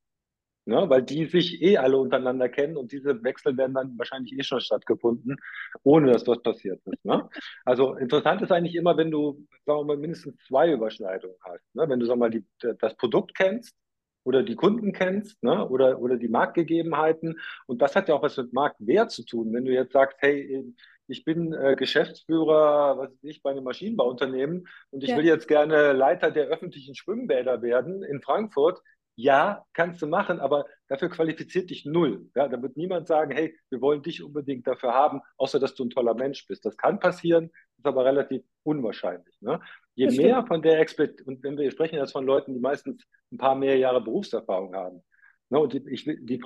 ne? 0.67 0.89
weil 0.89 1.03
die 1.03 1.25
sich 1.25 1.61
eh 1.61 1.77
alle 1.77 1.97
untereinander 1.97 2.49
kennen 2.49 2.77
und 2.77 2.91
diese 2.91 3.23
Wechsel 3.23 3.57
werden 3.57 3.73
dann 3.73 3.97
wahrscheinlich 3.97 4.33
eh 4.37 4.43
schon 4.43 4.61
stattgefunden, 4.61 5.37
ohne 5.83 6.11
dass 6.11 6.27
was 6.27 6.41
passiert 6.41 6.81
ist. 6.85 7.05
Ne? 7.05 7.27
Also 7.65 7.95
interessant 7.95 8.41
ist 8.41 8.51
eigentlich 8.51 8.75
immer, 8.75 8.97
wenn 8.97 9.11
du 9.11 9.45
sagen 9.65 9.79
wir 9.79 9.85
mal, 9.85 9.97
mindestens 9.97 10.35
zwei 10.47 10.71
Überschneidungen 10.71 11.37
hast. 11.41 11.63
Ne? 11.75 11.87
Wenn 11.87 11.99
du 11.99 12.05
sag 12.05 12.17
mal, 12.17 12.29
die, 12.29 12.45
das 12.79 12.95
Produkt 12.95 13.35
kennst, 13.35 13.75
oder 14.23 14.43
die 14.43 14.55
Kunden 14.55 14.91
kennst 14.91 15.41
ne? 15.41 15.65
oder, 15.69 16.01
oder 16.01 16.17
die 16.17 16.27
Marktgegebenheiten. 16.27 17.39
Und 17.65 17.81
das 17.81 17.95
hat 17.95 18.09
ja 18.09 18.15
auch 18.15 18.21
was 18.21 18.35
mit 18.35 18.51
Marktwert 18.51 19.09
zu 19.09 19.23
tun. 19.23 19.53
Wenn 19.53 19.63
du 19.63 19.71
jetzt 19.71 19.93
sagst, 19.93 20.17
hey, 20.19 20.65
ich 21.07 21.23
bin 21.23 21.53
äh, 21.53 21.75
Geschäftsführer, 21.77 22.97
was 22.97 23.11
weiß 23.11 23.23
ich, 23.23 23.41
bei 23.41 23.51
einem 23.51 23.63
Maschinenbauunternehmen 23.63 24.67
und 24.91 25.03
ich 25.03 25.11
ja. 25.11 25.17
will 25.17 25.25
jetzt 25.25 25.47
gerne 25.47 25.93
Leiter 25.93 26.31
der 26.31 26.47
öffentlichen 26.47 26.95
Schwimmbäder 26.95 27.61
werden 27.61 28.03
in 28.03 28.21
Frankfurt. 28.21 28.81
Ja, 29.19 29.65
kannst 29.73 29.99
du 30.03 30.05
machen, 30.05 30.39
aber 30.39 30.67
dafür 30.87 31.09
qualifiziert 31.09 31.71
dich 31.71 31.85
null. 31.85 32.29
Ja, 32.35 32.47
da 32.47 32.61
wird 32.61 32.77
niemand 32.77 33.07
sagen, 33.07 33.31
hey, 33.31 33.57
wir 33.71 33.81
wollen 33.81 34.03
dich 34.03 34.21
unbedingt 34.21 34.67
dafür 34.67 34.93
haben, 34.93 35.21
außer 35.37 35.59
dass 35.59 35.73
du 35.73 35.85
ein 35.85 35.89
toller 35.89 36.13
Mensch 36.13 36.45
bist. 36.45 36.63
Das 36.63 36.77
kann 36.77 36.99
passieren, 36.99 37.49
ist 37.77 37.87
aber 37.87 38.05
relativ 38.05 38.43
unwahrscheinlich. 38.61 39.35
Ne? 39.41 39.59
Je 39.95 40.11
mehr 40.11 40.45
von 40.45 40.61
der 40.61 40.79
Expertise, 40.79 41.23
und 41.25 41.41
wenn 41.41 41.57
wir 41.57 41.71
sprechen 41.71 41.95
jetzt 41.95 42.11
von 42.11 42.27
Leuten, 42.27 42.53
die 42.53 42.59
meistens 42.59 43.03
ein 43.31 43.39
paar 43.39 43.55
mehr 43.55 43.75
Jahre 43.75 44.01
Berufserfahrung 44.01 44.75
haben, 44.75 45.01
ne, 45.49 45.59
und, 45.59 45.73
ich, 45.73 46.03
die, 46.05 46.43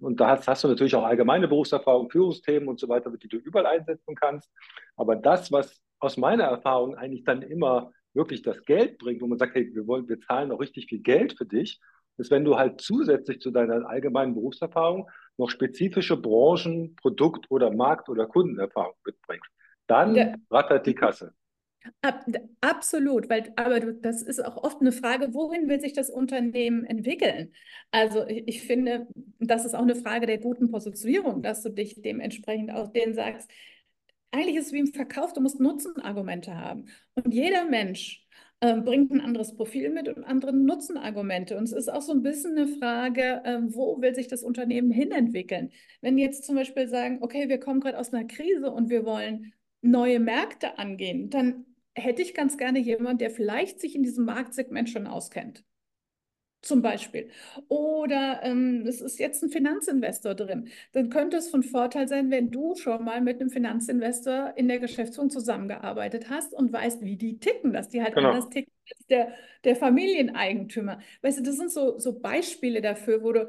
und 0.00 0.18
da 0.18 0.30
hast, 0.30 0.48
hast, 0.48 0.64
du 0.64 0.68
natürlich 0.68 0.94
auch 0.94 1.04
allgemeine 1.04 1.46
Berufserfahrung, 1.46 2.08
Führungsthemen 2.08 2.70
und 2.70 2.80
so 2.80 2.88
weiter, 2.88 3.10
die 3.10 3.28
du 3.28 3.36
überall 3.36 3.66
einsetzen 3.66 4.14
kannst. 4.14 4.50
Aber 4.96 5.14
das, 5.14 5.52
was 5.52 5.78
aus 5.98 6.16
meiner 6.16 6.44
Erfahrung 6.44 6.94
eigentlich 6.94 7.24
dann 7.24 7.42
immer 7.42 7.92
wirklich 8.14 8.40
das 8.40 8.64
Geld 8.64 8.96
bringt, 8.96 9.20
wo 9.20 9.26
man 9.26 9.38
sagt, 9.38 9.54
hey, 9.54 9.70
wir 9.74 9.86
wollen, 9.86 10.08
wir 10.08 10.20
zahlen 10.20 10.50
auch 10.52 10.60
richtig 10.60 10.86
viel 10.86 11.00
Geld 11.00 11.36
für 11.36 11.44
dich, 11.44 11.78
ist, 12.18 12.30
wenn 12.30 12.44
du 12.44 12.56
halt 12.56 12.80
zusätzlich 12.80 13.40
zu 13.40 13.50
deiner 13.50 13.88
allgemeinen 13.88 14.34
Berufserfahrung 14.34 15.08
noch 15.36 15.50
spezifische 15.50 16.16
Branchen, 16.16 16.96
Produkt- 16.96 17.50
oder 17.50 17.70
Markt- 17.70 18.08
oder 18.08 18.26
Kundenerfahrung 18.26 18.94
mitbringst. 19.04 19.50
Dann 19.86 20.14
ja. 20.14 20.34
rattert 20.50 20.86
die 20.86 20.94
Kasse. 20.94 21.32
Ab, 22.02 22.26
absolut, 22.60 23.30
weil 23.30 23.52
aber 23.56 23.80
das 23.80 24.22
ist 24.22 24.44
auch 24.44 24.56
oft 24.62 24.80
eine 24.80 24.92
Frage, 24.92 25.32
wohin 25.32 25.68
will 25.68 25.80
sich 25.80 25.92
das 25.92 26.10
Unternehmen 26.10 26.84
entwickeln? 26.84 27.52
Also 27.92 28.26
ich, 28.26 28.46
ich, 28.46 28.62
finde, 28.62 29.06
das 29.38 29.64
ist 29.64 29.74
auch 29.74 29.82
eine 29.82 29.94
Frage 29.94 30.26
der 30.26 30.38
guten 30.38 30.70
Positionierung, 30.70 31.40
dass 31.40 31.62
du 31.62 31.70
dich 31.70 32.02
dementsprechend 32.02 32.72
auch 32.72 32.92
denen 32.92 33.14
sagst, 33.14 33.50
eigentlich 34.30 34.56
ist 34.56 34.66
es 34.66 34.72
wie 34.72 34.80
im 34.80 34.88
Verkauf, 34.88 35.32
du 35.32 35.40
musst 35.40 35.60
Nutzenargumente 35.60 36.54
haben. 36.54 36.86
Und 37.14 37.32
jeder 37.32 37.64
Mensch 37.64 38.26
äh, 38.60 38.80
bringt 38.80 39.12
ein 39.12 39.20
anderes 39.20 39.54
Profil 39.54 39.90
mit 39.90 40.08
und 40.08 40.24
andere 40.24 40.52
Nutzenargumente. 40.52 41.56
Und 41.56 41.64
es 41.64 41.72
ist 41.72 41.88
auch 41.88 42.02
so 42.02 42.12
ein 42.12 42.22
bisschen 42.22 42.56
eine 42.58 42.66
Frage, 42.66 43.42
äh, 43.44 43.60
wo 43.62 44.00
will 44.00 44.14
sich 44.14 44.28
das 44.28 44.42
Unternehmen 44.42 44.90
hinentwickeln? 44.90 45.70
Wenn 46.00 46.18
jetzt 46.18 46.44
zum 46.44 46.56
Beispiel 46.56 46.88
sagen, 46.88 47.18
okay, 47.20 47.48
wir 47.48 47.60
kommen 47.60 47.80
gerade 47.80 47.98
aus 47.98 48.12
einer 48.12 48.26
Krise 48.26 48.70
und 48.70 48.90
wir 48.90 49.04
wollen 49.04 49.52
neue 49.80 50.18
Märkte 50.20 50.78
angehen, 50.78 51.30
dann 51.30 51.66
hätte 51.94 52.22
ich 52.22 52.34
ganz 52.34 52.58
gerne 52.58 52.78
jemanden, 52.80 53.18
der 53.18 53.30
vielleicht 53.30 53.80
sich 53.80 53.94
in 53.94 54.02
diesem 54.02 54.24
Marktsegment 54.24 54.90
schon 54.90 55.06
auskennt. 55.06 55.64
Zum 56.60 56.82
Beispiel. 56.82 57.30
Oder 57.68 58.40
ähm, 58.42 58.84
es 58.86 59.00
ist 59.00 59.20
jetzt 59.20 59.42
ein 59.44 59.50
Finanzinvestor 59.50 60.34
drin. 60.34 60.68
Dann 60.92 61.08
könnte 61.08 61.36
es 61.36 61.50
von 61.50 61.62
Vorteil 61.62 62.08
sein, 62.08 62.32
wenn 62.32 62.50
du 62.50 62.74
schon 62.74 63.04
mal 63.04 63.20
mit 63.20 63.40
einem 63.40 63.50
Finanzinvestor 63.50 64.54
in 64.56 64.66
der 64.66 64.80
Geschäftsführung 64.80 65.30
zusammengearbeitet 65.30 66.28
hast 66.28 66.52
und 66.54 66.72
weißt, 66.72 67.02
wie 67.02 67.16
die 67.16 67.38
ticken, 67.38 67.72
dass 67.72 67.88
die 67.90 68.02
halt 68.02 68.14
genau. 68.16 68.30
anders 68.30 68.48
ticken 68.48 68.72
als 68.90 69.06
der, 69.06 69.32
der 69.62 69.76
Familieneigentümer. 69.76 70.98
Weißt 71.22 71.38
du, 71.38 71.42
das 71.44 71.56
sind 71.56 71.70
so, 71.70 71.98
so 71.98 72.18
Beispiele 72.18 72.80
dafür, 72.80 73.22
wo 73.22 73.32
du 73.32 73.48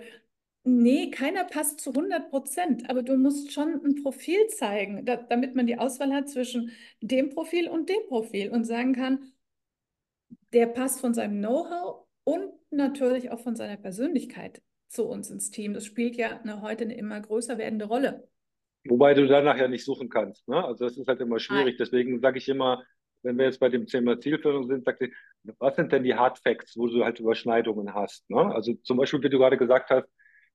Nee, 0.63 1.09
keiner 1.09 1.45
passt 1.45 1.79
zu 1.79 1.91
100 1.91 2.29
Prozent, 2.29 2.89
aber 2.89 3.01
du 3.01 3.15
musst 3.17 3.51
schon 3.53 3.81
ein 3.83 3.95
Profil 4.03 4.47
zeigen, 4.49 5.05
da, 5.05 5.15
damit 5.15 5.55
man 5.55 5.65
die 5.65 5.79
Auswahl 5.79 6.13
hat 6.13 6.29
zwischen 6.29 6.71
dem 7.01 7.29
Profil 7.29 7.69
und 7.69 7.89
dem 7.89 8.05
Profil 8.07 8.51
und 8.51 8.65
sagen 8.65 8.93
kann, 8.93 9.31
der 10.53 10.67
passt 10.67 10.99
von 10.99 11.13
seinem 11.13 11.39
Know-how 11.39 12.08
und 12.23 12.51
natürlich 12.71 13.31
auch 13.31 13.39
von 13.39 13.55
seiner 13.55 13.77
Persönlichkeit. 13.77 14.61
zu 14.89 15.05
uns 15.05 15.29
ins 15.29 15.51
Team. 15.51 15.75
Das 15.75 15.85
spielt 15.85 16.15
ja 16.15 16.39
eine, 16.41 16.63
heute 16.63 16.83
eine 16.83 16.97
immer 16.97 17.19
größer 17.21 17.59
werdende 17.59 17.85
Rolle. 17.85 18.27
Wobei 18.85 19.13
du 19.13 19.27
danach 19.27 19.57
ja 19.57 19.67
nicht 19.67 19.85
suchen 19.85 20.09
kannst. 20.09 20.47
Ne? 20.47 20.63
Also 20.63 20.85
das 20.85 20.97
ist 20.97 21.07
halt 21.07 21.21
immer 21.21 21.39
schwierig. 21.39 21.65
Nein. 21.65 21.77
Deswegen 21.77 22.19
sage 22.19 22.39
ich 22.39 22.49
immer, 22.49 22.83
wenn 23.21 23.37
wir 23.37 23.45
jetzt 23.45 23.59
bei 23.59 23.69
dem 23.69 23.85
Thema 23.85 24.19
Zielführung 24.19 24.67
sind, 24.67 24.85
sagt 24.85 25.01
ich, 25.01 25.13
was 25.59 25.75
sind 25.75 25.91
denn 25.91 26.03
die 26.03 26.15
Hard 26.15 26.39
Facts, 26.39 26.75
wo 26.75 26.87
du 26.87 27.03
halt 27.03 27.19
Überschneidungen 27.19 27.93
hast? 27.93 28.27
Ne? 28.29 28.39
Also 28.39 28.73
zum 28.83 28.97
Beispiel, 28.97 29.21
wie 29.21 29.29
du 29.29 29.37
gerade 29.37 29.57
gesagt 29.57 29.89
hast, 29.89 30.07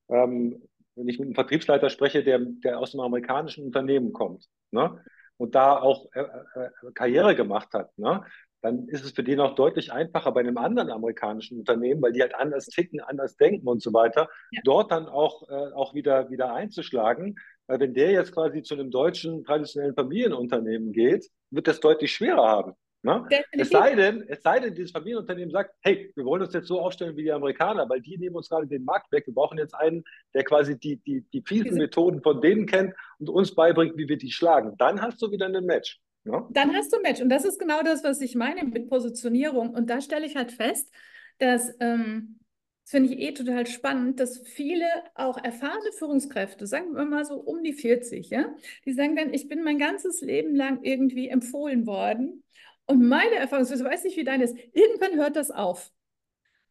ähm, 0.09 0.61
wenn 0.95 1.07
ich 1.07 1.19
mit 1.19 1.27
einem 1.27 1.35
Vertriebsleiter 1.35 1.89
spreche, 1.89 2.23
der, 2.23 2.39
der 2.39 2.79
aus 2.79 2.93
einem 2.93 3.01
amerikanischen 3.01 3.65
Unternehmen 3.65 4.13
kommt 4.13 4.47
ne? 4.71 5.03
und 5.37 5.55
da 5.55 5.77
auch 5.79 6.07
äh, 6.13 6.21
äh, 6.21 6.91
Karriere 6.93 7.35
gemacht 7.35 7.73
hat, 7.73 7.97
ne? 7.97 8.23
Dann 8.65 8.87
ist 8.87 9.05
es 9.05 9.11
für 9.11 9.23
den 9.23 9.39
auch 9.39 9.53
deutlich 9.53 9.93
einfacher 9.93 10.31
bei 10.31 10.39
einem 10.39 10.57
anderen 10.57 10.89
amerikanischen 10.89 11.59
Unternehmen, 11.59 12.01
weil 12.01 12.13
die 12.13 12.21
halt 12.21 12.33
anders 12.33 12.65
ticken, 12.65 12.99
anders 12.99 13.37
denken 13.37 13.67
und 13.67 13.79
so 13.79 13.93
weiter, 13.93 14.27
ja. 14.49 14.61
dort 14.63 14.91
dann 14.91 15.07
auch, 15.07 15.47
äh, 15.47 15.71
auch 15.73 15.93
wieder, 15.93 16.31
wieder 16.31 16.51
einzuschlagen. 16.51 17.35
Weil 17.67 17.79
wenn 17.79 17.93
der 17.93 18.09
jetzt 18.09 18.31
quasi 18.33 18.63
zu 18.63 18.73
einem 18.73 18.89
deutschen 18.89 19.43
traditionellen 19.43 19.93
Familienunternehmen 19.93 20.93
geht, 20.93 21.29
wird 21.51 21.67
das 21.67 21.79
deutlich 21.79 22.11
schwerer 22.11 22.47
haben. 22.47 22.73
Ne? 23.03 23.27
Es 23.51 23.69
sei 23.69 23.93
denn, 23.93 24.25
es 24.27 24.41
sei 24.41 24.59
denn, 24.59 24.73
dieses 24.73 24.89
Familienunternehmen 24.89 25.51
sagt, 25.51 25.75
hey, 25.81 26.11
wir 26.15 26.25
wollen 26.25 26.41
uns 26.41 26.55
jetzt 26.55 26.67
so 26.67 26.81
aufstellen 26.81 27.15
wie 27.15 27.21
die 27.21 27.31
Amerikaner, 27.31 27.87
weil 27.87 28.01
die 28.01 28.17
nehmen 28.17 28.35
uns 28.35 28.49
gerade 28.49 28.65
den 28.65 28.83
Markt 28.83 29.11
weg. 29.11 29.27
Wir 29.27 29.33
brauchen 29.35 29.59
jetzt 29.59 29.75
einen, 29.75 30.03
der 30.33 30.43
quasi 30.43 30.75
die, 30.79 30.97
die, 31.03 31.21
die 31.31 31.43
fiesen 31.45 31.77
Methoden 31.77 32.23
von 32.23 32.41
denen 32.41 32.65
kennt 32.65 32.95
und 33.19 33.29
uns 33.29 33.53
beibringt, 33.53 33.95
wie 33.95 34.09
wir 34.09 34.17
die 34.17 34.31
schlagen. 34.31 34.73
Dann 34.79 35.03
hast 35.03 35.21
du 35.21 35.29
wieder 35.29 35.45
ein 35.45 35.65
Match. 35.65 36.01
Ja? 36.25 36.47
Dann 36.51 36.73
hast 36.75 36.91
du 36.91 36.97
ein 36.97 37.03
Match. 37.03 37.21
Und 37.21 37.29
das 37.29 37.45
ist 37.45 37.59
genau 37.59 37.81
das, 37.83 38.03
was 38.03 38.19
ich 38.21 38.35
meine 38.35 38.63
mit 38.63 38.89
Positionierung. 38.89 39.69
Und 39.69 39.89
da 39.89 40.01
stelle 40.01 40.25
ich 40.25 40.35
halt 40.35 40.51
fest, 40.51 40.91
dass, 41.37 41.73
ähm, 41.79 42.39
das 42.83 42.91
finde 42.91 43.13
ich 43.13 43.19
eh 43.19 43.33
total 43.33 43.65
spannend, 43.65 44.19
dass 44.19 44.39
viele 44.39 44.85
auch 45.15 45.37
erfahrene 45.43 45.91
Führungskräfte, 45.97 46.67
sagen 46.67 46.95
wir 46.95 47.05
mal 47.05 47.25
so 47.25 47.35
um 47.35 47.63
die 47.63 47.73
40, 47.73 48.29
ja, 48.29 48.53
die 48.85 48.93
sagen 48.93 49.15
dann, 49.15 49.33
ich 49.33 49.47
bin 49.47 49.63
mein 49.63 49.79
ganzes 49.79 50.21
Leben 50.21 50.55
lang 50.55 50.83
irgendwie 50.83 51.29
empfohlen 51.29 51.87
worden. 51.87 52.43
Und 52.87 53.07
meine 53.07 53.35
Erfahrung, 53.35 53.65
ich 53.65 53.83
weiß 53.83 54.03
nicht, 54.03 54.17
wie 54.17 54.23
deine 54.23 54.43
ist, 54.43 54.55
irgendwann 54.73 55.15
hört 55.15 55.35
das 55.35 55.49
auf. 55.49 55.91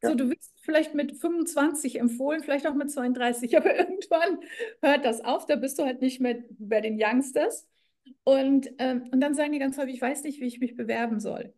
Ja. 0.03 0.11
So, 0.11 0.14
du 0.14 0.31
wirst 0.31 0.53
vielleicht 0.62 0.95
mit 0.95 1.17
25 1.17 1.99
empfohlen, 1.99 2.43
vielleicht 2.43 2.67
auch 2.67 2.75
mit 2.75 2.90
32, 2.90 3.57
aber 3.57 3.77
irgendwann 3.77 4.38
hört 4.83 5.05
das 5.05 5.21
auf, 5.21 5.47
da 5.47 5.57
bist 5.57 5.79
du 5.79 5.85
halt 5.85 6.01
nicht 6.01 6.21
mehr 6.21 6.45
bei 6.59 6.81
den 6.81 6.97
Youngsters. 7.01 7.67
Und, 8.25 8.69
ähm, 8.79 9.09
und 9.12 9.21
dann 9.21 9.35
sagen 9.35 9.53
die 9.53 9.59
ganz 9.59 9.79
häufig, 9.79 9.95
ich 9.95 10.03
weiß 10.03 10.25
nicht, 10.25 10.40
wie 10.40 10.47
ich 10.47 10.61
mich 10.61 10.77
bewerben 10.77 11.21
soll. 11.21 11.53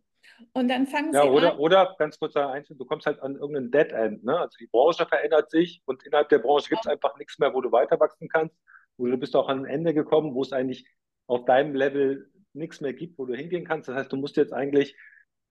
Und 0.53 0.67
dann 0.67 0.85
fangen 0.85 1.13
ja, 1.13 1.23
sie 1.23 1.29
oder, 1.29 1.53
an. 1.53 1.59
Oder 1.59 1.95
ganz 1.97 2.19
kurz 2.19 2.35
einzeln, 2.35 2.77
du 2.77 2.85
kommst 2.85 3.05
halt 3.05 3.21
an 3.21 3.35
irgendein 3.35 3.71
Dead 3.71 3.91
End. 3.91 4.23
Ne? 4.23 4.37
Also 4.37 4.57
die 4.59 4.67
Branche 4.67 5.05
verändert 5.05 5.49
sich 5.49 5.81
und 5.85 6.03
innerhalb 6.03 6.29
der 6.29 6.39
Branche 6.39 6.69
gibt 6.69 6.85
es 6.85 6.91
einfach 6.91 7.17
nichts 7.17 7.39
mehr, 7.39 7.53
wo 7.53 7.61
du 7.61 7.71
weiter 7.71 7.99
wachsen 7.99 8.27
kannst. 8.29 8.55
Oder 8.97 9.11
du 9.11 9.17
bist 9.17 9.35
auch 9.35 9.47
an 9.47 9.59
ein 9.59 9.65
Ende 9.65 9.93
gekommen, 9.93 10.33
wo 10.33 10.41
es 10.41 10.53
eigentlich 10.53 10.87
auf 11.27 11.45
deinem 11.45 11.75
Level 11.75 12.31
nichts 12.53 12.81
mehr 12.81 12.93
gibt, 12.93 13.17
wo 13.17 13.25
du 13.25 13.35
hingehen 13.35 13.65
kannst. 13.65 13.87
Das 13.87 13.95
heißt, 13.95 14.11
du 14.11 14.17
musst 14.17 14.37
jetzt 14.37 14.53
eigentlich, 14.53 14.95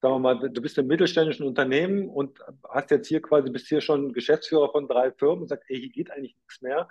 sagen 0.01 0.15
wir 0.15 0.19
mal, 0.19 0.51
du 0.51 0.63
bist 0.63 0.79
im 0.79 0.87
mittelständischen 0.87 1.47
Unternehmen 1.47 2.09
und 2.09 2.41
hast 2.69 2.91
jetzt 2.91 3.09
hier 3.09 3.23
quasi, 3.23 3.51
bist 3.51 3.69
hier 3.69 3.81
schon 3.81 4.13
Geschäftsführer 4.13 4.71
von 4.71 4.89
drei 4.89 5.13
Firmen 5.13 5.43
und 5.43 5.49
sagst, 5.49 5.69
ey, 5.71 5.81
hier 5.81 5.91
geht 5.91 6.11
eigentlich 6.11 6.37
nichts 6.37 6.61
mehr 6.61 6.89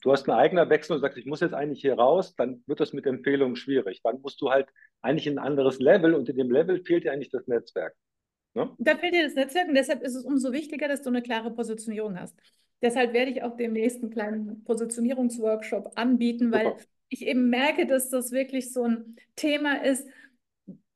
du 0.00 0.12
hast 0.12 0.28
einen 0.28 0.38
eigenen 0.38 0.70
Wechsel 0.70 0.94
und 0.94 1.00
sagst, 1.00 1.18
ich 1.18 1.26
muss 1.26 1.40
jetzt 1.40 1.54
eigentlich 1.54 1.80
hier 1.80 1.94
raus, 1.94 2.34
dann 2.36 2.62
wird 2.66 2.80
das 2.80 2.92
mit 2.92 3.06
Empfehlungen 3.06 3.56
schwierig. 3.56 4.00
Dann 4.02 4.20
musst 4.20 4.40
du 4.40 4.50
halt 4.50 4.68
eigentlich 5.02 5.26
in 5.26 5.38
ein 5.38 5.44
anderes 5.44 5.78
Level 5.78 6.14
und 6.14 6.28
in 6.28 6.36
dem 6.36 6.50
Level 6.50 6.82
fehlt 6.84 7.04
dir 7.04 7.12
eigentlich 7.12 7.30
das 7.30 7.46
Netzwerk. 7.46 7.94
Ne? 8.54 8.70
Da 8.78 8.96
fehlt 8.96 9.14
dir 9.14 9.24
das 9.24 9.34
Netzwerk 9.34 9.68
und 9.68 9.74
deshalb 9.74 10.02
ist 10.02 10.14
es 10.14 10.24
umso 10.24 10.52
wichtiger, 10.52 10.88
dass 10.88 11.02
du 11.02 11.10
eine 11.10 11.22
klare 11.22 11.50
Positionierung 11.50 12.18
hast. 12.18 12.36
Deshalb 12.80 13.12
werde 13.12 13.32
ich 13.32 13.42
auch 13.42 13.56
demnächst 13.56 14.02
einen 14.02 14.10
kleinen 14.10 14.64
Positionierungsworkshop 14.64 15.92
anbieten, 15.96 16.52
weil 16.52 16.66
Super. 16.66 16.80
ich 17.08 17.26
eben 17.26 17.50
merke, 17.50 17.86
dass 17.86 18.08
das 18.08 18.30
wirklich 18.30 18.72
so 18.72 18.84
ein 18.84 19.16
Thema 19.34 19.82
ist, 19.84 20.06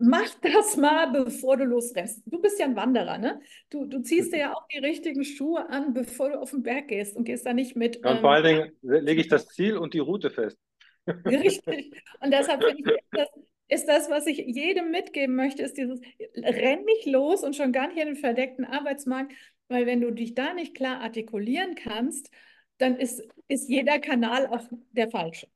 mach 0.02 0.34
das 0.40 0.76
mal, 0.76 1.12
bevor 1.12 1.56
du 1.56 1.64
losrennst. 1.64 2.22
Du 2.26 2.40
bist 2.40 2.58
ja 2.58 2.66
ein 2.66 2.76
Wanderer, 2.76 3.18
ne? 3.18 3.40
Du, 3.70 3.86
du 3.86 4.00
ziehst 4.02 4.32
dir 4.32 4.38
ja 4.38 4.54
auch 4.54 4.66
die 4.68 4.78
richtigen 4.78 5.24
Schuhe 5.24 5.68
an, 5.70 5.94
bevor 5.94 6.30
du 6.30 6.40
auf 6.40 6.50
den 6.50 6.62
Berg 6.62 6.88
gehst 6.88 7.16
und 7.16 7.24
gehst 7.24 7.46
da 7.46 7.52
nicht 7.52 7.76
mit. 7.76 8.00
Ja, 8.02 8.10
und 8.10 8.16
ähm, 8.16 8.20
vor 8.20 8.32
allen 8.32 8.44
Dingen 8.44 8.72
lege 8.82 9.20
ich 9.20 9.28
das 9.28 9.46
Ziel 9.46 9.76
und 9.76 9.94
die 9.94 10.00
Route 10.00 10.30
fest. 10.30 10.58
Richtig. 11.24 12.02
Und 12.20 12.32
deshalb 12.32 12.62
finde 12.62 12.82
ich, 12.84 12.98
das, 13.12 13.28
ist 13.68 13.86
das, 13.86 14.10
was 14.10 14.26
ich 14.26 14.38
jedem 14.38 14.90
mitgeben 14.90 15.36
möchte, 15.36 15.62
ist 15.62 15.76
dieses, 15.76 16.00
renn 16.36 16.84
nicht 16.84 17.06
los 17.06 17.42
und 17.42 17.56
schon 17.56 17.72
gar 17.72 17.88
nicht 17.88 17.98
in 17.98 18.06
den 18.06 18.16
verdeckten 18.16 18.64
Arbeitsmarkt, 18.64 19.32
weil 19.68 19.86
wenn 19.86 20.00
du 20.00 20.10
dich 20.10 20.34
da 20.34 20.52
nicht 20.52 20.74
klar 20.74 21.00
artikulieren 21.00 21.74
kannst, 21.76 22.30
dann 22.78 22.96
ist, 22.96 23.22
ist 23.48 23.68
jeder 23.68 23.98
Kanal 24.00 24.48
auch 24.48 24.62
der 24.90 25.10
falsche. 25.10 25.46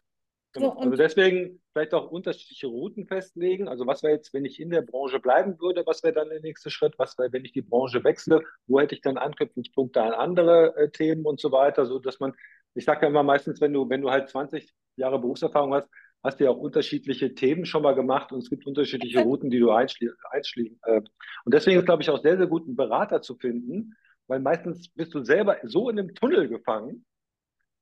Genau. 0.57 0.75
So, 0.75 0.81
also 0.81 0.97
deswegen 0.97 1.61
vielleicht 1.73 1.95
auch 1.95 2.11
unterschiedliche 2.11 2.67
Routen 2.67 3.07
festlegen. 3.07 3.69
Also 3.69 3.87
was 3.87 4.03
wäre 4.03 4.15
jetzt, 4.15 4.33
wenn 4.33 4.45
ich 4.45 4.61
in 4.61 4.71
der 4.71 4.83
Branche 4.83 5.21
bleiben 5.21 5.61
würde, 5.61 5.85
was 5.87 6.03
wäre 6.03 6.15
dann 6.15 6.31
der 6.31 6.41
nächste 6.41 6.71
Schritt? 6.71 6.95
Was 6.99 7.19
wäre, 7.19 7.33
wenn 7.33 7.45
ich 7.45 7.53
die 7.53 7.63
Branche 7.63 8.03
wechsle? 8.05 8.43
Wo 8.67 8.81
hätte 8.81 8.95
ich 8.95 9.03
dann 9.03 9.19
Anknüpfungspunkte 9.19 10.03
an 10.03 10.13
andere 10.13 10.75
äh, 10.77 10.91
Themen 10.91 11.27
und 11.27 11.41
so 11.41 11.53
weiter, 11.53 11.87
so 11.87 11.99
dass 11.99 12.21
man, 12.21 12.33
ich 12.75 12.85
sage 12.85 13.03
ja 13.03 13.09
immer 13.09 13.23
meistens, 13.23 13.61
wenn 13.61 13.73
du, 13.73 13.89
wenn 13.89 14.03
du 14.03 14.11
halt 14.11 14.29
20 14.29 14.73
Jahre 14.97 15.19
Berufserfahrung 15.19 15.75
hast, 15.75 15.89
hast 16.23 16.41
du 16.41 16.45
ja 16.45 16.51
auch 16.51 16.59
unterschiedliche 16.59 17.35
Themen 17.35 17.67
schon 17.67 17.83
mal 17.83 17.95
gemacht 17.95 18.33
und 18.33 18.39
es 18.39 18.51
gibt 18.51 18.67
unterschiedliche 18.67 19.21
Routen, 19.21 19.51
die 19.51 19.61
du 19.61 19.71
einschließen. 19.71 20.81
Äh. 20.83 21.03
Und 21.45 21.55
deswegen 21.55 21.79
ist, 21.79 21.87
glaube 21.87 22.03
ich, 22.03 22.11
auch 22.11 22.21
sehr, 22.21 22.37
sehr 22.37 22.47
gut, 22.47 22.67
einen 22.67 22.77
Berater 22.77 23.21
zu 23.21 23.37
finden, 23.37 23.95
weil 24.27 24.41
meistens 24.41 24.89
bist 24.89 25.15
du 25.15 25.23
selber 25.23 25.59
so 25.63 25.89
in 25.89 25.99
einem 25.99 26.15
Tunnel 26.15 26.49
gefangen, 26.49 27.05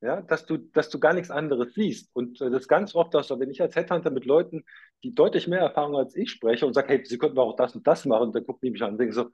ja, 0.05 0.21
dass 0.21 0.45
du, 0.45 0.59
dass 0.59 0.91
du 0.91 1.01
gar 1.01 1.15
nichts 1.15 1.31
anderes 1.31 1.73
siehst. 1.73 2.15
Und 2.15 2.41
äh, 2.41 2.51
das 2.51 2.63
ist 2.63 2.69
ganz 2.69 2.95
oft, 2.95 3.15
dass 3.15 3.31
wenn 3.31 3.51
ich 3.51 3.63
als 3.63 3.75
Headhunter 3.75 4.11
mit 4.11 4.27
Leuten, 4.27 4.65
die 5.03 5.15
deutlich 5.15 5.49
mehr 5.49 5.61
Erfahrung 5.61 5.97
als 5.97 6.15
ich 6.15 6.31
spreche 6.31 6.67
und 6.67 6.75
sage, 6.75 6.89
hey, 6.89 7.05
sie 7.05 7.17
könnten 7.17 7.39
auch 7.39 7.57
das 7.57 7.75
und 7.75 7.87
das 7.87 8.05
machen, 8.05 8.29
und 8.29 8.35
dann 8.35 8.45
gucken 8.45 8.61
die 8.63 8.71
mich 8.71 8.83
an 8.83 8.93
und 8.93 8.99
denken 8.99 9.15
so, 9.15 9.31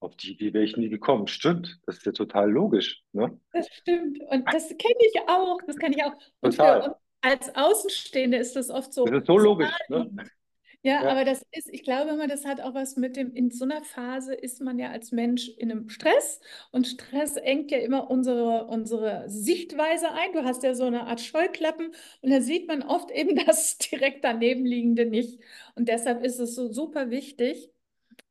auf 0.00 0.16
die 0.16 0.32
Idee 0.32 0.54
wäre 0.54 0.64
ich 0.64 0.78
nie 0.78 0.88
gekommen. 0.88 1.26
Stimmt, 1.26 1.78
das 1.84 1.98
ist 1.98 2.06
ja 2.06 2.12
total 2.12 2.50
logisch. 2.50 3.02
Ne? 3.12 3.38
Das 3.52 3.68
stimmt. 3.68 4.18
Und 4.30 4.44
das 4.50 4.68
kenne 4.68 5.00
ich 5.00 5.20
auch. 5.26 5.58
Das 5.66 5.76
kann 5.76 5.92
ich 5.92 6.02
auch. 6.02 6.14
Und 6.40 6.56
total. 6.56 6.82
Für, 6.82 6.88
und 6.88 6.96
als 7.20 7.54
Außenstehende 7.54 8.38
ist 8.38 8.56
das 8.56 8.70
oft 8.70 8.94
so. 8.94 9.04
Das 9.04 9.20
ist 9.20 9.26
so 9.26 9.36
logisch. 9.36 9.70
Ne? 9.90 10.10
Ja, 10.82 11.02
ja, 11.04 11.10
aber 11.10 11.24
das 11.26 11.42
ist, 11.52 11.68
ich 11.70 11.82
glaube 11.82 12.10
immer, 12.12 12.26
das 12.26 12.46
hat 12.46 12.60
auch 12.62 12.72
was 12.72 12.96
mit 12.96 13.14
dem, 13.16 13.34
in 13.34 13.50
so 13.50 13.64
einer 13.64 13.82
Phase 13.84 14.32
ist 14.34 14.62
man 14.62 14.78
ja 14.78 14.90
als 14.90 15.12
Mensch 15.12 15.48
in 15.58 15.70
einem 15.70 15.90
Stress 15.90 16.40
und 16.72 16.86
Stress 16.86 17.36
engt 17.36 17.70
ja 17.70 17.78
immer 17.78 18.10
unsere, 18.10 18.66
unsere 18.66 19.28
Sichtweise 19.28 20.10
ein. 20.12 20.32
Du 20.32 20.42
hast 20.44 20.62
ja 20.62 20.74
so 20.74 20.84
eine 20.84 21.06
Art 21.06 21.20
Scheuklappen 21.20 21.92
und 22.22 22.30
da 22.30 22.40
sieht 22.40 22.66
man 22.66 22.82
oft 22.82 23.10
eben 23.14 23.36
das 23.46 23.76
direkt 23.76 24.24
daneben 24.24 24.64
liegende 24.64 25.04
nicht. 25.04 25.38
Und 25.74 25.88
deshalb 25.88 26.24
ist 26.24 26.38
es 26.38 26.54
so 26.54 26.72
super 26.72 27.10
wichtig, 27.10 27.70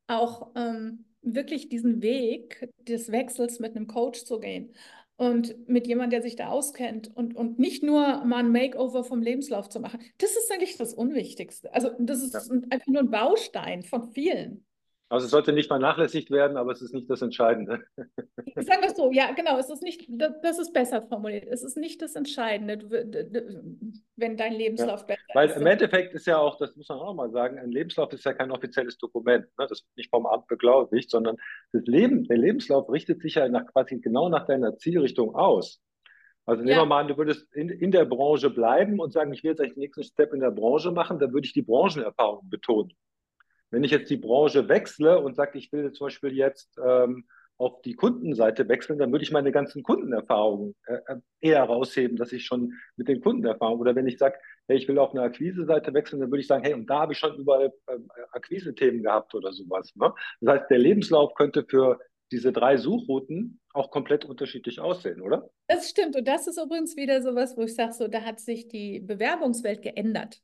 auch 0.07 0.51
ähm, 0.55 1.05
wirklich 1.21 1.69
diesen 1.69 2.01
Weg 2.01 2.69
des 2.87 3.11
Wechsels 3.11 3.59
mit 3.59 3.75
einem 3.75 3.87
Coach 3.87 4.25
zu 4.25 4.39
gehen 4.39 4.73
und 5.19 5.67
mit 5.67 5.85
jemandem, 5.85 6.11
der 6.11 6.21
sich 6.21 6.37
da 6.37 6.47
auskennt 6.47 7.13
und, 7.13 7.35
und 7.35 7.59
nicht 7.59 7.83
nur 7.83 8.23
mal 8.23 8.37
ein 8.37 8.53
Makeover 8.53 9.03
vom 9.03 9.21
Lebenslauf 9.21 9.67
zu 9.67 9.81
machen. 9.81 9.99
Das 10.17 10.31
ist 10.31 10.49
eigentlich 10.49 10.77
das 10.77 10.93
Unwichtigste. 10.93 11.73
Also 11.73 11.91
das 11.99 12.23
ist 12.23 12.33
ja. 12.33 12.39
einfach 12.69 12.87
nur 12.87 13.01
ein 13.01 13.11
Baustein 13.11 13.83
von 13.83 14.13
vielen. 14.13 14.65
Also 15.11 15.25
es 15.25 15.31
sollte 15.31 15.53
nicht 15.53 15.67
vernachlässigt 15.67 16.29
werden, 16.29 16.55
aber 16.55 16.71
es 16.71 16.83
ist 16.83 16.93
nicht 16.93 17.09
das 17.09 17.23
Entscheidende. 17.23 17.83
Sagen 17.97 18.81
wir 18.81 18.89
es 18.89 18.95
so, 18.95 19.11
ja, 19.11 19.31
genau, 19.31 19.57
es 19.57 19.69
ist 19.71 19.81
nicht, 19.81 20.07
das 20.07 20.59
ist 20.59 20.71
besser 20.71 21.01
formuliert. 21.01 21.47
Es 21.49 21.63
ist 21.63 21.77
nicht 21.77 21.99
das 22.03 22.15
Entscheidende, 22.15 22.79
wenn 24.15 24.37
dein 24.37 24.53
Lebenslauf 24.53 25.01
ja. 25.01 25.07
besser 25.07 25.21
Weil 25.33 25.49
ist. 25.49 25.55
Weil 25.55 25.61
im 25.61 25.67
Endeffekt 25.67 26.13
ist 26.13 26.27
ja 26.27 26.37
auch, 26.37 26.59
das 26.59 26.75
muss 26.75 26.87
man 26.89 26.99
auch 26.99 27.15
mal 27.15 27.31
sagen, 27.31 27.57
ein 27.57 27.71
Lebenslauf 27.71 28.13
ist 28.13 28.23
ja 28.23 28.33
kein 28.33 28.51
offizielles 28.51 28.99
Dokument. 28.99 29.45
Ne? 29.57 29.65
Das 29.67 29.81
wird 29.81 29.97
nicht 29.97 30.11
vom 30.11 30.27
Amt 30.27 30.45
beglaubigt, 30.45 31.09
sondern 31.09 31.37
das 31.73 31.85
Leben, 31.85 32.25
der 32.25 32.37
Lebenslauf 32.37 32.87
richtet 32.91 33.21
sich 33.23 33.35
ja 33.35 33.49
nach, 33.49 33.65
quasi 33.65 33.99
genau 33.99 34.29
nach 34.29 34.45
deiner 34.45 34.77
Zielrichtung 34.77 35.33
aus. 35.33 35.81
Also 36.45 36.61
nehmen 36.61 36.77
ja. 36.77 36.83
wir 36.83 36.85
mal 36.85 37.01
an, 37.01 37.07
du 37.07 37.17
würdest 37.17 37.51
in, 37.53 37.69
in 37.69 37.89
der 37.89 38.05
Branche 38.05 38.51
bleiben 38.51 38.99
und 38.99 39.11
sagen, 39.11 39.33
ich 39.33 39.43
will 39.43 39.51
jetzt 39.51 39.59
eigentlich 39.59 39.73
den 39.73 39.81
nächsten 39.81 40.03
Step 40.03 40.33
in 40.33 40.39
der 40.39 40.51
Branche 40.51 40.91
machen, 40.91 41.17
dann 41.17 41.33
würde 41.33 41.45
ich 41.45 41.53
die 41.53 41.63
Branchenerfahrung 41.63 42.47
betonen. 42.47 42.93
Wenn 43.71 43.83
ich 43.83 43.91
jetzt 43.91 44.09
die 44.09 44.17
Branche 44.17 44.67
wechsle 44.67 45.19
und 45.19 45.35
sage, 45.35 45.57
ich 45.57 45.71
will 45.71 45.91
zum 45.91 46.07
Beispiel 46.07 46.33
jetzt 46.33 46.79
ähm, 46.83 47.25
auf 47.59 47.81
die 47.81 47.93
Kundenseite 47.93 48.67
wechseln, 48.69 48.99
dann 48.99 49.11
würde 49.11 49.23
ich 49.23 49.31
meine 49.31 49.51
ganzen 49.51 49.83
Kundenerfahrungen 49.83 50.75
äh, 50.87 50.93
äh, 51.07 51.17
eher 51.41 51.63
rausheben, 51.63 52.15
dass 52.15 52.31
ich 52.31 52.45
schon 52.45 52.73
mit 52.95 53.09
den 53.09 53.19
Kundenerfahrungen 53.19 53.81
oder 53.81 53.95
wenn 53.95 54.07
ich 54.07 54.17
sage, 54.17 54.37
hey, 54.67 54.77
ich 54.77 54.87
will 54.87 54.97
auf 54.97 55.11
eine 55.11 55.23
Akquise-Seite 55.23 55.93
wechseln, 55.93 56.21
dann 56.21 56.31
würde 56.31 56.41
ich 56.41 56.47
sagen, 56.47 56.63
hey, 56.63 56.73
und 56.73 56.89
da 56.89 57.01
habe 57.01 57.13
ich 57.13 57.19
schon 57.19 57.35
überall 57.37 57.73
äh, 57.87 57.97
Akquise-Themen 58.31 59.03
gehabt 59.03 59.35
oder 59.35 59.51
sowas. 59.51 59.91
Ne? 59.95 60.13
Das 60.39 60.59
heißt, 60.59 60.71
der 60.71 60.79
Lebenslauf 60.79 61.33
könnte 61.35 61.65
für 61.67 61.99
diese 62.31 62.53
drei 62.53 62.77
Suchrouten 62.77 63.59
auch 63.73 63.91
komplett 63.91 64.23
unterschiedlich 64.23 64.79
aussehen, 64.79 65.19
oder? 65.21 65.49
Das 65.67 65.89
stimmt. 65.89 66.15
Und 66.15 66.27
das 66.27 66.47
ist 66.47 66.61
übrigens 66.61 66.95
wieder 66.95 67.21
sowas, 67.21 67.57
wo 67.57 67.63
ich 67.63 67.75
sage, 67.75 67.93
so, 67.93 68.07
da 68.07 68.21
hat 68.21 68.39
sich 68.39 68.67
die 68.67 68.99
Bewerbungswelt 68.99 69.81
geändert. 69.81 70.39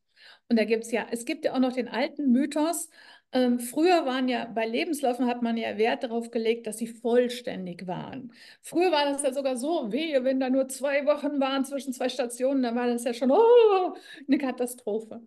Und 0.49 0.57
da 0.59 0.65
gibt 0.65 0.83
es 0.83 0.91
ja, 0.91 1.05
es 1.11 1.25
gibt 1.25 1.45
ja 1.45 1.53
auch 1.53 1.59
noch 1.59 1.73
den 1.73 1.87
alten 1.87 2.31
Mythos, 2.31 2.89
ähm, 3.35 3.59
früher 3.59 4.05
waren 4.05 4.29
ja 4.29 4.45
bei 4.45 4.65
Lebensläufen 4.65 5.27
hat 5.27 5.41
man 5.41 5.57
ja 5.57 5.77
Wert 5.77 6.03
darauf 6.03 6.31
gelegt, 6.31 6.67
dass 6.67 6.77
sie 6.77 6.87
vollständig 6.87 7.85
waren. 7.85 8.31
Früher 8.61 8.93
war 8.93 9.11
das 9.11 9.23
ja 9.23 9.33
sogar 9.33 9.57
so, 9.57 9.91
wehe, 9.91 10.23
wenn 10.23 10.39
da 10.39 10.49
nur 10.49 10.69
zwei 10.69 11.05
Wochen 11.05 11.41
waren 11.41 11.65
zwischen 11.65 11.91
zwei 11.91 12.07
Stationen, 12.07 12.63
dann 12.63 12.77
war 12.77 12.87
das 12.87 13.03
ja 13.03 13.13
schon 13.13 13.31
oh, 13.31 13.93
eine 14.25 14.37
Katastrophe. 14.37 15.21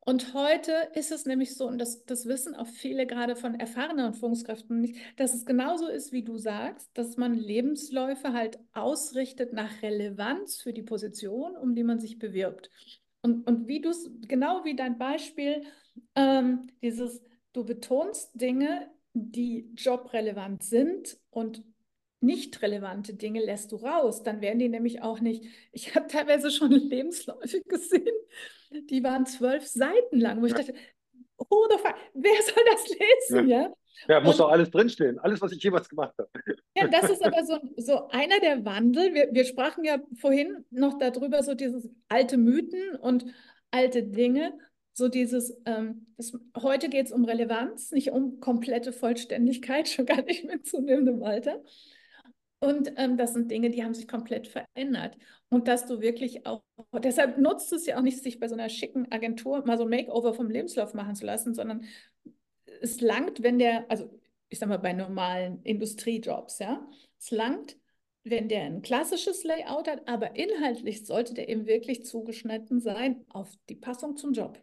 Und 0.00 0.34
heute 0.34 0.72
ist 0.92 1.10
es 1.10 1.24
nämlich 1.24 1.56
so, 1.56 1.66
und 1.66 1.78
das, 1.78 2.04
das 2.04 2.26
wissen 2.26 2.54
auch 2.54 2.66
viele 2.66 3.06
gerade 3.06 3.36
von 3.36 3.58
erfahrenen 3.58 4.12
Führungskräften 4.12 4.78
nicht, 4.78 5.00
dass 5.16 5.32
es 5.32 5.46
genauso 5.46 5.88
ist, 5.88 6.12
wie 6.12 6.24
du 6.24 6.36
sagst, 6.36 6.90
dass 6.92 7.16
man 7.16 7.32
Lebensläufe 7.32 8.34
halt 8.34 8.58
ausrichtet 8.74 9.54
nach 9.54 9.80
Relevanz 9.80 10.60
für 10.60 10.74
die 10.74 10.82
Position, 10.82 11.56
um 11.56 11.74
die 11.74 11.84
man 11.84 12.00
sich 12.00 12.18
bewirbt. 12.18 12.70
Und, 13.22 13.46
und 13.46 13.66
wie 13.66 13.80
du 13.80 13.88
es, 13.88 14.10
genau 14.28 14.62
wie 14.66 14.76
dein 14.76 14.98
Beispiel, 14.98 15.62
ähm, 16.14 16.66
dieses 16.82 17.22
Du 17.56 17.64
betonst 17.64 18.32
Dinge, 18.34 18.86
die 19.14 19.72
jobrelevant 19.78 20.62
sind 20.62 21.16
und 21.30 21.64
nicht 22.20 22.60
relevante 22.60 23.14
Dinge 23.14 23.42
lässt 23.42 23.72
du 23.72 23.76
raus. 23.76 24.22
Dann 24.22 24.42
werden 24.42 24.58
die 24.58 24.68
nämlich 24.68 25.00
auch 25.00 25.20
nicht. 25.20 25.42
Ich 25.72 25.94
habe 25.94 26.06
teilweise 26.06 26.50
schon 26.50 26.70
Lebensläufe 26.70 27.62
gesehen, 27.62 28.14
die 28.90 29.02
waren 29.02 29.24
zwölf 29.24 29.66
Seiten 29.66 30.20
lang, 30.20 30.42
wo 30.42 30.44
ich 30.44 30.52
dachte, 30.52 30.74
oh, 31.38 31.66
wer 32.12 32.42
soll 32.42 32.62
das 32.72 32.88
lesen? 32.90 33.48
Ja, 33.48 33.62
ja. 33.62 33.72
ja 34.06 34.20
muss 34.20 34.36
doch 34.36 34.50
alles 34.50 34.70
drinstehen, 34.70 35.18
alles, 35.18 35.40
was 35.40 35.52
ich 35.52 35.62
jemals 35.62 35.88
gemacht 35.88 36.12
habe. 36.18 36.28
Ja, 36.76 36.88
das 36.88 37.08
ist 37.08 37.24
aber 37.24 37.42
so, 37.42 37.58
so 37.78 38.08
einer 38.08 38.38
der 38.38 38.66
Wandel. 38.66 39.14
Wir, 39.14 39.30
wir 39.32 39.46
sprachen 39.46 39.82
ja 39.82 39.98
vorhin 40.20 40.66
noch 40.68 40.98
darüber, 40.98 41.42
so 41.42 41.54
dieses 41.54 41.88
alte 42.10 42.36
Mythen 42.36 42.96
und 42.96 43.24
alte 43.70 44.02
Dinge 44.02 44.52
so 44.96 45.08
dieses, 45.08 45.54
ähm, 45.66 46.06
das, 46.16 46.32
heute 46.56 46.88
geht 46.88 47.06
es 47.06 47.12
um 47.12 47.26
Relevanz, 47.26 47.92
nicht 47.92 48.12
um 48.12 48.40
komplette 48.40 48.94
Vollständigkeit, 48.94 49.88
schon 49.90 50.06
gar 50.06 50.22
nicht 50.22 50.44
mit 50.44 50.66
zunehmendem 50.66 51.22
Alter. 51.22 51.62
Und 52.60 52.90
ähm, 52.96 53.18
das 53.18 53.34
sind 53.34 53.50
Dinge, 53.50 53.68
die 53.68 53.84
haben 53.84 53.92
sich 53.92 54.08
komplett 54.08 54.48
verändert. 54.48 55.18
Und 55.50 55.68
dass 55.68 55.84
du 55.84 56.00
wirklich 56.00 56.46
auch, 56.46 56.62
deshalb 56.94 57.36
nutzt 57.36 57.70
es 57.74 57.84
ja 57.84 57.98
auch 57.98 58.02
nicht, 58.02 58.22
sich 58.22 58.40
bei 58.40 58.48
so 58.48 58.54
einer 58.54 58.70
schicken 58.70 59.12
Agentur 59.12 59.66
mal 59.66 59.76
so 59.76 59.84
ein 59.84 59.90
Makeover 59.90 60.32
vom 60.32 60.48
Lebenslauf 60.48 60.94
machen 60.94 61.14
zu 61.14 61.26
lassen, 61.26 61.52
sondern 61.52 61.84
es 62.80 63.02
langt, 63.02 63.42
wenn 63.42 63.58
der, 63.58 63.84
also 63.90 64.10
ich 64.48 64.58
sag 64.58 64.70
mal 64.70 64.78
bei 64.78 64.94
normalen 64.94 65.62
Industriejobs, 65.62 66.58
ja, 66.58 66.88
es 67.18 67.30
langt, 67.30 67.76
wenn 68.24 68.48
der 68.48 68.62
ein 68.62 68.80
klassisches 68.80 69.44
Layout 69.44 69.88
hat, 69.88 70.08
aber 70.08 70.36
inhaltlich 70.36 71.04
sollte 71.04 71.34
der 71.34 71.50
eben 71.50 71.66
wirklich 71.66 72.06
zugeschnitten 72.06 72.80
sein 72.80 73.26
auf 73.28 73.52
die 73.68 73.76
Passung 73.76 74.16
zum 74.16 74.32
Job. 74.32 74.58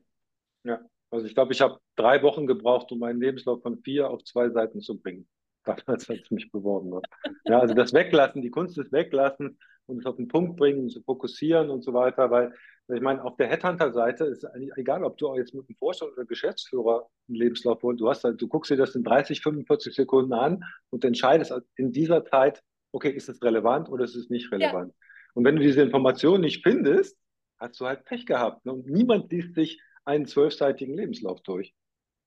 Ja, 0.64 0.82
also 1.12 1.26
ich 1.26 1.36
glaube, 1.36 1.54
ich 1.54 1.62
habe 1.62 1.80
drei 1.96 2.22
Wochen 2.24 2.48
gebraucht, 2.48 2.92
um 2.92 3.00
meinen 3.00 3.22
Lebenslauf 3.22 3.62
von 3.62 3.78
vier 3.80 4.10
auf 4.10 4.24
zwei 4.24 4.50
Seiten 4.50 4.82
zu 4.82 5.00
bringen. 5.00 5.28
Damals, 5.66 6.10
als 6.10 6.20
ich 6.20 6.32
mich 6.32 6.52
beworben 6.52 6.94
habe. 6.94 7.08
Ja, 7.46 7.60
also 7.60 7.74
das 7.74 7.94
Weglassen, 7.94 8.42
die 8.42 8.50
Kunst 8.50 8.78
des 8.78 8.92
Weglassen 8.92 9.58
und 9.86 10.00
es 10.00 10.06
auf 10.06 10.18
den 10.18 10.28
Punkt 10.28 10.58
bringen, 10.58 10.90
zu 10.90 11.02
fokussieren 11.02 11.70
und 11.70 11.84
so 11.84 11.94
weiter, 11.94 12.32
weil 12.32 12.54
ich 12.94 13.02
meine, 13.02 13.24
auf 13.24 13.38
der 13.38 13.48
Headhunter-Seite 13.48 14.26
ist 14.26 14.44
eigentlich 14.46 14.72
egal, 14.76 15.04
ob 15.06 15.18
du 15.18 15.34
jetzt 15.36 15.54
mit 15.54 15.68
einem 15.68 15.78
Vorstand 15.78 16.12
oder 16.14 16.26
Geschäftsführer 16.26 17.08
einen 17.30 17.36
Lebenslauf 17.36 17.82
holst, 17.82 18.02
du 18.02 18.10
hast 18.10 18.24
halt, 18.26 18.42
du 18.42 18.48
guckst 18.48 18.72
dir 18.72 18.78
das 18.78 18.96
in 18.96 19.04
30, 19.04 19.42
45 19.42 19.96
Sekunden 19.96 20.34
an 20.34 20.64
und 20.90 21.06
entscheidest 21.06 21.54
in 21.78 21.94
dieser 21.94 22.26
Zeit, 22.26 22.62
okay, 22.92 23.12
ist 23.12 23.30
es 23.30 23.42
relevant 23.42 23.90
oder 23.90 24.04
ist 24.04 24.16
es 24.16 24.30
nicht 24.30 24.52
relevant? 24.52 24.92
Ja. 24.92 25.08
Und 25.34 25.46
wenn 25.46 25.56
du 25.56 25.62
diese 25.62 25.82
Information 25.82 26.42
nicht 26.42 26.62
findest, 26.62 27.18
hast 27.58 27.80
du 27.80 27.86
halt 27.86 28.04
Pech 28.04 28.26
gehabt. 28.26 28.66
Ne? 28.66 28.74
Und 28.74 28.88
niemand 28.88 29.32
liest 29.32 29.56
sich 29.56 29.82
einen 30.06 30.26
zwölfseitigen 30.26 30.96
Lebenslauf 30.96 31.42
durch. 31.42 31.74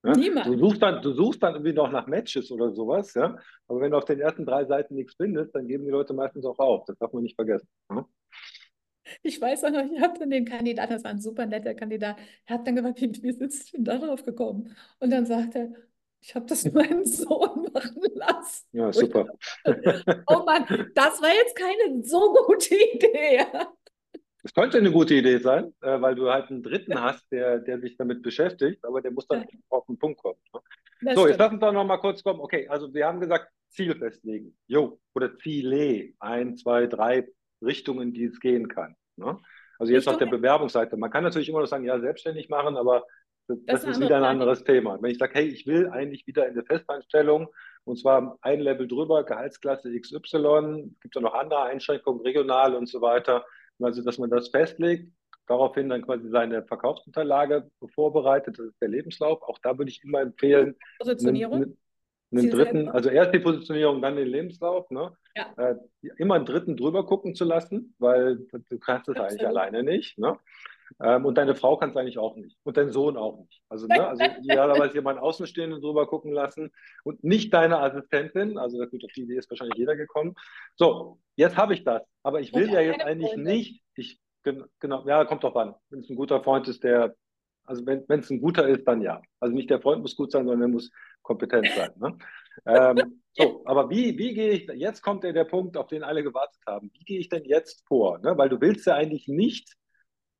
Ja? 0.04 0.12
Niemand. 0.12 0.46
Du 0.46 0.58
suchst, 0.58 0.82
dann, 0.82 1.02
du 1.02 1.12
suchst 1.12 1.42
dann 1.42 1.54
irgendwie 1.54 1.72
noch 1.72 1.90
nach 1.90 2.06
Matches 2.06 2.50
oder 2.50 2.72
sowas, 2.72 3.12
ja. 3.14 3.36
Aber 3.66 3.80
wenn 3.80 3.90
du 3.90 3.96
auf 3.96 4.04
den 4.04 4.20
ersten 4.20 4.46
drei 4.46 4.64
Seiten 4.64 4.94
nichts 4.94 5.14
findest, 5.16 5.54
dann 5.54 5.66
geben 5.66 5.84
die 5.84 5.90
Leute 5.90 6.14
meistens 6.14 6.44
auch 6.44 6.58
auf. 6.58 6.84
Das 6.86 6.96
darf 6.98 7.12
man 7.12 7.22
nicht 7.22 7.34
vergessen. 7.34 7.68
Ja? 7.90 8.06
Ich 9.22 9.40
weiß 9.40 9.64
auch 9.64 9.70
noch, 9.70 9.84
ich 9.90 10.00
habe 10.00 10.18
dann 10.18 10.30
den 10.30 10.44
Kandidaten, 10.44 10.92
das 10.92 11.04
war 11.04 11.10
ein 11.10 11.20
super 11.20 11.46
netter 11.46 11.74
Kandidat, 11.74 12.16
er 12.46 12.54
hat 12.54 12.66
dann 12.66 12.76
gefragt, 12.76 13.00
wie, 13.00 13.32
sitzt 13.32 13.72
du 13.72 13.78
denn 13.78 13.84
darauf 13.84 14.24
gekommen? 14.24 14.74
Und 14.98 15.10
dann 15.10 15.26
sagt 15.26 15.54
er, 15.54 15.72
ich 16.20 16.34
habe 16.34 16.46
das 16.46 16.64
meinen 16.72 17.04
Sohn 17.04 17.68
machen 17.72 18.02
lassen. 18.14 18.66
Ja, 18.72 18.92
super. 18.92 19.26
Oh 20.26 20.42
Mann, 20.44 20.90
das 20.94 21.22
war 21.22 21.32
jetzt 21.32 21.56
keine 21.56 22.02
so 22.02 22.34
gute 22.46 22.74
Idee. 22.74 23.46
Das 24.46 24.54
könnte 24.54 24.78
eine 24.78 24.92
gute 24.92 25.14
Idee 25.14 25.38
sein, 25.38 25.74
äh, 25.80 26.00
weil 26.00 26.14
du 26.14 26.30
halt 26.30 26.50
einen 26.50 26.62
Dritten 26.62 27.02
hast, 27.02 27.26
der, 27.32 27.58
der 27.58 27.80
sich 27.80 27.96
damit 27.96 28.22
beschäftigt, 28.22 28.84
aber 28.84 29.02
der 29.02 29.10
muss 29.10 29.26
dann 29.26 29.40
ja. 29.40 29.58
auf 29.70 29.84
den 29.86 29.98
Punkt 29.98 30.22
kommen. 30.22 30.38
Ne? 31.00 31.14
So, 31.16 31.26
jetzt 31.26 31.38
lass 31.38 31.50
uns 31.50 31.58
doch 31.58 31.72
noch 31.72 31.84
mal 31.84 31.96
kurz 31.96 32.22
kommen. 32.22 32.38
Okay, 32.38 32.68
also 32.68 32.94
wir 32.94 33.08
haben 33.08 33.18
gesagt, 33.18 33.50
Ziel 33.70 33.96
festlegen. 33.96 34.56
Jo, 34.68 35.00
oder 35.16 35.36
Ziele. 35.38 36.12
Ein, 36.20 36.56
zwei, 36.56 36.86
drei 36.86 37.26
Richtungen, 37.60 38.12
die 38.12 38.26
es 38.26 38.38
gehen 38.38 38.68
kann. 38.68 38.94
Ne? 39.16 39.36
Also 39.80 39.92
jetzt 39.92 40.06
auf 40.06 40.16
der 40.16 40.26
Bewerbungsseite. 40.26 40.96
Man 40.96 41.10
kann 41.10 41.24
natürlich 41.24 41.48
immer 41.48 41.60
noch 41.60 41.66
sagen, 41.66 41.84
ja, 41.84 41.98
selbstständig 41.98 42.48
machen, 42.48 42.76
aber 42.76 43.04
das, 43.48 43.58
das, 43.66 43.82
das 43.82 43.96
ist 43.96 44.00
wieder 44.00 44.18
ein 44.18 44.24
anderes 44.24 44.62
Thema. 44.62 44.96
Wenn 45.02 45.10
ich 45.10 45.18
sage, 45.18 45.34
hey, 45.34 45.48
ich 45.48 45.66
will 45.66 45.90
eigentlich 45.90 46.24
wieder 46.28 46.46
in 46.46 46.52
eine 46.52 46.64
Festanstellung 46.64 47.48
und 47.82 47.98
zwar 47.98 48.38
ein 48.42 48.60
Level 48.60 48.86
drüber, 48.86 49.24
Gehaltsklasse 49.24 49.90
XY, 50.00 50.94
gibt 51.00 51.16
es 51.16 51.20
noch 51.20 51.34
andere 51.34 51.64
Einschränkungen, 51.64 52.20
regional 52.20 52.76
und 52.76 52.88
so 52.88 53.00
weiter, 53.00 53.44
also 53.80 54.02
dass 54.02 54.18
man 54.18 54.30
das 54.30 54.48
festlegt, 54.48 55.12
daraufhin 55.46 55.88
dann 55.88 56.02
quasi 56.02 56.28
seine 56.28 56.64
Verkaufsunterlage 56.64 57.70
vorbereitet, 57.94 58.58
das 58.58 58.66
ist 58.66 58.80
der 58.80 58.88
Lebenslauf. 58.88 59.42
Auch 59.42 59.58
da 59.58 59.76
würde 59.78 59.90
ich 59.90 60.02
immer 60.02 60.20
empfehlen, 60.20 60.76
Positionierung. 60.98 61.62
Einen, 61.62 61.78
einen 62.32 62.50
dritten, 62.50 62.88
also 62.88 63.08
erst 63.08 63.32
die 63.32 63.38
Positionierung, 63.38 64.02
dann 64.02 64.16
den 64.16 64.28
Lebenslauf, 64.28 64.90
ne? 64.90 65.16
Ja. 65.36 65.52
Äh, 65.56 65.76
immer 66.16 66.36
einen 66.36 66.46
dritten 66.46 66.76
drüber 66.76 67.06
gucken 67.06 67.34
zu 67.34 67.44
lassen, 67.44 67.94
weil 67.98 68.38
du 68.50 68.78
kannst 68.78 69.08
es 69.08 69.16
eigentlich 69.16 69.46
alleine 69.46 69.82
nicht. 69.82 70.18
Ne? 70.18 70.38
Ähm, 71.02 71.24
und 71.24 71.36
deine 71.36 71.54
Frau 71.54 71.76
kann 71.76 71.90
es 71.90 71.96
eigentlich 71.96 72.18
auch 72.18 72.36
nicht. 72.36 72.56
Und 72.62 72.76
dein 72.76 72.90
Sohn 72.90 73.16
auch 73.16 73.38
nicht. 73.38 73.60
Also, 73.68 73.86
ne, 73.86 74.06
also 74.06 74.24
idealerweise 74.42 74.94
jemanden 74.94 75.20
Außenstehenden 75.20 75.80
drüber 75.80 76.06
gucken 76.06 76.32
lassen 76.32 76.72
und 77.04 77.22
nicht 77.22 77.52
deine 77.52 77.78
Assistentin. 77.80 78.58
Also 78.58 78.78
gut, 78.86 79.04
auf 79.04 79.12
die 79.12 79.22
Idee 79.22 79.36
ist 79.36 79.50
wahrscheinlich 79.50 79.78
jeder 79.78 79.96
gekommen. 79.96 80.34
So, 80.74 81.18
jetzt 81.36 81.56
habe 81.56 81.74
ich 81.74 81.84
das. 81.84 82.02
Aber 82.22 82.40
ich 82.40 82.54
will 82.54 82.68
ja, 82.68 82.80
ja 82.80 82.92
jetzt 82.92 83.02
eigentlich 83.02 83.32
Freunde. 83.32 83.50
nicht, 83.50 83.82
ich, 83.94 84.20
genau, 84.42 85.06
ja, 85.06 85.24
kommt 85.24 85.44
doch 85.44 85.56
an. 85.56 85.74
Wenn 85.90 86.00
es 86.00 86.10
ein 86.10 86.16
guter 86.16 86.42
Freund 86.42 86.68
ist, 86.68 86.82
der, 86.84 87.14
also 87.64 87.84
wenn 87.84 88.04
es 88.08 88.30
ein 88.30 88.40
guter 88.40 88.66
ist, 88.68 88.86
dann 88.86 89.02
ja. 89.02 89.20
Also 89.40 89.54
nicht 89.54 89.70
der 89.70 89.80
Freund 89.80 90.02
muss 90.02 90.16
gut 90.16 90.32
sein, 90.32 90.46
sondern 90.46 90.70
er 90.70 90.72
muss 90.72 90.90
kompetent 91.22 91.68
sein. 91.74 91.90
Ne? 91.96 92.16
ähm, 92.64 93.22
so, 93.32 93.62
aber 93.66 93.90
wie, 93.90 94.16
wie 94.16 94.32
gehe 94.32 94.50
ich, 94.50 94.68
jetzt 94.76 95.02
kommt 95.02 95.24
der, 95.24 95.32
der 95.32 95.44
Punkt, 95.44 95.76
auf 95.76 95.88
den 95.88 96.02
alle 96.02 96.22
gewartet 96.22 96.60
haben. 96.66 96.90
Wie 96.94 97.04
gehe 97.04 97.18
ich 97.18 97.28
denn 97.28 97.44
jetzt 97.44 97.86
vor? 97.86 98.18
Ne? 98.20 98.38
Weil 98.38 98.48
du 98.48 98.60
willst 98.60 98.86
ja 98.86 98.94
eigentlich 98.94 99.28
nicht 99.28 99.76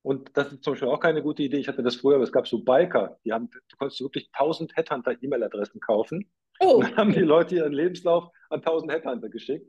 und 0.07 0.31
das 0.35 0.53
ist 0.53 0.62
zum 0.62 0.75
Beispiel 0.75 0.88
auch 0.88 1.01
keine 1.01 1.21
gute 1.21 1.42
Idee. 1.42 1.57
Ich 1.57 1.66
hatte 1.66 1.83
das 1.83 1.97
früher, 1.97 2.14
aber 2.14 2.23
es 2.23 2.31
gab 2.31 2.47
so 2.47 2.62
Biker, 2.62 3.19
die 3.25 3.33
haben, 3.33 3.51
du 3.51 3.77
konntest 3.77 4.01
wirklich 4.01 4.31
1000 4.35 4.77
Headhunter-E-Mail-Adressen 4.77 5.81
kaufen. 5.81 6.31
Oh. 6.61 6.77
Und 6.77 6.85
dann 6.85 6.97
haben 6.97 7.12
die 7.12 7.19
Leute 7.19 7.57
ihren 7.57 7.73
Lebenslauf 7.73 8.31
an 8.49 8.61
1000 8.61 8.92
Headhunter 8.92 9.29
geschickt. 9.29 9.69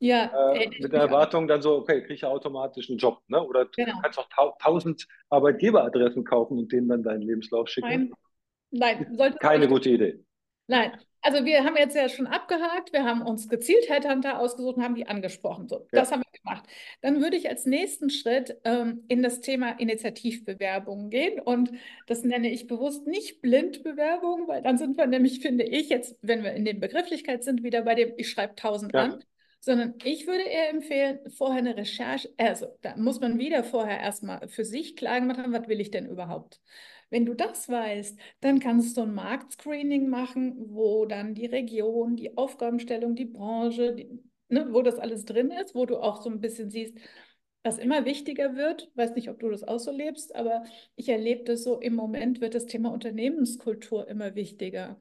Ja. 0.00 0.54
Äh, 0.54 0.70
mit 0.80 0.92
der 0.92 1.02
Erwartung 1.02 1.46
dann 1.46 1.62
so, 1.62 1.76
okay, 1.76 2.00
kriege 2.00 2.14
ich 2.14 2.24
automatisch 2.24 2.90
einen 2.90 2.98
Job. 2.98 3.22
Ne? 3.28 3.40
Oder 3.40 3.66
genau. 3.66 3.92
du 3.92 4.00
kannst 4.02 4.18
auch 4.18 4.56
1000 4.58 5.06
Arbeitgeberadressen 5.30 6.24
kaufen 6.24 6.58
und 6.58 6.72
denen 6.72 6.88
dann 6.88 7.04
deinen 7.04 7.22
Lebenslauf 7.22 7.68
schicken. 7.68 8.12
Nein, 8.72 9.06
Nein 9.12 9.36
keine 9.38 9.68
gute 9.68 9.90
Idee. 9.90 10.18
Nein, 10.66 10.98
also 11.26 11.44
wir 11.44 11.64
haben 11.64 11.76
jetzt 11.76 11.96
ja 11.96 12.08
schon 12.08 12.28
abgehakt, 12.28 12.92
wir 12.92 13.04
haben 13.04 13.20
uns 13.20 13.48
gezielt 13.48 13.88
Headhunter 13.88 14.38
ausgesucht 14.38 14.76
und 14.76 14.84
haben 14.84 14.94
die 14.94 15.08
angesprochen. 15.08 15.68
So, 15.68 15.80
ja. 15.80 16.00
das 16.00 16.12
haben 16.12 16.22
wir 16.22 16.38
gemacht. 16.38 16.64
Dann 17.00 17.20
würde 17.20 17.36
ich 17.36 17.48
als 17.48 17.66
nächsten 17.66 18.10
Schritt 18.10 18.56
ähm, 18.62 19.02
in 19.08 19.24
das 19.24 19.40
Thema 19.40 19.72
Initiativbewerbungen 19.72 21.10
gehen 21.10 21.40
und 21.40 21.72
das 22.06 22.22
nenne 22.22 22.52
ich 22.52 22.68
bewusst 22.68 23.08
nicht 23.08 23.42
Blindbewerbung, 23.42 24.46
weil 24.46 24.62
dann 24.62 24.78
sind 24.78 24.96
wir 24.96 25.08
nämlich, 25.08 25.40
finde 25.40 25.64
ich, 25.64 25.88
jetzt, 25.88 26.16
wenn 26.22 26.44
wir 26.44 26.52
in 26.52 26.64
der 26.64 26.74
Begrifflichkeit 26.74 27.42
sind, 27.42 27.64
wieder 27.64 27.82
bei 27.82 27.96
dem, 27.96 28.12
ich 28.16 28.30
schreibe 28.30 28.52
1000 28.52 28.94
ja. 28.94 29.00
an, 29.00 29.24
sondern 29.58 29.94
ich 30.04 30.28
würde 30.28 30.44
eher 30.44 30.70
empfehlen, 30.70 31.18
vorher 31.36 31.58
eine 31.58 31.76
Recherche, 31.76 32.32
also 32.36 32.68
da 32.82 32.96
muss 32.96 33.18
man 33.18 33.40
wieder 33.40 33.64
vorher 33.64 33.98
erstmal 33.98 34.46
für 34.48 34.64
sich 34.64 34.94
klar 34.94 35.18
gemacht 35.18 35.38
haben, 35.38 35.52
was 35.52 35.66
will 35.66 35.80
ich 35.80 35.90
denn 35.90 36.06
überhaupt? 36.06 36.60
Wenn 37.10 37.26
du 37.26 37.34
das 37.34 37.68
weißt, 37.68 38.18
dann 38.40 38.60
kannst 38.60 38.96
du 38.96 39.02
ein 39.02 39.14
Marktscreening 39.14 40.08
machen, 40.08 40.54
wo 40.74 41.06
dann 41.06 41.34
die 41.34 41.46
Region, 41.46 42.16
die 42.16 42.36
Aufgabenstellung, 42.36 43.14
die 43.14 43.26
Branche, 43.26 43.94
die, 43.94 44.08
ne, 44.48 44.68
wo 44.72 44.82
das 44.82 44.98
alles 44.98 45.24
drin 45.24 45.50
ist, 45.50 45.74
wo 45.74 45.86
du 45.86 45.98
auch 45.98 46.22
so 46.22 46.30
ein 46.30 46.40
bisschen 46.40 46.70
siehst, 46.70 46.96
was 47.62 47.78
immer 47.78 48.04
wichtiger 48.04 48.56
wird. 48.56 48.90
Weiß 48.94 49.14
nicht, 49.14 49.28
ob 49.30 49.38
du 49.40 49.50
das 49.50 49.64
auch 49.64 49.78
so 49.78 49.90
lebst, 49.90 50.34
aber 50.34 50.64
ich 50.96 51.08
erlebe 51.08 51.44
das 51.44 51.64
so, 51.64 51.80
im 51.80 51.94
Moment 51.94 52.40
wird 52.40 52.54
das 52.54 52.66
Thema 52.66 52.90
Unternehmenskultur 52.92 54.08
immer 54.08 54.34
wichtiger. 54.34 55.00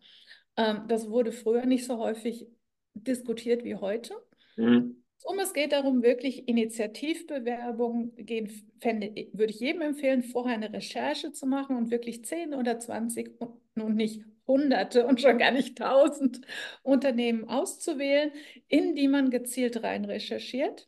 Ähm, 0.57 0.83
das 0.87 1.09
wurde 1.09 1.31
früher 1.31 1.65
nicht 1.65 1.85
so 1.85 1.97
häufig 1.97 2.47
diskutiert 2.93 3.63
wie 3.63 3.75
heute. 3.75 4.15
Mhm. 4.57 5.03
Um 5.25 5.39
es 5.39 5.53
geht 5.53 5.71
darum, 5.71 6.03
wirklich 6.03 6.47
Initiativbewerbungen 6.47 8.15
gehen, 8.15 8.47
fände, 8.79 9.07
würde 9.33 9.51
ich 9.51 9.59
jedem 9.59 9.81
empfehlen, 9.81 10.21
vorher 10.21 10.53
eine 10.53 10.71
Recherche 10.71 11.31
zu 11.31 11.47
machen 11.47 11.75
und 11.75 11.89
wirklich 11.89 12.23
10 12.23 12.53
oder 12.53 12.79
20 12.79 13.31
und 13.41 13.95
nicht 13.95 14.23
hunderte 14.45 15.07
und 15.07 15.19
schon 15.19 15.39
gar 15.39 15.49
nicht 15.49 15.79
tausend 15.79 16.41
Unternehmen 16.83 17.49
auszuwählen, 17.49 18.31
in 18.67 18.93
die 18.93 19.07
man 19.07 19.31
gezielt 19.31 19.81
rein 19.81 20.05
recherchiert, 20.05 20.87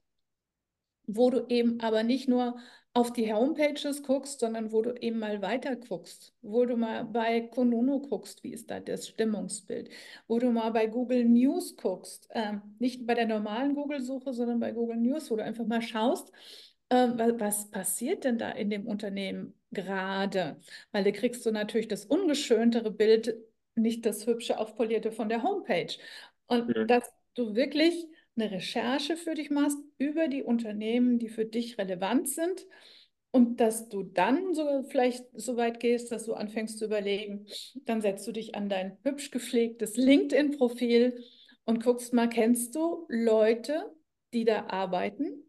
wo 1.07 1.31
du 1.31 1.47
eben 1.49 1.79
aber 1.79 2.03
nicht 2.03 2.29
nur 2.29 2.59
auf 2.97 3.13
die 3.13 3.31
Homepages 3.31 4.01
guckst, 4.01 4.39
sondern 4.39 4.71
wo 4.71 4.81
du 4.81 4.95
eben 4.99 5.19
mal 5.19 5.39
weiter 5.43 5.75
guckst, 5.75 6.33
wo 6.41 6.65
du 6.65 6.77
mal 6.77 7.05
bei 7.05 7.41
Konuno 7.41 7.99
guckst, 7.99 8.43
wie 8.43 8.53
ist 8.53 8.71
da 8.71 8.79
das 8.79 9.07
Stimmungsbild, 9.07 9.91
wo 10.27 10.39
du 10.39 10.51
mal 10.51 10.71
bei 10.71 10.87
Google 10.87 11.23
News 11.25 11.77
guckst, 11.77 12.27
äh, 12.31 12.53
nicht 12.79 13.05
bei 13.05 13.13
der 13.13 13.27
normalen 13.27 13.75
Google-Suche, 13.75 14.33
sondern 14.33 14.59
bei 14.59 14.71
Google 14.71 14.97
News, 14.97 15.29
wo 15.29 15.35
du 15.35 15.43
einfach 15.43 15.67
mal 15.67 15.83
schaust, 15.83 16.31
äh, 16.89 17.09
was, 17.13 17.39
was 17.39 17.69
passiert 17.69 18.23
denn 18.23 18.39
da 18.39 18.49
in 18.49 18.71
dem 18.71 18.87
Unternehmen 18.87 19.53
gerade? 19.69 20.59
Weil 20.91 21.03
da 21.03 21.11
kriegst 21.11 21.45
du 21.45 21.51
natürlich 21.51 21.87
das 21.87 22.03
ungeschöntere 22.03 22.89
Bild, 22.89 23.37
nicht 23.75 24.07
das 24.07 24.25
hübsche, 24.25 24.57
aufpolierte 24.57 25.11
von 25.11 25.29
der 25.29 25.43
Homepage. 25.43 25.93
Und 26.47 26.75
mhm. 26.75 26.87
dass 26.87 27.07
du 27.35 27.53
wirklich 27.53 28.07
eine 28.37 28.51
Recherche 28.51 29.17
für 29.17 29.33
dich 29.33 29.49
machst 29.49 29.77
über 29.97 30.27
die 30.27 30.43
Unternehmen, 30.43 31.19
die 31.19 31.29
für 31.29 31.45
dich 31.45 31.77
relevant 31.77 32.29
sind 32.29 32.65
und 33.31 33.59
dass 33.59 33.89
du 33.89 34.03
dann 34.03 34.53
so 34.53 34.83
vielleicht 34.89 35.25
so 35.33 35.57
weit 35.57 35.79
gehst, 35.79 36.11
dass 36.11 36.25
du 36.25 36.33
anfängst 36.33 36.79
zu 36.79 36.85
überlegen, 36.85 37.45
dann 37.85 38.01
setzt 38.01 38.27
du 38.27 38.31
dich 38.31 38.55
an 38.55 38.69
dein 38.69 38.97
hübsch 39.03 39.31
gepflegtes 39.31 39.97
LinkedIn-Profil 39.97 41.23
und 41.65 41.83
guckst 41.83 42.13
mal, 42.13 42.29
kennst 42.29 42.75
du 42.75 43.05
Leute, 43.09 43.93
die 44.33 44.45
da 44.45 44.67
arbeiten? 44.67 45.43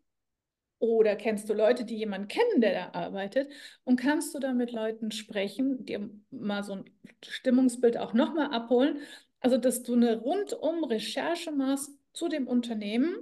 Oder 0.80 1.16
kennst 1.16 1.48
du 1.48 1.54
Leute, 1.54 1.84
die 1.84 1.96
jemanden 1.96 2.28
kennen, 2.28 2.60
der 2.60 2.72
da 2.72 2.98
arbeitet? 2.98 3.50
Und 3.84 3.98
kannst 3.98 4.34
du 4.34 4.38
da 4.38 4.52
mit 4.52 4.70
Leuten 4.70 5.10
sprechen, 5.10 5.84
dir 5.84 6.08
mal 6.30 6.62
so 6.62 6.74
ein 6.74 6.84
Stimmungsbild 7.24 7.96
auch 7.96 8.12
nochmal 8.12 8.52
abholen? 8.52 8.98
Also, 9.40 9.56
dass 9.56 9.82
du 9.82 9.94
eine 9.94 10.20
rundum 10.20 10.84
Recherche 10.84 11.50
machst 11.50 11.97
zu 12.18 12.28
dem 12.28 12.48
Unternehmen 12.48 13.14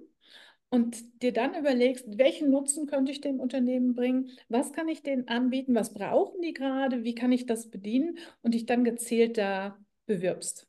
und 0.71 1.23
dir 1.23 1.33
dann 1.33 1.55
überlegst, 1.55 2.19
welchen 2.19 2.51
Nutzen 2.51 2.87
könnte 2.87 3.13
ich 3.13 3.21
dem 3.21 3.39
Unternehmen 3.39 3.95
bringen, 3.95 4.31
was 4.49 4.73
kann 4.73 4.89
ich 4.89 5.03
denen 5.03 5.29
anbieten, 5.29 5.75
was 5.75 5.93
brauchen 5.93 6.41
die 6.43 6.55
gerade, 6.55 7.05
wie 7.05 7.15
kann 7.15 7.31
ich 7.31 7.47
das 7.47 7.71
bedienen 7.71 8.19
und 8.43 8.55
dich 8.55 8.67
dann 8.67 8.85
gezielt 8.85 9.39
da 9.39 9.79
bewirbst. 10.07 10.67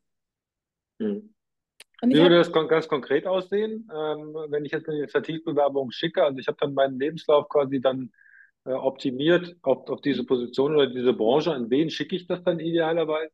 Hm. 0.99 1.33
Wie 2.03 2.15
würde 2.15 2.37
das 2.37 2.51
ganz 2.51 2.87
konkret 2.87 3.25
aussehen, 3.25 3.89
ähm, 3.91 4.35
wenn 4.49 4.65
ich 4.65 4.71
jetzt 4.71 4.87
eine 4.87 4.99
Initiativbewerbung 4.99 5.89
schicke? 5.89 6.23
Also 6.23 6.37
ich 6.37 6.47
habe 6.47 6.57
dann 6.59 6.75
meinen 6.75 6.99
Lebenslauf 6.99 7.49
quasi 7.49 7.81
dann 7.81 8.11
äh, 8.65 8.71
optimiert 8.73 9.55
auf, 9.63 9.89
auf 9.89 10.01
diese 10.01 10.23
Position 10.23 10.75
oder 10.75 10.87
diese 10.87 11.13
Branche. 11.13 11.53
An 11.53 11.71
wen 11.71 11.89
schicke 11.89 12.15
ich 12.15 12.27
das 12.27 12.43
dann 12.43 12.59
idealerweise? 12.59 13.33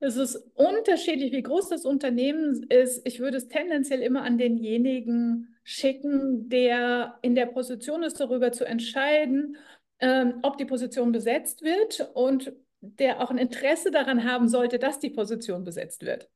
Es 0.00 0.16
ist 0.16 0.36
unterschiedlich, 0.54 1.32
wie 1.32 1.42
groß 1.42 1.68
das 1.68 1.84
Unternehmen 1.84 2.62
ist. 2.68 3.04
Ich 3.04 3.18
würde 3.18 3.36
es 3.38 3.48
tendenziell 3.48 4.00
immer 4.00 4.22
an 4.22 4.38
denjenigen 4.38 5.56
schicken, 5.64 6.48
der 6.48 7.18
in 7.22 7.34
der 7.34 7.46
Position 7.46 8.02
ist, 8.02 8.20
darüber 8.20 8.52
zu 8.52 8.64
entscheiden, 8.64 9.56
ähm, 9.98 10.38
ob 10.42 10.56
die 10.56 10.64
Position 10.64 11.10
besetzt 11.10 11.62
wird 11.62 12.10
und 12.14 12.52
der 12.80 13.20
auch 13.20 13.30
ein 13.30 13.38
Interesse 13.38 13.90
daran 13.90 14.24
haben 14.24 14.48
sollte, 14.48 14.78
dass 14.78 15.00
die 15.00 15.10
Position 15.10 15.64
besetzt 15.64 16.06
wird. 16.06 16.30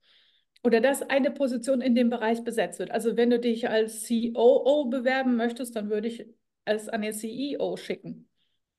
Oder 0.64 0.80
dass 0.80 1.02
eine 1.02 1.30
Position 1.30 1.80
in 1.80 1.94
dem 1.94 2.10
Bereich 2.10 2.44
besetzt 2.44 2.78
wird. 2.78 2.90
Also 2.90 3.16
wenn 3.16 3.30
du 3.30 3.38
dich 3.38 3.68
als 3.68 4.06
COO 4.06 4.86
bewerben 4.86 5.36
möchtest, 5.36 5.74
dann 5.76 5.88
würde 5.88 6.08
ich 6.08 6.26
es 6.64 6.88
an 6.88 7.02
den 7.02 7.12
CEO 7.12 7.76
schicken. 7.76 8.28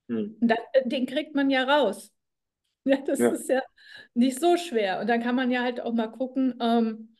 Hm. 0.08 0.36
Äh, 0.40 0.88
den 0.88 1.06
kriegt 1.06 1.34
man 1.34 1.50
ja 1.50 1.64
raus. 1.64 2.13
Ja, 2.86 2.98
das 2.98 3.18
ja. 3.18 3.30
ist 3.30 3.48
ja 3.48 3.62
nicht 4.12 4.38
so 4.38 4.58
schwer. 4.58 5.00
Und 5.00 5.08
dann 5.08 5.22
kann 5.22 5.34
man 5.34 5.50
ja 5.50 5.62
halt 5.62 5.80
auch 5.80 5.94
mal 5.94 6.08
gucken, 6.08 6.54
ähm, 6.60 7.16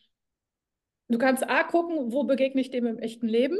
du 1.08 1.16
kannst 1.16 1.48
A 1.48 1.62
gucken, 1.64 2.12
wo 2.12 2.24
begegne 2.24 2.60
ich 2.60 2.70
dem 2.70 2.86
im 2.86 2.98
echten 2.98 3.28
Leben. 3.28 3.56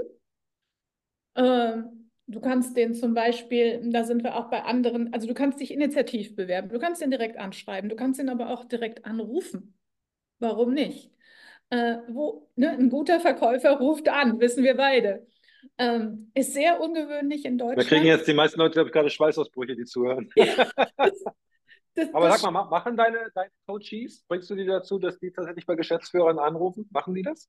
Ähm, 1.35 2.11
du 2.27 2.41
kannst 2.41 2.77
den 2.77 2.95
zum 2.95 3.15
Beispiel, 3.15 3.91
da 3.91 4.05
sind 4.05 4.23
wir 4.23 4.37
auch 4.37 4.51
bei 4.51 4.65
anderen, 4.65 5.13
also 5.13 5.27
du 5.27 5.35
kannst 5.35 5.61
dich 5.61 5.73
initiativ 5.73 6.37
bewerben, 6.37 6.69
du 6.69 6.79
kannst 6.79 7.03
den 7.03 7.11
direkt 7.11 7.39
anschreiben, 7.39 7.91
du 7.91 7.97
kannst 7.97 8.21
ihn 8.21 8.29
aber 8.29 8.51
auch 8.51 8.65
direkt 8.65 9.05
anrufen. 9.05 9.75
Warum 10.39 10.75
nicht? 10.75 11.11
Äh, 11.71 11.97
wo, 12.09 12.49
ne, 12.57 12.71
ein 12.71 12.91
guter 12.91 13.21
Verkäufer 13.21 13.79
ruft 13.79 14.09
an, 14.09 14.41
wissen 14.41 14.63
wir 14.63 14.77
beide. 14.77 15.27
Ähm, 15.79 16.31
ist 16.35 16.53
sehr 16.53 16.81
ungewöhnlich 16.81 17.45
in 17.45 17.59
Deutschland. 17.59 17.81
Da 17.81 17.89
kriegen 17.89 18.07
jetzt 18.07 18.29
die 18.29 18.35
meisten 18.35 18.61
Leute, 18.61 18.75
glaube 18.75 18.89
ich, 18.89 18.93
gerade 18.93 19.11
Schweißausbrüche, 19.11 19.75
die 19.75 19.85
zuhören. 19.85 20.29
Ja, 20.37 20.45
Das, 20.97 21.25
Aber 22.13 22.29
das 22.29 22.43
sag 22.43 22.53
mal, 22.53 22.65
machen 22.65 22.97
deine, 22.97 23.31
deine 23.35 23.51
Coaches, 23.67 24.25
bringst 24.29 24.51
du 24.51 24.55
die 24.55 24.67
dazu, 24.67 24.99
dass 24.99 25.19
die 25.19 25.31
tatsächlich 25.31 25.67
bei 25.67 25.75
Geschäftsführern 25.75 26.39
anrufen? 26.39 26.89
Machen 26.93 27.15
die 27.15 27.23
das? 27.23 27.49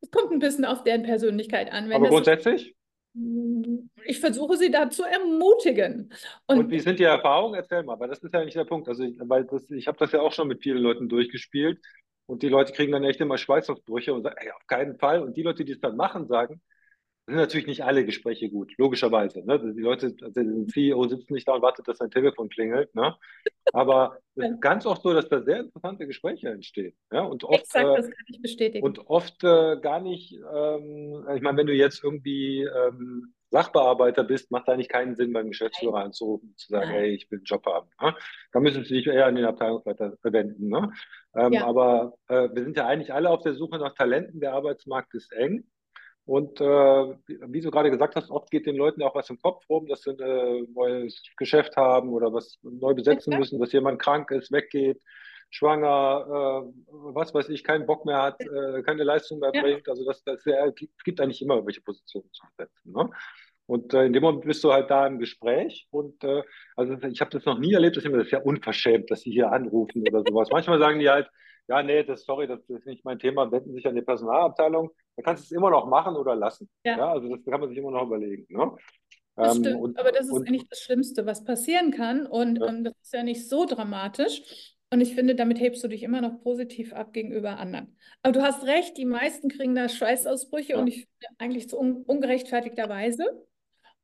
Es 0.00 0.10
kommt 0.10 0.30
ein 0.32 0.38
bisschen 0.38 0.64
auf 0.64 0.84
deren 0.84 1.02
Persönlichkeit 1.02 1.72
an. 1.72 1.90
Aber 1.92 2.08
grundsätzlich? 2.08 2.76
Ich 4.04 4.20
versuche 4.20 4.56
sie 4.56 4.70
da 4.70 4.88
zu 4.88 5.02
ermutigen. 5.02 6.12
Und, 6.46 6.58
Und, 6.58 6.70
wie 6.70 6.78
sind 6.78 6.98
die 6.98 7.04
Erfahrungen? 7.04 7.54
Erzähl 7.54 7.82
mal, 7.82 7.98
weil 7.98 8.08
das 8.08 8.22
ist 8.22 8.32
ja 8.32 8.44
nicht 8.44 8.56
der 8.56 8.64
Punkt. 8.64 8.88
Also 8.88 9.02
ich, 9.02 9.16
weil 9.20 9.44
das, 9.44 9.68
ich 9.70 9.88
habe 9.88 9.98
das 9.98 10.12
ja 10.12 10.20
auch 10.20 10.32
schon 10.32 10.46
mit 10.46 10.62
vielen 10.62 10.78
Leuten 10.78 11.08
durchgespielt 11.08 11.80
und 12.26 12.42
die 12.42 12.48
Leute 12.48 12.72
kriegen 12.72 12.92
dann 12.92 13.02
echt 13.02 13.20
immer 13.20 13.36
Schweißausbrüche 13.36 14.14
und 14.14 14.22
sagen, 14.22 14.36
ey, 14.38 14.52
auf 14.52 14.66
keinen 14.68 14.96
Fall. 14.98 15.22
Und 15.22 15.36
die 15.36 15.42
Leute, 15.42 15.64
die 15.64 15.72
es 15.72 15.80
dann 15.80 15.96
machen, 15.96 16.28
sagen, 16.28 16.62
sind 17.30 17.38
natürlich 17.38 17.66
nicht 17.66 17.84
alle 17.84 18.04
Gespräche 18.04 18.50
gut, 18.50 18.76
logischerweise. 18.76 19.44
Ne? 19.44 19.58
Die 19.58 19.80
Leute, 19.80 20.14
also 20.22 20.42
der 20.42 20.66
CEO 20.66 21.08
sitzt 21.08 21.30
nicht 21.30 21.48
da 21.48 21.54
und 21.54 21.62
wartet, 21.62 21.88
dass 21.88 21.98
sein 21.98 22.10
Telefon 22.10 22.48
klingelt. 22.48 22.94
Ne? 22.94 23.16
Aber 23.72 24.18
es 24.34 24.50
ist 24.50 24.60
ganz 24.60 24.86
oft 24.86 25.02
so, 25.02 25.12
dass 25.12 25.28
da 25.28 25.42
sehr 25.42 25.60
interessante 25.60 26.06
Gespräche 26.06 26.48
entstehen. 26.48 26.94
Ja? 27.12 27.22
Und 27.22 27.44
oft, 27.44 27.62
Exakt, 27.62 27.86
äh, 27.86 27.96
das 27.96 28.06
kann 28.06 28.24
ich 28.28 28.42
bestätigen. 28.42 28.84
Und 28.84 29.06
oft 29.06 29.42
äh, 29.44 29.78
gar 29.80 30.00
nicht, 30.00 30.34
ähm, 30.34 31.26
ich 31.34 31.42
meine, 31.42 31.58
wenn 31.58 31.66
du 31.66 31.74
jetzt 31.74 32.02
irgendwie 32.02 32.62
ähm, 32.62 33.34
Sachbearbeiter 33.50 34.24
bist, 34.24 34.50
macht 34.50 34.68
eigentlich 34.68 34.88
keinen 34.88 35.16
Sinn, 35.16 35.32
beim 35.32 35.48
Geschäftsführer 35.48 35.98
Nein. 35.98 36.06
anzurufen, 36.06 36.54
zu 36.56 36.68
sagen, 36.68 36.90
Nein. 36.90 37.00
hey, 37.00 37.14
ich 37.14 37.30
will 37.30 37.38
einen 37.38 37.44
Job 37.44 37.66
haben. 37.66 37.88
Ne? 38.00 38.14
Da 38.52 38.60
müssen 38.60 38.84
Sie 38.84 38.94
sich 38.94 39.06
eher 39.06 39.26
an 39.26 39.34
den 39.34 39.44
Abteilungsleiter 39.44 40.16
verwenden. 40.20 40.68
Ne? 40.68 40.92
Ähm, 41.34 41.52
ja. 41.52 41.66
Aber 41.66 42.14
äh, 42.28 42.48
wir 42.52 42.62
sind 42.62 42.76
ja 42.76 42.86
eigentlich 42.86 43.12
alle 43.12 43.30
auf 43.30 43.42
der 43.42 43.54
Suche 43.54 43.78
nach 43.78 43.94
Talenten. 43.94 44.40
Der 44.40 44.54
Arbeitsmarkt 44.54 45.14
ist 45.14 45.32
eng. 45.32 45.64
Und 46.30 46.60
äh, 46.60 46.64
wie 47.26 47.60
du 47.60 47.72
gerade 47.72 47.90
gesagt 47.90 48.14
hast, 48.14 48.30
oft 48.30 48.52
geht 48.52 48.64
den 48.64 48.76
Leuten 48.76 49.02
auch 49.02 49.16
was 49.16 49.30
im 49.30 49.42
Kopf 49.42 49.68
rum, 49.68 49.88
dass 49.88 50.02
sie 50.02 50.10
ein 50.10 50.20
äh, 50.20 50.62
neues 50.72 51.24
Geschäft 51.36 51.76
haben 51.76 52.10
oder 52.10 52.32
was 52.32 52.56
neu 52.62 52.94
besetzen 52.94 53.36
müssen, 53.36 53.58
dass 53.58 53.72
jemand 53.72 54.00
krank 54.00 54.30
ist, 54.30 54.52
weggeht, 54.52 55.02
schwanger, 55.50 56.68
äh, 56.68 56.72
was 56.86 57.34
weiß 57.34 57.48
ich, 57.48 57.64
keinen 57.64 57.84
Bock 57.84 58.06
mehr 58.06 58.22
hat, 58.22 58.40
äh, 58.42 58.80
keine 58.84 59.02
Leistung 59.02 59.40
mehr 59.40 59.50
bringt. 59.50 59.88
Also 59.88 60.04
das, 60.04 60.22
das 60.22 60.44
ja, 60.44 60.70
gibt 60.70 61.20
eigentlich 61.20 61.42
immer 61.42 61.66
welche 61.66 61.80
Positionen 61.80 62.30
zu 62.32 62.46
besetzen. 62.56 62.92
Ne? 62.92 63.10
Und 63.66 63.92
äh, 63.92 64.04
in 64.04 64.12
dem 64.12 64.22
Moment 64.22 64.44
bist 64.44 64.62
du 64.62 64.72
halt 64.72 64.88
da 64.88 65.08
im 65.08 65.18
Gespräch. 65.18 65.88
Und 65.90 66.22
äh, 66.22 66.44
also 66.76 66.96
ich 67.08 67.20
habe 67.20 67.32
das 67.32 67.44
noch 67.44 67.58
nie 67.58 67.72
erlebt, 67.72 67.96
dass 67.96 68.04
jemand 68.04 68.20
das 68.20 68.28
ist 68.28 68.32
ja 68.34 68.42
unverschämt, 68.42 69.10
dass 69.10 69.22
sie 69.22 69.32
hier 69.32 69.50
anrufen 69.50 70.02
oder 70.02 70.22
sowas. 70.24 70.48
Manchmal 70.52 70.78
sagen 70.78 71.00
die 71.00 71.10
halt, 71.10 71.28
ja, 71.70 71.84
nee, 71.84 72.02
das, 72.02 72.24
sorry, 72.24 72.48
das 72.48 72.68
ist 72.68 72.84
nicht 72.84 73.04
mein 73.04 73.20
Thema, 73.20 73.50
wenden 73.52 73.72
sich 73.72 73.86
an 73.86 73.94
die 73.94 74.02
Personalabteilung. 74.02 74.90
Da 75.14 75.22
kannst 75.22 75.44
du 75.44 75.46
es 75.46 75.56
immer 75.56 75.70
noch 75.70 75.86
machen 75.86 76.16
oder 76.16 76.34
lassen. 76.34 76.68
Ja. 76.84 76.98
ja 76.98 77.12
also 77.12 77.28
das 77.28 77.44
kann 77.44 77.60
man 77.60 77.68
sich 77.68 77.78
immer 77.78 77.92
noch 77.92 78.06
überlegen. 78.06 78.44
Ne? 78.48 78.72
Das 79.36 79.54
ähm, 79.54 79.62
stimmt, 79.62 79.80
und, 79.80 79.98
aber 80.00 80.10
das 80.10 80.26
ist 80.26 80.32
und, 80.32 80.48
eigentlich 80.48 80.68
das 80.68 80.80
Schlimmste, 80.80 81.26
was 81.26 81.44
passieren 81.44 81.92
kann. 81.92 82.26
Und 82.26 82.58
ja. 82.58 82.66
ähm, 82.66 82.82
das 82.82 82.94
ist 83.00 83.12
ja 83.12 83.22
nicht 83.22 83.48
so 83.48 83.66
dramatisch. 83.66 84.74
Und 84.92 85.00
ich 85.00 85.14
finde, 85.14 85.36
damit 85.36 85.60
hebst 85.60 85.84
du 85.84 85.86
dich 85.86 86.02
immer 86.02 86.20
noch 86.20 86.42
positiv 86.42 86.92
ab 86.92 87.12
gegenüber 87.12 87.58
anderen. 87.58 87.96
Aber 88.24 88.32
du 88.32 88.42
hast 88.42 88.66
recht, 88.66 88.96
die 88.96 89.04
meisten 89.04 89.48
kriegen 89.48 89.76
da 89.76 89.88
Schweißausbrüche 89.88 90.72
ja. 90.72 90.78
und 90.80 90.88
ich 90.88 91.06
finde 91.06 91.36
eigentlich 91.38 91.68
zu 91.68 91.78
un 91.78 92.02
ungerechtfertigterweise. 92.02 93.46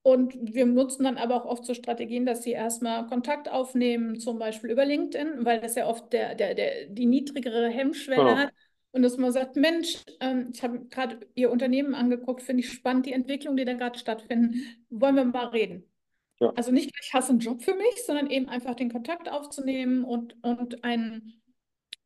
Und 0.06 0.36
wir 0.40 0.66
nutzen 0.66 1.02
dann 1.02 1.16
aber 1.16 1.34
auch 1.34 1.46
oft 1.46 1.64
so 1.64 1.74
Strategien, 1.74 2.26
dass 2.26 2.44
sie 2.44 2.52
erstmal 2.52 3.08
Kontakt 3.08 3.50
aufnehmen, 3.50 4.20
zum 4.20 4.38
Beispiel 4.38 4.70
über 4.70 4.84
LinkedIn, 4.84 5.44
weil 5.44 5.60
das 5.60 5.74
ja 5.74 5.88
oft 5.88 6.12
der, 6.12 6.36
der, 6.36 6.54
der, 6.54 6.86
die 6.86 7.06
niedrigere 7.06 7.68
Hemmschwelle 7.68 8.22
ja. 8.22 8.36
hat. 8.36 8.52
Und 8.92 9.02
dass 9.02 9.16
man 9.16 9.32
sagt, 9.32 9.56
Mensch, 9.56 10.04
ähm, 10.20 10.50
ich 10.54 10.62
habe 10.62 10.84
gerade 10.90 11.18
Ihr 11.34 11.50
Unternehmen 11.50 11.96
angeguckt, 11.96 12.42
finde 12.42 12.62
ich 12.62 12.70
spannend, 12.70 13.06
die 13.06 13.14
Entwicklung, 13.14 13.56
die 13.56 13.64
da 13.64 13.72
gerade 13.72 13.98
stattfinden. 13.98 14.54
Wollen 14.90 15.16
wir 15.16 15.24
mal 15.24 15.46
reden? 15.46 15.90
Ja. 16.38 16.52
Also 16.54 16.70
nicht 16.70 16.94
gleich 16.94 17.12
hast 17.12 17.28
einen 17.28 17.40
Job 17.40 17.64
für 17.64 17.74
mich, 17.74 18.04
sondern 18.06 18.30
eben 18.30 18.48
einfach 18.48 18.76
den 18.76 18.92
Kontakt 18.92 19.28
aufzunehmen 19.28 20.04
und, 20.04 20.36
und 20.44 20.84
einen 20.84 21.42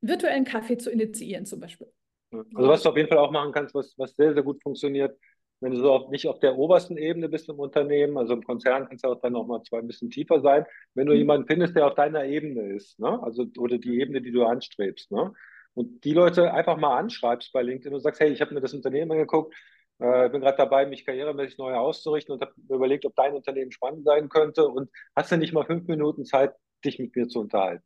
virtuellen 0.00 0.44
Kaffee 0.44 0.78
zu 0.78 0.90
initiieren 0.90 1.44
zum 1.44 1.60
Beispiel. 1.60 1.92
Also 2.32 2.66
was 2.66 2.82
du 2.82 2.88
auf 2.88 2.96
jeden 2.96 3.10
Fall 3.10 3.18
auch 3.18 3.30
machen 3.30 3.52
kannst, 3.52 3.74
was, 3.74 3.92
was 3.98 4.16
sehr, 4.16 4.32
sehr 4.32 4.42
gut 4.42 4.62
funktioniert, 4.62 5.18
wenn 5.60 5.72
du 5.72 5.78
so 5.78 5.92
auf, 5.92 6.10
nicht 6.10 6.26
auf 6.26 6.40
der 6.40 6.56
obersten 6.56 6.96
Ebene 6.96 7.28
bist 7.28 7.48
im 7.48 7.58
Unternehmen, 7.58 8.16
also 8.16 8.32
im 8.32 8.42
Konzern 8.42 8.88
kannst 8.88 9.04
du 9.04 9.08
auch 9.08 9.20
dann 9.20 9.34
noch 9.34 9.46
mal 9.46 9.62
zwei 9.62 9.78
ein 9.78 9.86
bisschen 9.86 10.10
tiefer 10.10 10.40
sein, 10.40 10.64
wenn 10.94 11.06
du 11.06 11.12
mhm. 11.12 11.18
jemanden 11.18 11.46
findest, 11.46 11.76
der 11.76 11.86
auf 11.86 11.94
deiner 11.94 12.24
Ebene 12.24 12.72
ist, 12.74 12.98
ne? 12.98 13.22
also 13.22 13.46
oder 13.58 13.78
die 13.78 14.00
Ebene, 14.00 14.22
die 14.22 14.32
du 14.32 14.44
anstrebst, 14.44 15.12
ne? 15.12 15.32
und 15.74 16.04
die 16.04 16.14
Leute 16.14 16.52
einfach 16.52 16.76
mal 16.76 16.98
anschreibst 16.98 17.52
bei 17.52 17.62
LinkedIn 17.62 17.94
und 17.94 18.00
sagst, 18.00 18.20
hey, 18.20 18.30
ich 18.30 18.40
habe 18.40 18.54
mir 18.54 18.60
das 18.60 18.74
Unternehmen 18.74 19.12
angeguckt, 19.12 19.54
äh, 19.98 20.30
bin 20.30 20.40
gerade 20.40 20.56
dabei, 20.56 20.86
mich 20.86 21.04
karrieremäßig 21.04 21.58
neu 21.58 21.74
auszurichten 21.74 22.32
und 22.32 22.40
habe 22.40 22.52
mir 22.56 22.76
überlegt, 22.76 23.04
ob 23.04 23.14
dein 23.14 23.34
Unternehmen 23.34 23.70
spannend 23.70 24.04
sein 24.04 24.30
könnte 24.30 24.66
und 24.66 24.90
hast 25.14 25.30
du 25.30 25.36
nicht 25.36 25.52
mal 25.52 25.66
fünf 25.66 25.86
Minuten 25.88 26.24
Zeit, 26.24 26.54
dich 26.84 26.98
mit 26.98 27.14
mir 27.14 27.28
zu 27.28 27.40
unterhalten. 27.40 27.84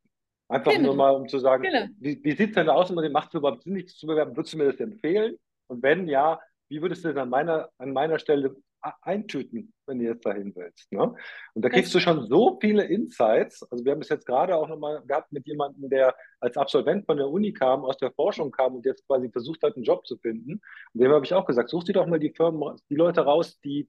Einfach 0.49 0.71
Genau. 0.71 0.89
nur 0.89 0.97
mal, 0.97 1.11
um 1.11 1.29
zu 1.29 1.41
sagen, 1.41 1.65
Genau. 1.65 1.87
wie, 1.99 2.23
wie 2.23 2.37
sieht 2.37 2.51
es 2.51 2.55
denn 2.55 2.69
aus, 2.69 2.91
macht 2.91 3.29
es 3.29 3.35
überhaupt 3.35 3.65
Sinn, 3.65 3.75
dich 3.75 3.97
zu 3.97 4.07
bewerben? 4.07 4.37
Würdest 4.37 4.55
du 4.55 4.59
mir 4.59 4.71
das 4.71 4.79
empfehlen? 4.79 5.37
Und 5.67 5.83
wenn 5.83 6.07
ja, 6.07 6.39
wie 6.69 6.83
würdest 6.83 7.05
du 7.05 7.09
das 7.09 7.23
an 7.23 7.31
meiner, 7.31 7.69
an 7.79 7.93
meiner 7.93 8.19
Stelle 8.19 8.55
eintüten, 9.03 9.73
wenn 9.87 9.99
du 9.99 10.05
jetzt 10.05 10.27
dahin 10.27 10.55
willst? 10.55 10.93
Ne? 10.93 11.15
Und 11.55 11.65
da 11.65 11.69
kriegst 11.69 11.95
du 11.95 12.01
schon 12.01 12.27
so 12.27 12.59
viele 12.61 12.85
Insights. 12.85 13.63
Also 13.71 13.85
wir 13.85 13.93
haben 13.93 14.03
es 14.03 14.09
jetzt 14.09 14.27
gerade 14.27 14.57
auch 14.57 14.69
nochmal 14.69 15.03
gehabt 15.07 15.33
mit 15.33 15.47
jemandem, 15.47 15.89
der 15.89 16.15
als 16.41 16.57
Absolvent 16.57 17.07
von 17.07 17.17
der 17.17 17.29
Uni 17.29 17.53
kam, 17.53 17.85
aus 17.85 17.97
der 17.97 18.13
Forschung 18.13 18.51
kam 18.51 18.75
und 18.75 18.85
jetzt 18.85 19.07
quasi 19.07 19.31
versucht 19.31 19.63
hat, 19.63 19.77
einen 19.77 19.85
Job 19.85 20.07
zu 20.07 20.17
finden. 20.19 20.61
Und 20.93 21.01
dem 21.01 21.13
habe 21.13 21.25
ich 21.25 21.33
auch 21.35 21.47
gesagt, 21.47 21.71
such 21.71 21.85
dir 21.85 21.95
doch 21.95 22.07
mal 22.07 22.19
die 22.19 22.33
Firmen, 22.33 22.77
die 22.91 22.97
Leute 22.97 23.23
raus, 23.23 23.59
die 23.61 23.89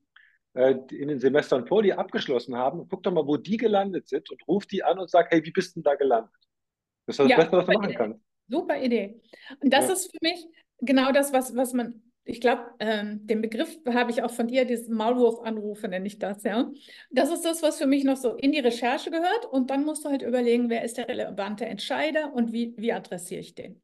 äh, 0.56 0.76
die 0.90 1.02
in 1.02 1.10
den 1.10 1.20
Semestern 1.20 1.68
vor 1.68 1.84
dir 1.84 2.00
abgeschlossen 2.00 2.56
haben. 2.56 2.80
Und 2.80 2.90
guck 2.90 3.04
doch 3.04 3.12
mal, 3.12 3.28
wo 3.28 3.36
die 3.36 3.58
gelandet 3.58 4.08
sind 4.08 4.30
und 4.32 4.48
ruf 4.48 4.66
die 4.66 4.84
an 4.84 4.98
und 4.98 5.10
sag, 5.10 5.30
hey, 5.30 5.44
wie 5.44 5.52
bist 5.52 5.76
du 5.76 5.82
denn 5.82 5.84
da 5.84 5.96
gelandet? 5.96 6.32
Das 7.06 7.16
ist 7.16 7.20
das 7.20 7.30
ja, 7.30 7.36
Beste, 7.36 7.58
was 7.58 7.66
du 7.66 7.74
machen 7.74 7.90
Idee. 7.90 7.94
kannst. 7.96 8.22
Super 8.48 8.82
Idee. 8.82 9.22
Und 9.60 9.74
das 9.74 9.88
Ja. 9.88 9.94
ist 9.94 10.12
für 10.12 10.18
mich 10.22 10.48
genau 10.80 11.12
das, 11.12 11.34
was, 11.34 11.56
was 11.58 11.74
man, 11.74 12.02
ich 12.26 12.42
glaube, 12.42 12.64
ähm, 12.80 13.26
den 13.28 13.42
Begriff 13.42 13.78
habe 13.88 14.10
ich 14.12 14.24
auch 14.24 14.32
von 14.32 14.48
dir, 14.48 14.66
dieses 14.66 14.90
Maulwurf-Anrufe 14.90 15.88
nenne 15.88 16.08
ich 16.08 16.18
das, 16.20 16.44
ja. 16.44 16.72
Das 17.12 17.32
ist 17.32 17.46
das, 17.46 17.62
was 17.62 17.78
für 17.78 17.86
mich 17.86 18.04
noch 18.04 18.18
so 18.18 18.34
in 18.36 18.52
die 18.52 18.60
Recherche 18.60 19.12
gehört. 19.12 19.46
Und 19.52 19.70
dann 19.70 19.86
musst 19.86 20.04
du 20.06 20.10
halt 20.10 20.24
überlegen, 20.24 20.70
wer 20.70 20.84
ist 20.84 20.98
der 20.98 21.08
relevante 21.08 21.66
Entscheider 21.66 22.34
und 22.34 22.52
wie, 22.52 22.74
wie 22.78 22.92
adressiere 22.92 23.42
ich 23.42 23.54
den. 23.54 23.82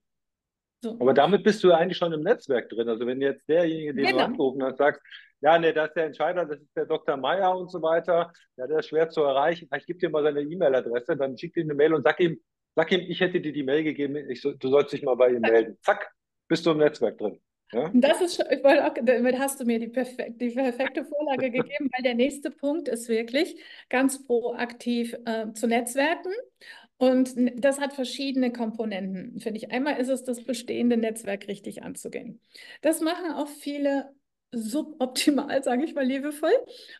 So. 0.84 0.98
Aber 1.00 1.14
damit 1.14 1.44
bist 1.44 1.64
du 1.64 1.70
ja 1.70 1.78
eigentlich 1.78 1.98
schon 2.00 2.12
im 2.12 2.22
Netzwerk 2.22 2.68
drin. 2.70 2.90
Also 2.90 3.06
wenn 3.06 3.22
jetzt 3.22 3.48
derjenige, 3.48 3.94
den 3.94 4.04
du 4.06 4.10
Genau. 4.12 4.24
angerufen 4.26 4.64
hast, 4.64 4.78
sagst, 4.78 5.02
ja, 5.42 5.58
nee, 5.60 5.74
das 5.74 5.90
ist 5.90 5.96
der 5.96 6.06
Entscheider, 6.06 6.46
das 6.46 6.60
ist 6.60 6.76
der 6.76 6.86
Dr. 6.88 7.18
Meier 7.18 7.56
und 7.56 7.70
so 7.70 7.82
weiter, 7.82 8.32
ja, 8.58 8.66
der 8.68 8.80
ist 8.80 8.88
schwer 8.88 9.10
zu 9.10 9.22
erreichen. 9.22 9.70
Ich 9.78 9.86
gebe 9.86 10.00
dir 10.00 10.10
mal 10.10 10.24
seine 10.24 10.42
E-Mail-Adresse, 10.42 11.16
dann 11.16 11.38
schick 11.38 11.56
ihm 11.58 11.68
eine 11.68 11.76
Mail 11.76 11.94
und 11.94 12.04
sag 12.04 12.20
ihm, 12.20 12.40
sag 12.76 12.92
ihm, 12.92 13.02
ich 13.02 13.20
hätte 13.20 13.40
dir 13.40 13.54
die 13.54 13.64
Mail 13.64 13.84
gegeben, 13.84 14.16
ich, 14.30 14.42
so- 14.42 14.54
du 14.54 14.70
sollst 14.70 14.94
dich 14.94 15.04
mal 15.04 15.16
bei 15.16 15.30
ihm 15.30 15.42
melden. 15.42 15.78
Zack, 15.82 16.12
bist 16.48 16.66
du 16.66 16.72
im 16.72 16.78
Netzwerk 16.80 17.18
drin. 17.20 17.40
Ja? 17.72 17.90
Das 17.94 18.22
ist, 18.22 18.36
schon- 18.36 18.46
ich 18.52 18.64
wollte 18.64 18.86
auch, 18.86 18.94
damit 19.02 19.40
hast 19.40 19.60
du 19.60 19.66
mir 19.66 19.80
die, 19.80 19.88
perfek 19.88 20.38
die 20.40 20.50
perfekte 20.52 21.06
Vorlage 21.06 21.52
gegeben, 21.52 21.90
weil 21.96 22.04
der 22.04 22.16
nächste 22.16 22.52
Punkt 22.52 22.88
ist 22.88 23.08
wirklich 23.10 23.56
ganz 23.90 24.26
proaktiv 24.26 25.16
äh, 25.26 25.52
zu 25.54 25.68
netzwerken. 25.68 26.32
Und 26.98 27.34
das 27.56 27.80
hat 27.80 27.94
verschiedene 27.94 28.52
Komponenten, 28.54 29.40
finde 29.40 29.58
ich. 29.58 29.72
Einmal 29.72 29.98
ist 30.00 30.10
es 30.10 30.24
das 30.24 30.44
bestehende 30.44 30.98
Netzwerk 30.98 31.48
richtig 31.48 31.82
anzugehen. 31.84 32.40
Das 32.82 33.02
machen 33.02 33.32
auch 33.34 33.48
viele 33.48 34.14
suboptimal, 34.52 35.64
sage 35.64 35.84
ich 35.84 35.96
mal 35.96 36.06
liebevoll, 36.06 36.52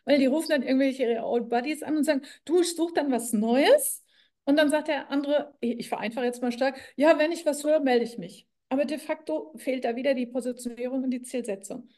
weil 0.04 0.18
die 0.18 0.26
rufen 0.26 0.48
dann 0.50 0.62
irgendwelche 0.62 1.04
ihre 1.04 1.24
Old 1.24 1.48
Buddies 1.50 1.82
an 1.82 1.96
und 1.96 2.04
sagen, 2.04 2.22
du, 2.44 2.60
ich 2.60 2.74
suche 2.74 2.94
dann 2.94 3.12
was 3.12 3.32
Neues. 3.32 4.02
Und 4.44 4.56
dann 4.58 4.70
sagt 4.70 4.88
der 4.88 5.10
andere, 5.10 5.54
ich 5.60 5.88
vereinfache 5.88 6.24
jetzt 6.26 6.42
mal 6.42 6.50
stark, 6.50 6.76
ja, 6.96 7.16
wenn 7.18 7.30
ich 7.30 7.46
was 7.46 7.62
höre, 7.62 7.78
melde 7.80 8.04
ich 8.04 8.18
mich. 8.18 8.48
Aber 8.72 8.86
de 8.86 8.96
facto 8.98 9.52
fehlt 9.58 9.84
da 9.84 9.96
wieder 9.96 10.14
die 10.14 10.24
Positionierung 10.24 11.04
und 11.04 11.10
die 11.10 11.20
Zielsetzung. 11.20 11.90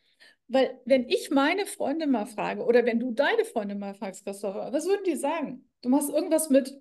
Weil 0.49 0.81
wenn 0.85 1.09
ich 1.09 1.31
meine 1.31 1.67
Freunde 1.67 2.09
mal 2.09 2.27
frage 2.27 2.65
oder 2.65 2.85
wenn 2.85 2.99
du 2.99 3.13
deine 3.13 3.45
Freunde 3.45 3.77
mal 3.77 3.95
fragst, 3.95 4.25
Christopher, 4.25 4.73
was 4.73 4.85
würden 4.87 5.05
die 5.07 5.15
sagen? 5.15 5.69
Du 5.83 5.89
machst 5.89 6.11
irgendwas 6.11 6.51
mit 6.51 6.77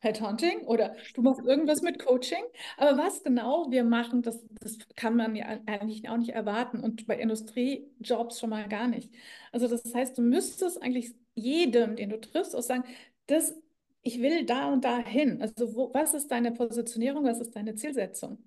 Headhunting 0.00 0.60
oder 0.66 0.96
du 1.12 1.20
machst 1.20 1.44
irgendwas 1.44 1.82
mit 1.82 1.98
Coaching. 1.98 2.42
Aber 2.78 2.96
was 2.96 3.22
genau 3.24 3.70
wir 3.70 3.84
machen, 3.84 4.22
das, 4.22 4.42
das 4.58 4.78
kann 4.96 5.16
man 5.16 5.36
ja 5.36 5.44
eigentlich 5.66 6.08
auch 6.08 6.16
nicht 6.16 6.30
erwarten 6.30 6.80
und 6.80 7.06
bei 7.06 7.18
Industriejobs 7.18 8.40
schon 8.40 8.48
mal 8.50 8.66
gar 8.70 8.88
nicht. 8.88 9.12
Also 9.52 9.68
das 9.68 9.94
heißt, 9.94 10.16
du 10.16 10.22
müsstest 10.22 10.80
eigentlich 10.82 11.14
jedem, 11.34 11.94
den 11.96 12.08
du 12.08 12.18
triffst, 12.18 12.56
auch 12.56 12.62
sagen, 12.62 12.84
das, 13.26 13.54
ich 14.00 14.22
will 14.22 14.46
da 14.46 14.72
und 14.72 14.82
da 14.86 14.96
hin. 14.98 15.42
Also 15.42 15.74
wo, 15.74 15.92
was 15.92 16.14
ist 16.14 16.28
deine 16.30 16.52
Positionierung, 16.52 17.24
was 17.24 17.40
ist 17.40 17.54
deine 17.54 17.74
Zielsetzung? 17.74 18.42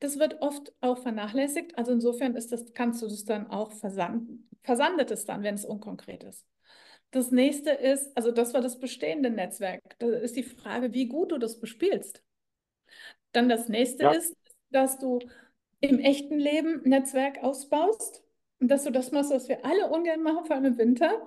Das 0.00 0.18
wird 0.18 0.40
oft 0.42 0.72
auch 0.80 0.98
vernachlässigt. 0.98 1.76
Also 1.78 1.92
insofern 1.92 2.34
ist 2.36 2.52
das, 2.52 2.72
kannst 2.74 3.02
du 3.02 3.06
das 3.08 3.24
dann 3.24 3.48
auch 3.48 3.72
versanden, 3.72 4.48
versandet 4.62 5.10
es 5.10 5.24
dann, 5.24 5.42
wenn 5.42 5.54
es 5.54 5.64
unkonkret 5.64 6.24
ist. 6.24 6.46
Das 7.10 7.30
nächste 7.30 7.70
ist, 7.70 8.16
also 8.16 8.30
das 8.32 8.54
war 8.54 8.60
das 8.62 8.78
bestehende 8.78 9.30
Netzwerk. 9.30 9.82
Da 9.98 10.08
ist 10.08 10.36
die 10.36 10.42
Frage, 10.42 10.92
wie 10.94 11.06
gut 11.06 11.32
du 11.32 11.38
das 11.38 11.60
bespielst. 11.60 12.22
Dann 13.32 13.48
das 13.48 13.68
nächste 13.68 14.04
Ja. 14.04 14.12
ist, 14.12 14.36
dass 14.70 14.98
du 14.98 15.18
im 15.80 15.98
echten 15.98 16.38
Leben 16.38 16.82
Netzwerk 16.88 17.42
ausbaust 17.42 18.22
und 18.60 18.68
dass 18.68 18.84
du 18.84 18.90
das 18.92 19.10
machst, 19.10 19.30
was 19.30 19.48
wir 19.48 19.64
alle 19.64 19.90
ungern 19.90 20.22
machen, 20.22 20.44
vor 20.44 20.56
allem 20.56 20.66
im 20.66 20.78
Winter, 20.78 21.26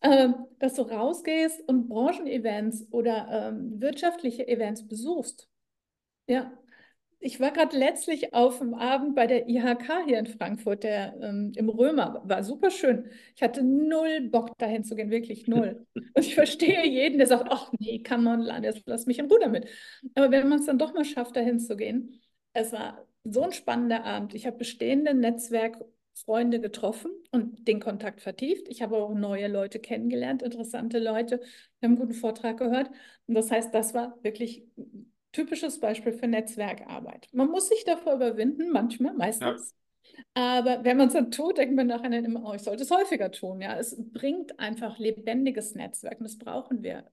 äh, 0.00 0.28
dass 0.58 0.74
du 0.74 0.82
rausgehst 0.82 1.68
und 1.68 1.88
Branchenevents 1.88 2.86
oder 2.92 3.50
ähm, 3.50 3.80
wirtschaftliche 3.80 4.46
Events 4.46 4.86
besuchst. 4.86 5.48
Ja, 6.28 6.52
ich 7.26 7.40
war 7.40 7.50
gerade 7.50 7.76
letztlich 7.76 8.34
auf 8.34 8.60
dem 8.60 8.72
Abend 8.72 9.16
bei 9.16 9.26
der 9.26 9.48
IHK 9.48 10.04
hier 10.06 10.20
in 10.20 10.28
Frankfurt, 10.28 10.84
der 10.84 11.16
ähm, 11.20 11.50
im 11.56 11.68
Römer, 11.68 12.22
war 12.24 12.44
super 12.44 12.70
schön. 12.70 13.10
Ich 13.34 13.42
hatte 13.42 13.64
null 13.64 14.28
Bock 14.30 14.56
dahin 14.58 14.84
zu 14.84 14.94
gehen, 14.94 15.10
wirklich 15.10 15.48
null. 15.48 15.84
Und 15.94 16.24
ich 16.24 16.36
verstehe 16.36 16.86
jeden, 16.86 17.18
der 17.18 17.26
sagt, 17.26 17.48
ach 17.50 17.72
nee, 17.80 18.00
come 18.00 18.30
on, 18.30 18.42
Landis, 18.42 18.80
lass 18.86 19.06
mich 19.06 19.18
in 19.18 19.26
Ruhe 19.26 19.40
damit. 19.40 19.66
Aber 20.14 20.30
wenn 20.30 20.48
man 20.48 20.60
es 20.60 20.66
dann 20.66 20.78
doch 20.78 20.94
mal 20.94 21.04
schafft, 21.04 21.34
dahin 21.34 21.58
zu 21.58 21.76
gehen, 21.76 22.20
es 22.52 22.72
war 22.72 23.04
so 23.24 23.42
ein 23.42 23.52
spannender 23.52 24.04
Abend. 24.04 24.32
Ich 24.32 24.46
habe 24.46 24.58
bestehende 24.58 25.12
Netzwerkfreunde 25.12 26.60
getroffen 26.60 27.10
und 27.32 27.66
den 27.66 27.80
Kontakt 27.80 28.20
vertieft. 28.20 28.68
Ich 28.68 28.82
habe 28.82 28.98
auch 28.98 29.14
neue 29.14 29.48
Leute 29.48 29.80
kennengelernt, 29.80 30.42
interessante 30.42 31.00
Leute. 31.00 31.40
Wir 31.80 31.88
haben 31.88 31.96
einen 31.96 31.96
guten 31.96 32.14
Vortrag 32.14 32.58
gehört. 32.58 32.88
Und 33.26 33.34
das 33.34 33.50
heißt, 33.50 33.74
das 33.74 33.94
war 33.94 34.16
wirklich 34.22 34.62
typisches 35.36 35.80
Beispiel 35.80 36.12
für 36.12 36.26
Netzwerkarbeit. 36.28 37.28
Man 37.32 37.48
muss 37.50 37.68
sich 37.68 37.84
davor 37.84 38.14
überwinden, 38.14 38.70
manchmal, 38.72 39.14
meistens. 39.14 39.74
Aber 40.34 40.84
wenn 40.84 40.96
man 40.98 41.08
es 41.08 41.14
dann 41.14 41.30
tut, 41.32 41.58
denkt 41.58 41.76
man 41.76 41.88
nachher 41.88 42.12
immer, 42.12 42.44
oh, 42.50 42.54
ich 42.54 42.62
sollte 42.62 42.84
es 42.84 42.90
häufiger 42.90 43.30
tun. 43.32 43.60
Ja, 43.62 43.78
es 43.78 43.96
bringt 44.12 44.58
einfach 44.60 44.98
lebendiges 44.98 45.74
Netzwerk 45.74 46.20
und 46.20 46.24
das 46.24 46.38
brauchen 46.38 46.82
wir. 46.82 47.10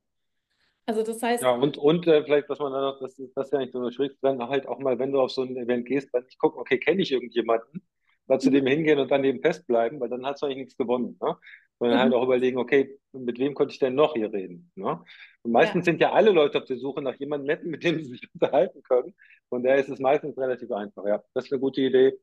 Also 0.88 1.04
das 1.04 1.22
heißt, 1.24 1.48
Ja, 1.48 1.52
und, 1.52 1.78
und 1.78 2.08
äh, 2.08 2.24
vielleicht, 2.24 2.48
was 2.50 2.60
man 2.60 2.72
dann 2.72 2.82
noch, 2.82 3.00
das, 3.00 3.20
ist- 3.20 3.36
das 3.36 3.48
ist 3.48 3.52
ja 3.54 3.60
nicht 3.60 3.74
so 3.74 3.90
schwierig, 3.92 4.18
dann 4.22 4.40
halt 4.48 4.68
auch 4.68 4.80
mal, 4.80 4.98
wenn 5.00 5.12
du 5.12 5.20
auf 5.20 5.32
so 5.32 5.42
ein 5.44 5.56
Event 5.58 5.86
gehst, 5.86 6.10
dann 6.14 6.24
nicht 6.24 6.40
gucken, 6.40 6.60
okay, 6.60 6.78
kenne 6.80 7.02
ich 7.02 7.12
irgendjemanden, 7.12 7.86
mal 8.28 8.40
zu 8.40 8.50
Mhm. 8.50 8.52
dem 8.52 8.66
hingehen 8.66 9.00
und 9.00 9.12
dann 9.12 9.24
eben 9.26 9.42
festbleiben, 9.42 10.00
weil 10.00 10.10
dann 10.10 10.26
hast 10.26 10.42
du 10.42 10.46
eigentlich 10.46 10.58
nichts 10.60 10.78
gewonnen. 10.78 11.18
Ne? 11.22 11.36
Sondern 11.80 12.00
halt 12.00 12.12
Mhm. 12.12 12.14
auch 12.14 12.24
überlegen, 12.24 12.58
okay, 12.58 12.98
mit 13.14 13.40
wem 13.40 13.54
konnte 13.54 13.74
ich 13.74 13.80
denn 13.80 13.96
noch 13.96 14.14
hier 14.16 14.32
reden? 14.32 14.72
Ne? 14.76 15.04
Und 15.44 15.52
ja, 15.52 15.52
meistens 15.52 15.86
sind 15.86 16.00
ja 16.00 16.14
alle 16.14 16.32
Leute 16.32 16.60
auf 16.60 16.66
der 16.66 16.78
Suche 16.78 17.02
nach 17.02 17.16
jemandem 17.16 17.48
netten, 17.48 17.70
mit 17.72 17.84
dem 17.84 17.98
sie 18.00 18.06
sich 18.12 18.22
unterhalten 18.34 18.82
können. 18.84 19.14
Von 19.50 19.64
daher 19.64 19.80
ist 19.80 19.90
es 19.90 20.00
meistens 20.00 20.38
relativ 20.38 20.72
einfach. 20.72 21.06
Ja, 21.06 21.24
das 21.34 21.46
ist 21.46 21.52
eine 21.54 21.60
gute 21.60 21.82
Idee. 21.82 22.14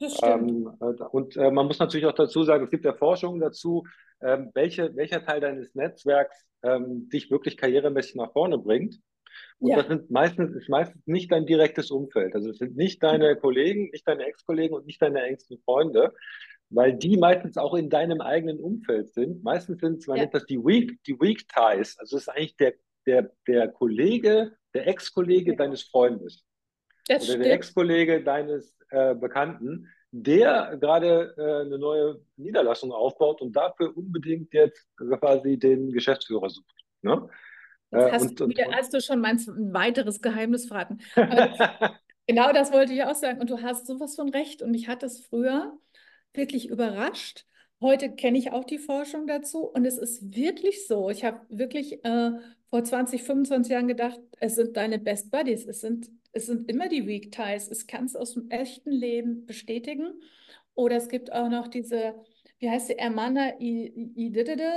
das 0.00 0.16
stimmt. 0.18 0.52
Ähm, 0.52 0.70
äh, 0.80 0.84
und 1.10 1.36
äh, 1.36 1.50
man 1.50 1.66
muss 1.66 1.78
natürlich 1.78 2.06
auch 2.06 2.12
dazu 2.14 2.44
sagen, 2.44 2.64
es 2.64 2.70
gibt 2.70 2.84
ja 2.84 2.92
Forschungen 2.94 3.40
dazu, 3.40 3.84
ähm, 4.22 4.50
welche, 4.54 4.94
welcher 4.96 5.24
Teil 5.24 5.40
deines 5.40 5.74
Netzwerks 5.74 6.46
ähm, 6.62 7.08
dich 7.08 7.30
wirklich 7.30 7.56
karrieremäßig 7.56 8.14
nach 8.16 8.32
vorne 8.32 8.58
bringt. 8.58 8.96
Und 9.58 9.76
das 9.76 9.86
Ja, 9.86 9.88
sind 9.88 10.10
meistens, 10.10 10.54
ist 10.54 10.68
meistens 10.68 11.06
nicht 11.06 11.32
dein 11.32 11.46
direktes 11.46 11.90
Umfeld. 11.90 12.34
Also 12.34 12.50
es 12.50 12.58
sind 12.58 12.76
nicht 12.76 13.02
deine 13.02 13.36
Kollegen, 13.36 13.90
nicht 13.90 14.06
deine 14.06 14.26
Ex-Kollegen 14.26 14.74
und 14.74 14.86
nicht 14.86 15.00
deine 15.02 15.22
engsten 15.22 15.58
Freunde, 15.64 16.12
weil 16.74 16.94
die 16.94 17.16
meistens 17.16 17.56
auch 17.56 17.74
in 17.74 17.90
deinem 17.90 18.20
eigenen 18.20 18.58
Umfeld 18.58 19.12
sind. 19.12 19.42
Meistens 19.42 19.80
sind 19.80 19.98
es, 19.98 20.06
man 20.06 20.16
ja, 20.16 20.22
nennt 20.24 20.34
das 20.34 20.46
die 20.46 20.58
Weak, 20.58 21.02
die 21.04 21.18
Weak 21.20 21.46
Ties. 21.48 21.98
Also 21.98 22.16
es 22.16 22.22
ist 22.22 22.28
eigentlich 22.28 22.56
der, 22.56 22.74
der, 23.06 23.30
der 23.46 23.68
Kollege, 23.68 24.52
der 24.74 24.86
Ex-Kollege 24.88 25.52
ja, 25.52 25.56
deines 25.56 25.82
Freundes 25.82 26.44
das 27.06 27.24
oder 27.24 27.38
der 27.38 27.44
stimmt. 27.44 27.54
Ex-Kollege 27.54 28.24
deines 28.24 28.76
äh, 28.90 29.14
Bekannten, 29.14 29.88
der 30.12 30.76
gerade 30.78 31.34
äh, 31.36 31.66
eine 31.66 31.78
neue 31.78 32.20
Niederlassung 32.36 32.92
aufbaut 32.92 33.40
und 33.40 33.52
dafür 33.54 33.96
unbedingt 33.96 34.52
jetzt 34.52 34.86
quasi 34.96 35.58
den 35.58 35.90
Geschäftsführer 35.92 36.50
sucht. 36.50 36.84
Ne? 37.02 37.28
Äh, 37.90 38.10
hast 38.12 38.22
und, 38.22 38.40
du 38.40 38.44
und, 38.44 38.50
wieder, 38.50 38.70
hast 38.72 38.94
du 38.94 39.00
schon 39.00 39.20
mein 39.20 39.36
ein 39.36 39.74
weiteres 39.74 40.20
Geheimnis 40.20 40.66
verraten. 40.66 41.00
Das, 41.14 41.58
genau 42.26 42.52
das 42.52 42.72
wollte 42.72 42.92
ich 42.92 43.02
auch 43.04 43.14
sagen. 43.14 43.40
Und 43.40 43.50
du 43.50 43.60
hast 43.62 43.86
sowas 43.86 44.14
von 44.14 44.28
recht. 44.28 44.62
Und 44.62 44.70
mich 44.70 44.88
hat 44.88 45.02
das 45.02 45.20
früher 45.20 45.72
wirklich 46.34 46.68
überrascht. 46.68 47.46
Heute 47.80 48.12
kenne 48.14 48.38
ich 48.38 48.52
auch 48.52 48.64
die 48.64 48.78
Forschung 48.78 49.26
dazu. 49.26 49.66
Und 49.66 49.84
es 49.84 49.98
ist 49.98 50.34
wirklich 50.34 50.86
so. 50.86 51.10
Ich 51.10 51.24
habe 51.24 51.40
wirklich 51.48 52.04
äh, 52.04 52.30
vor 52.70 52.84
20, 52.84 53.22
25 53.22 53.72
Jahren 53.72 53.88
gedacht, 53.88 54.20
es 54.40 54.54
sind 54.54 54.76
deine 54.76 54.98
Best 54.98 55.30
Buddies. 55.30 55.66
Es 55.66 55.80
sind, 55.80 56.08
es 56.32 56.46
sind 56.46 56.70
immer 56.70 56.88
die 56.88 57.06
Weak 57.06 57.32
Ties. 57.32 57.70
Ich 57.70 57.86
kann 57.86 58.04
es 58.04 58.14
aus 58.14 58.34
dem 58.34 58.48
echten 58.50 58.92
Leben 58.92 59.46
bestätigen. 59.46 60.12
Oder 60.74 60.96
es 60.96 61.08
gibt 61.08 61.32
auch 61.32 61.48
noch 61.48 61.68
diese, 61.68 62.14
wie 62.60 62.70
heißt 62.70 62.86
sie, 62.86 62.96
Ididide, 62.98 64.72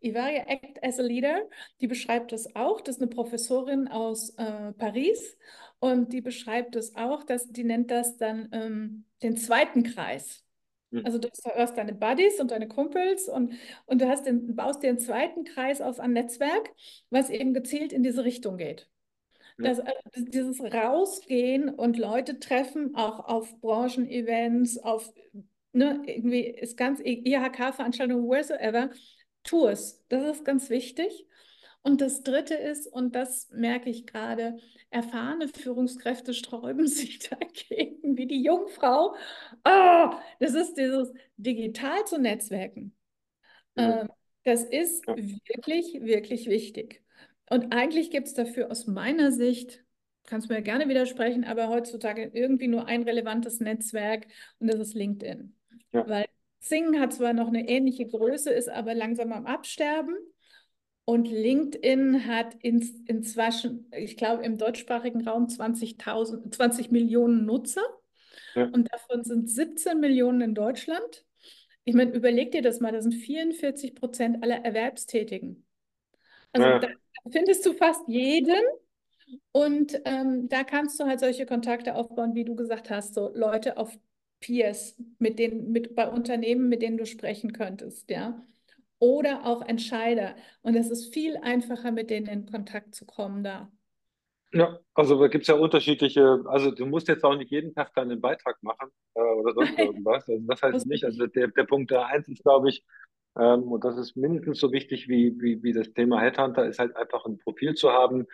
Ivaria 0.00 0.44
Act 0.46 0.82
as 0.82 1.00
a 1.00 1.02
Leader. 1.02 1.42
Die 1.80 1.88
beschreibt 1.88 2.30
das 2.32 2.54
auch. 2.54 2.80
Das 2.80 2.96
ist 2.96 3.02
eine 3.02 3.10
Professorin 3.10 3.88
aus 3.88 4.30
äh, 4.36 4.72
Paris. 4.72 5.36
Und 5.80 6.12
die 6.12 6.20
beschreibt 6.20 6.76
es 6.76 6.94
auch, 6.96 7.24
dass 7.24 7.48
die 7.48 7.64
nennt 7.64 7.90
das 7.90 8.16
dann 8.16 8.48
ähm, 8.52 9.04
den 9.22 9.36
zweiten 9.36 9.82
Kreis. 9.82 10.44
Hm. 10.90 11.04
Also 11.04 11.18
du 11.18 11.28
hast 11.56 11.76
deine 11.76 11.94
Buddies 11.94 12.40
und 12.40 12.50
deine 12.50 12.68
Kumpels 12.68 13.28
und, 13.28 13.54
und 13.86 14.00
du 14.00 14.08
hast 14.08 14.26
den, 14.26 14.54
baust 14.56 14.82
dir 14.82 14.88
einen 14.88 14.98
zweiten 14.98 15.44
Kreis 15.44 15.80
aus 15.80 16.00
an 16.00 16.12
Netzwerk, 16.12 16.70
was 17.10 17.30
eben 17.30 17.54
gezielt 17.54 17.92
in 17.92 18.02
diese 18.02 18.24
Richtung 18.24 18.56
geht. 18.56 18.88
Das, 19.60 19.80
also 19.80 19.92
dieses 20.16 20.60
Rausgehen 20.60 21.68
und 21.68 21.98
Leute 21.98 22.38
treffen, 22.38 22.94
auch 22.94 23.18
auf 23.26 23.60
Branchen-Events, 23.60 24.78
auf 24.78 25.12
ne, 25.72 26.00
irgendwie 26.06 26.42
ist 26.42 26.76
ganz 26.76 27.00
IHK-Veranstaltungen, 27.00 28.28
wheresoever, 28.28 28.90
Tours. 29.42 30.04
Das 30.08 30.24
ist 30.24 30.44
ganz 30.44 30.70
wichtig. 30.70 31.26
Und 31.82 32.00
das 32.00 32.22
Dritte 32.22 32.54
ist, 32.54 32.86
und 32.86 33.14
das 33.14 33.48
merke 33.50 33.88
ich 33.88 34.06
gerade, 34.06 34.58
erfahrene 34.90 35.48
Führungskräfte 35.48 36.34
sträuben 36.34 36.86
sich 36.88 37.18
dagegen, 37.20 38.16
wie 38.16 38.26
die 38.26 38.42
Jungfrau. 38.42 39.14
Oh, 39.64 40.10
das 40.40 40.54
ist 40.54 40.74
dieses 40.74 41.12
digital 41.36 42.04
zu 42.04 42.18
netzwerken. 42.18 42.94
Ja. 43.76 44.02
Ähm, 44.02 44.08
das 44.44 44.64
ist 44.64 45.06
wirklich, 45.06 46.00
wirklich 46.00 46.46
wichtig. 46.46 47.02
Und 47.50 47.74
eigentlich 47.74 48.10
gibt 48.10 48.28
es 48.28 48.34
dafür 48.34 48.70
aus 48.70 48.86
meiner 48.86 49.32
Sicht, 49.32 49.84
kannst 50.24 50.48
du 50.48 50.54
mir 50.54 50.62
gerne 50.62 50.88
widersprechen, 50.88 51.44
aber 51.44 51.68
heutzutage 51.68 52.30
irgendwie 52.32 52.68
nur 52.68 52.86
ein 52.86 53.02
relevantes 53.02 53.60
Netzwerk 53.60 54.26
und 54.58 54.68
das 54.68 54.80
ist 54.80 54.94
LinkedIn. 54.94 55.54
Ja. 55.92 56.06
Weil 56.08 56.26
Sing 56.60 56.98
hat 57.00 57.12
zwar 57.12 57.32
noch 57.32 57.48
eine 57.48 57.68
ähnliche 57.68 58.06
Größe, 58.06 58.50
ist 58.50 58.68
aber 58.68 58.94
langsam 58.94 59.32
am 59.32 59.46
Absterben. 59.46 60.16
Und 61.08 61.26
LinkedIn 61.26 62.26
hat 62.26 62.54
in, 62.60 62.86
inzwischen, 63.06 63.90
ich 63.96 64.18
glaube, 64.18 64.44
im 64.44 64.58
deutschsprachigen 64.58 65.26
Raum 65.26 65.46
20.000, 65.46 66.54
20 66.54 66.90
Millionen 66.90 67.46
Nutzer. 67.46 67.80
Ja. 68.54 68.64
Und 68.64 68.92
davon 68.92 69.24
sind 69.24 69.48
17 69.48 70.00
Millionen 70.00 70.42
in 70.42 70.54
Deutschland. 70.54 71.24
Ich 71.84 71.94
meine, 71.94 72.10
überleg 72.12 72.52
dir 72.52 72.60
das 72.60 72.80
mal, 72.80 72.92
das 72.92 73.04
sind 73.04 73.14
44 73.14 73.94
Prozent 73.94 74.42
aller 74.42 74.62
Erwerbstätigen. 74.62 75.66
Also 76.52 76.68
ja. 76.68 76.78
da 76.78 76.88
findest 77.32 77.64
du 77.64 77.72
fast 77.72 78.06
jeden. 78.06 78.62
Und 79.52 79.98
ähm, 80.04 80.50
da 80.50 80.62
kannst 80.62 81.00
du 81.00 81.04
halt 81.04 81.20
solche 81.20 81.46
Kontakte 81.46 81.94
aufbauen, 81.94 82.34
wie 82.34 82.44
du 82.44 82.54
gesagt 82.54 82.90
hast, 82.90 83.14
so 83.14 83.32
Leute 83.34 83.78
auf 83.78 83.98
Peers, 84.40 84.94
mit 85.18 85.38
denen, 85.38 85.72
mit 85.72 85.94
bei 85.94 86.06
Unternehmen, 86.06 86.68
mit 86.68 86.82
denen 86.82 86.98
du 86.98 87.06
sprechen 87.06 87.54
könntest, 87.54 88.10
ja. 88.10 88.44
Oder 89.00 89.46
auch 89.46 89.62
Entscheider. 89.62 90.34
Und 90.62 90.74
es 90.74 90.90
ist 90.90 91.12
viel 91.12 91.36
einfacher, 91.36 91.92
mit 91.92 92.10
denen 92.10 92.26
in 92.26 92.46
Kontakt 92.46 92.94
zu 92.94 93.06
kommen 93.06 93.44
da. 93.44 93.70
Ja, 94.52 94.78
also 94.94 95.20
da 95.20 95.28
gibt 95.28 95.42
es 95.42 95.48
ja 95.48 95.54
unterschiedliche, 95.54 96.42
also 96.46 96.70
du 96.70 96.86
musst 96.86 97.06
jetzt 97.08 97.22
auch 97.22 97.36
nicht 97.36 97.50
jeden 97.50 97.74
Tag 97.74 97.92
dann 97.94 98.10
einen 98.10 98.20
Beitrag 98.20 98.56
machen 98.62 98.88
äh, 99.14 99.20
oder 99.20 99.52
sonst 99.52 99.78
irgendwas. 99.78 100.28
Also 100.28 100.42
das 100.46 100.62
heißt 100.62 100.86
nicht. 100.86 101.04
Also 101.04 101.26
der, 101.26 101.48
der 101.48 101.64
Punkt 101.64 101.90
der 101.90 102.06
eins 102.06 102.28
ist, 102.28 102.42
glaube 102.42 102.70
ich, 102.70 102.82
ähm, 103.38 103.62
und 103.64 103.84
das 103.84 103.96
ist 103.96 104.16
mindestens 104.16 104.58
so 104.58 104.72
wichtig 104.72 105.08
wie, 105.08 105.34
wie, 105.40 105.62
wie 105.62 105.72
das 105.72 105.92
Thema 105.92 106.20
Headhunter, 106.20 106.66
ist 106.66 106.78
halt 106.78 106.96
einfach 106.96 107.24
ein 107.26 107.38
Profil 107.38 107.74
zu 107.74 107.90
haben, 107.92 108.26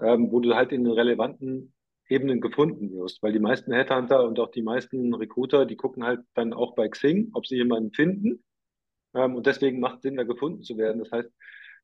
ähm, 0.00 0.30
wo 0.30 0.40
du 0.40 0.54
halt 0.54 0.72
in 0.72 0.84
den 0.84 0.92
relevanten 0.92 1.74
Ebenen 2.08 2.40
gefunden 2.40 2.92
wirst. 2.92 3.22
Weil 3.22 3.32
die 3.32 3.38
meisten 3.40 3.72
Headhunter 3.72 4.24
und 4.24 4.38
auch 4.38 4.50
die 4.50 4.62
meisten 4.62 5.14
Recruiter, 5.14 5.66
die 5.66 5.76
gucken 5.76 6.04
halt 6.04 6.20
dann 6.34 6.52
auch 6.52 6.74
bei 6.74 6.88
Xing, 6.88 7.30
ob 7.34 7.46
sie 7.46 7.56
jemanden 7.56 7.92
finden. 7.92 8.44
Ähm, 9.16 9.34
und 9.34 9.46
deswegen 9.46 9.80
macht 9.80 9.96
es 9.96 10.02
Sinn, 10.02 10.16
da 10.16 10.24
gefunden 10.24 10.62
zu 10.62 10.76
werden. 10.76 11.02
Das 11.02 11.10
heißt, 11.10 11.30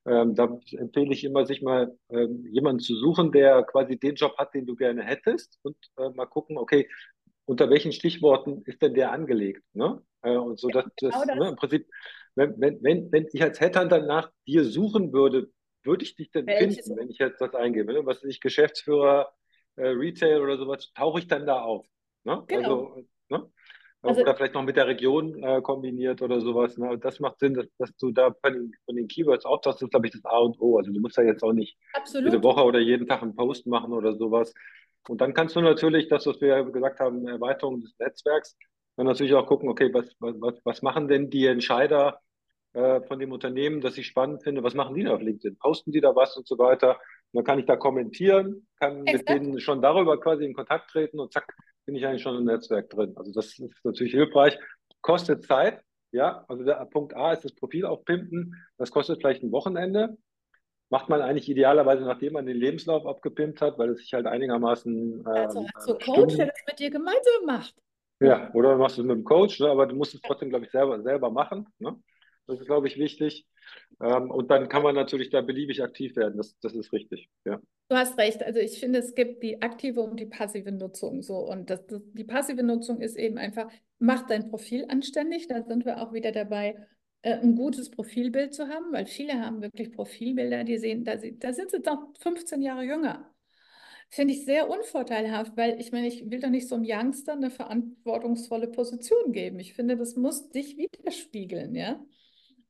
ähm, 0.06 0.34
da 0.34 0.58
empfehle 0.72 1.12
ich 1.12 1.24
immer, 1.24 1.46
sich 1.46 1.62
mal 1.62 1.96
ähm, 2.10 2.46
jemanden 2.50 2.80
zu 2.80 2.96
suchen, 2.96 3.32
der 3.32 3.62
quasi 3.62 3.98
den 3.98 4.14
Job 4.14 4.36
hat, 4.38 4.54
den 4.54 4.66
du 4.66 4.74
gerne 4.74 5.02
hättest 5.02 5.58
und 5.62 5.76
äh, 5.96 6.10
mal 6.10 6.26
gucken, 6.26 6.58
okay, 6.58 6.88
unter 7.44 7.70
welchen 7.70 7.92
Stichworten 7.92 8.62
ist 8.66 8.82
denn 8.82 8.94
der 8.94 9.12
angelegt? 9.12 9.62
Ne? 9.74 10.02
Äh, 10.22 10.36
und 10.36 10.58
so, 10.58 10.68
dass 10.68 10.84
das, 11.00 11.12
genau 11.12 11.24
das. 11.24 11.36
Ne, 11.36 11.48
im 11.48 11.56
Prinzip 11.56 11.86
wenn, 12.34 12.60
wenn, 12.60 12.82
wenn, 12.82 13.12
wenn 13.12 13.28
ich 13.32 13.42
als 13.42 13.60
Headhunter 13.60 14.00
nach 14.02 14.30
dir 14.46 14.64
suchen 14.64 15.12
würde, 15.12 15.50
würde 15.84 16.04
ich 16.04 16.16
dich 16.16 16.30
denn 16.30 16.46
Welches? 16.46 16.86
finden, 16.86 17.00
wenn 17.00 17.10
ich 17.10 17.18
jetzt 17.18 17.40
das 17.40 17.54
eingebe? 17.54 17.92
Ne? 17.92 18.06
Was 18.06 18.18
ist 18.22 18.30
ich, 18.30 18.40
Geschäftsführer, 18.40 19.32
äh, 19.76 19.88
Retail 19.88 20.40
oder 20.40 20.56
sowas, 20.56 20.92
tauche 20.94 21.18
ich 21.18 21.26
dann 21.26 21.46
da 21.46 21.60
auf? 21.60 21.86
Ne? 22.24 22.42
Genau. 22.46 22.86
Also, 22.86 23.08
ne? 23.28 23.52
Also, 24.02 24.20
oder 24.22 24.34
vielleicht 24.34 24.54
noch 24.54 24.64
mit 24.64 24.76
der 24.76 24.88
Region 24.88 25.40
äh, 25.42 25.62
kombiniert 25.62 26.22
oder 26.22 26.40
sowas. 26.40 26.76
Ne? 26.76 26.98
Das 26.98 27.20
macht 27.20 27.38
Sinn, 27.38 27.54
dass, 27.54 27.66
dass 27.78 27.96
du 27.96 28.10
da 28.10 28.34
von 28.42 28.52
den, 28.52 28.72
von 28.84 28.96
den 28.96 29.06
Keywords 29.06 29.44
auftauchst, 29.44 29.80
das 29.80 29.86
ist, 29.86 29.90
glaube 29.90 30.08
ich, 30.08 30.12
das 30.12 30.24
A 30.24 30.38
und 30.38 30.60
O. 30.60 30.76
Also 30.76 30.92
du 30.92 31.00
musst 31.00 31.16
da 31.16 31.22
jetzt 31.22 31.44
auch 31.44 31.52
nicht 31.52 31.76
absolut. 31.92 32.32
jede 32.32 32.42
Woche 32.42 32.64
oder 32.64 32.80
jeden 32.80 33.06
Tag 33.06 33.22
einen 33.22 33.36
Post 33.36 33.66
machen 33.66 33.92
oder 33.92 34.14
sowas. 34.16 34.52
Und 35.08 35.20
dann 35.20 35.34
kannst 35.34 35.54
du 35.54 35.60
natürlich 35.60 36.08
das, 36.08 36.26
was 36.26 36.40
wir 36.40 36.64
gesagt 36.64 37.00
haben, 37.00 37.26
Erweiterung 37.26 37.80
des 37.80 37.96
Netzwerks, 37.98 38.56
dann 38.96 39.06
natürlich 39.06 39.34
auch 39.34 39.46
gucken, 39.46 39.68
okay, 39.68 39.92
was, 39.92 40.14
was, 40.18 40.60
was 40.64 40.82
machen 40.82 41.08
denn 41.08 41.30
die 41.30 41.46
Entscheider 41.46 42.20
äh, 42.74 43.00
von 43.02 43.18
dem 43.18 43.32
Unternehmen, 43.32 43.80
das 43.80 43.98
ich 43.98 44.06
spannend 44.06 44.42
finde, 44.42 44.62
was 44.62 44.74
machen 44.74 44.94
die 44.94 45.04
da 45.04 45.14
auf 45.14 45.20
LinkedIn? 45.20 45.58
Posten 45.58 45.92
die 45.92 46.00
da 46.00 46.14
was 46.14 46.36
und 46.36 46.46
so 46.46 46.58
weiter? 46.58 47.00
Und 47.32 47.38
dann 47.38 47.44
kann 47.44 47.58
ich 47.58 47.66
da 47.66 47.76
kommentieren, 47.76 48.66
kann 48.78 49.06
Exakt. 49.06 49.28
mit 49.28 49.28
denen 49.28 49.60
schon 49.60 49.80
darüber 49.80 50.20
quasi 50.20 50.44
in 50.44 50.54
Kontakt 50.54 50.90
treten 50.90 51.20
und 51.20 51.32
zack, 51.32 51.52
bin 51.86 51.94
ich 51.94 52.06
eigentlich 52.06 52.22
schon 52.22 52.36
im 52.36 52.44
Netzwerk 52.44 52.90
drin. 52.90 53.14
Also 53.16 53.32
das 53.32 53.58
ist 53.58 53.84
natürlich 53.84 54.12
hilfreich. 54.12 54.58
Kostet 55.00 55.44
Zeit, 55.44 55.80
ja. 56.12 56.44
Also 56.48 56.64
der 56.64 56.84
Punkt 56.86 57.14
A 57.14 57.32
ist 57.32 57.44
das 57.44 57.54
Profil 57.54 57.86
aufpimpen. 57.86 58.54
Das 58.78 58.90
kostet 58.90 59.18
vielleicht 59.18 59.42
ein 59.42 59.52
Wochenende. 59.52 60.16
Macht 60.90 61.08
man 61.08 61.22
eigentlich 61.22 61.48
idealerweise, 61.48 62.04
nachdem 62.04 62.34
man 62.34 62.46
den 62.46 62.56
Lebenslauf 62.56 63.06
abgepimpt 63.06 63.60
hat, 63.62 63.78
weil 63.78 63.90
es 63.90 64.00
sich 64.00 64.12
halt 64.12 64.26
einigermaßen. 64.26 65.26
Also 65.26 65.60
ähm, 65.60 65.66
also 65.74 65.94
als 65.94 66.04
Coach, 66.04 66.36
der 66.36 66.46
das 66.46 66.62
mit 66.66 66.78
dir 66.78 66.90
gemeinsam 66.90 67.46
macht. 67.46 67.74
Ja, 68.20 68.52
oder 68.54 68.76
machst 68.76 68.98
du 68.98 69.02
es 69.02 69.06
mit 69.06 69.16
dem 69.16 69.24
Coach, 69.24 69.58
ne? 69.58 69.68
aber 69.68 69.86
du 69.86 69.96
musst 69.96 70.14
es 70.14 70.20
trotzdem, 70.20 70.50
glaube 70.50 70.66
ich, 70.66 70.70
selber, 70.70 71.02
selber 71.02 71.30
machen. 71.30 71.66
Ne? 71.78 72.00
Das 72.46 72.60
ist, 72.60 72.66
glaube 72.66 72.86
ich, 72.86 72.96
wichtig. 72.96 73.46
Ähm, 74.00 74.30
und 74.30 74.50
dann 74.50 74.68
kann 74.68 74.82
man 74.82 74.94
natürlich 74.94 75.30
da 75.30 75.40
beliebig 75.40 75.82
aktiv 75.82 76.14
werden. 76.14 76.36
Das, 76.36 76.56
das 76.60 76.74
ist 76.74 76.92
richtig. 76.92 77.28
Ja. 77.44 77.60
Du 77.92 77.98
hast 77.98 78.16
recht. 78.16 78.42
Also 78.42 78.58
ich 78.58 78.80
finde, 78.80 79.00
es 79.00 79.14
gibt 79.14 79.42
die 79.42 79.60
aktive 79.60 80.00
und 80.00 80.18
die 80.18 80.24
passive 80.24 80.72
Nutzung. 80.72 81.20
So. 81.20 81.36
Und 81.36 81.68
das, 81.68 81.86
das, 81.88 82.00
die 82.14 82.24
passive 82.24 82.62
Nutzung 82.62 83.02
ist 83.02 83.18
eben 83.18 83.36
einfach, 83.36 83.70
mach 83.98 84.26
dein 84.26 84.48
Profil 84.48 84.86
anständig. 84.88 85.46
Da 85.46 85.62
sind 85.62 85.84
wir 85.84 86.00
auch 86.00 86.14
wieder 86.14 86.32
dabei, 86.32 86.74
äh, 87.20 87.34
ein 87.34 87.54
gutes 87.54 87.90
Profilbild 87.90 88.54
zu 88.54 88.68
haben, 88.68 88.92
weil 88.92 89.04
viele 89.04 89.34
haben 89.34 89.60
wirklich 89.60 89.92
Profilbilder, 89.92 90.64
die 90.64 90.78
sehen, 90.78 91.04
da, 91.04 91.16
da 91.16 91.52
sind 91.52 91.70
sie 91.70 91.82
doch 91.82 91.98
15 92.20 92.62
Jahre 92.62 92.82
jünger 92.82 93.28
finde 94.08 94.34
ich 94.34 94.44
sehr 94.44 94.68
unvorteilhaft, 94.68 95.56
weil 95.56 95.80
ich 95.80 95.90
meine, 95.90 96.06
ich 96.06 96.30
will 96.30 96.38
doch 96.38 96.50
nicht 96.50 96.68
so 96.68 96.74
einem 96.74 96.84
Youngster 96.86 97.32
eine 97.32 97.50
verantwortungsvolle 97.50 98.68
Position 98.68 99.32
geben. 99.32 99.58
Ich 99.58 99.72
finde, 99.72 99.96
das 99.96 100.16
muss 100.16 100.50
dich 100.50 100.76
widerspiegeln, 100.76 101.74
ja. 101.74 101.98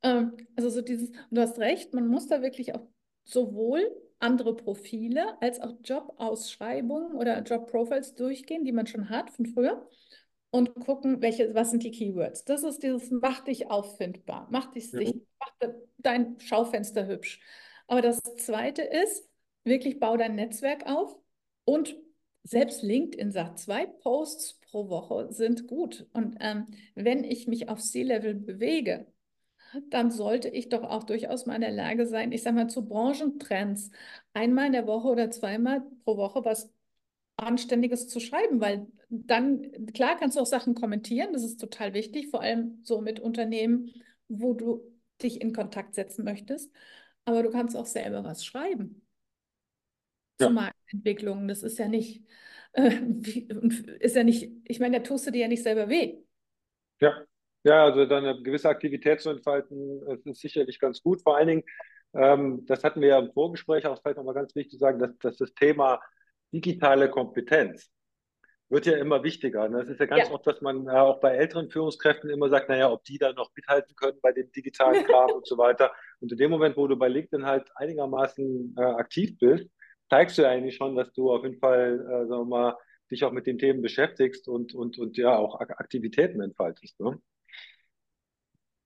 Ähm, 0.05 0.37
also 0.55 0.71
so 0.71 0.83
dieses, 0.83 1.11
du 1.33 1.41
hast 1.41 1.59
recht, 1.59 1.95
man 1.95 2.07
muss 2.07 2.29
da 2.29 2.43
wirklich 2.43 2.77
auch 2.77 2.87
sowohl 3.25 3.83
andere 4.23 4.55
Profile 4.57 5.41
als 5.41 5.61
auch 5.61 5.75
Jobausschreibungen 5.85 7.15
oder 7.15 7.41
Jobprofiles 7.43 8.15
durchgehen, 8.15 8.65
die 8.65 8.73
man 8.73 8.87
schon 8.87 9.11
hat 9.11 9.31
von 9.31 9.47
früher 9.47 9.89
und 10.51 10.75
gucken, 10.75 11.23
welche, 11.23 11.55
was 11.55 11.71
sind 11.71 11.83
die 11.83 11.91
Keywords. 11.91 12.45
Das 12.45 12.63
ist 12.63 12.83
dieses, 12.83 13.11
mach 13.11 13.41
dich 13.41 13.71
auffindbar, 13.71 14.49
mach 14.51 14.71
dich 14.71 14.91
sichtbar, 14.91 15.49
mach 15.61 15.71
dein 15.99 16.39
Schaufenster 16.41 17.07
hübsch. 17.07 17.41
Aber 17.87 18.03
das 18.03 18.21
Zweite 18.39 18.83
ist, 18.83 19.29
wirklich 19.65 19.99
bau 19.99 20.17
dein 20.17 20.35
Netzwerk 20.37 20.87
auf, 20.87 21.19
und 21.65 21.97
selbst 22.45 22.83
LinkedIn 22.83 23.31
sagt, 23.31 23.59
zwei 23.61 23.87
Posts 23.87 24.61
pro 24.61 24.89
Woche 24.89 25.33
sind 25.33 25.69
gut. 25.69 26.07
Und 26.13 26.37
ähm, 26.41 26.69
wenn 26.95 27.25
ich 27.25 27.47
mich 27.47 27.69
auf 27.69 27.81
C-Level 27.81 28.35
bewege, 28.35 29.07
dann 29.91 30.11
sollte 30.11 30.49
ich 30.49 30.69
doch 30.69 30.83
auch 30.83 31.05
durchaus 31.05 31.47
mal 31.47 31.55
in 31.57 31.61
der 31.63 31.73
Lage 31.73 32.07
sein, 32.07 32.33
ich 32.33 32.43
sage 32.43 32.57
mal 32.57 32.69
zu 32.69 32.87
Branchentrends, 32.87 33.91
einmal 34.35 34.67
in 34.67 34.73
der 34.73 34.87
Woche 34.87 35.09
oder 35.09 35.31
zweimal 35.31 35.83
pro 36.05 36.17
Woche 36.17 36.45
was 36.45 36.73
Anständiges 37.37 38.09
zu 38.09 38.21
schreiben, 38.21 38.61
weil 38.61 38.87
dann, 39.09 39.87
klar 39.93 40.17
kannst 40.19 40.37
du 40.37 40.41
auch 40.41 40.47
Sachen 40.47 40.75
kommentieren, 40.75 41.33
das 41.33 41.43
ist 41.43 41.61
total 41.61 41.95
wichtig, 41.95 42.29
vor 42.29 42.43
allem 42.43 42.81
so 42.83 43.01
mit 43.01 43.21
Unternehmen, 43.21 43.93
wo 44.29 44.55
du 44.55 44.83
dich 45.23 45.41
in 45.41 45.53
Kontakt 45.53 45.95
setzen 45.95 46.25
möchtest, 46.25 46.73
aber 47.25 47.43
du 47.43 47.51
kannst 47.51 47.77
auch 47.77 47.87
selber 47.87 48.25
was 48.25 48.45
schreiben 48.45 49.03
ja. 50.43 50.47
zur 50.47 50.51
Marktentwicklung. 50.51 51.49
Das 51.49 51.63
ist 51.63 51.79
ja 51.79 51.89
nicht, 51.89 52.25
äh, 52.73 52.91
ist 54.01 54.17
ja 54.17 54.25
nicht, 54.25 54.53
ich 54.65 54.81
meine, 54.81 54.99
da 54.99 55.03
tust 55.03 55.27
du 55.27 55.31
dir 55.31 55.43
ja 55.43 55.49
nicht 55.49 55.63
selber 55.63 55.89
weh. 55.89 56.19
Ja, 57.01 57.25
ja, 57.65 57.85
also 57.85 58.07
dann 58.07 58.25
eine 58.25 58.43
gewisse 58.43 58.69
Aktivität 58.69 59.21
zu 59.21 59.31
entfalten, 59.31 60.03
ist 60.25 60.41
sicherlich 60.41 60.79
ganz 60.79 61.03
gut. 61.03 61.23
Vor 61.23 61.37
allen 61.37 61.49
Dingen, 61.49 61.65
ähm, 62.15 62.65
das 62.67 62.85
hatten 62.85 63.01
wir 63.01 63.09
ja 63.09 63.19
im 63.19 63.33
Vorgespräch 63.33 63.87
auch 63.87 64.01
vielleicht 64.01 64.19
nochmal 64.19 64.35
ganz 64.35 64.55
wichtig 64.55 64.73
zu 64.73 64.79
sagen, 64.79 64.99
dass, 64.99 65.17
dass 65.19 65.37
das 65.37 65.55
Thema 65.55 66.01
digitale 66.53 67.09
Kompetenz 67.09 67.91
wird 68.69 68.87
ja 68.87 68.97
immer 68.97 69.23
wichtiger. 69.23 69.69
Ne? 69.69 69.81
Das 69.81 69.89
ist 69.91 70.01
ja 70.01 70.07
ganz 70.07 70.29
ja. 70.29 70.35
oft, 70.35 70.47
dass 70.47 70.63
man 70.63 70.89
äh, 70.89 70.93
auch 70.93 71.21
bei 71.21 71.37
älteren 71.37 71.71
Führungskräften 71.71 72.31
immer 72.31 72.49
sagt, 72.49 72.71
naja, 72.71 72.91
ob 72.91 73.05
die 73.05 73.19
da 73.19 73.33
noch 73.35 73.51
mithalten 73.55 73.95
können 73.95 74.19
bei 74.23 74.33
dem 74.33 74.51
digitalen 74.51 75.05
Kram 75.07 75.31
und 75.31 75.47
so 75.47 75.59
weiter. 75.59 75.93
Und 76.21 76.33
in 76.33 76.39
dem 76.39 76.51
Moment, 76.51 76.77
wo 76.77 76.87
du 76.87 76.97
bei 76.97 77.09
LinkedIn 77.09 77.47
halt 77.47 77.69
einigermaßen 77.77 78.75
äh, 78.79 78.83
aktiv 78.83 79.37
bist, 79.39 79.69
zeigst 80.09 80.39
du 80.39 80.43
ja 80.43 80.49
eigentlich 80.49 80.77
schon, 80.77 80.97
dass 80.97 81.13
du 81.13 81.31
auf 81.31 81.45
jeden 81.45 81.59
Fall, 81.59 82.01
äh, 82.01 82.27
sagen 82.27 82.29
wir 82.29 82.45
mal, 82.45 82.77
dich 83.11 83.25
auch 83.25 83.33
mit 83.33 83.47
den 83.47 83.59
Themen 83.59 83.83
beschäftigst 83.83 84.49
und, 84.49 84.75
und, 84.75 84.99
und 84.99 85.19
ja 85.19 85.37
auch 85.37 85.61
Aktivitäten 85.61 86.41
entfaltest. 86.41 86.99
Ne? 86.99 87.21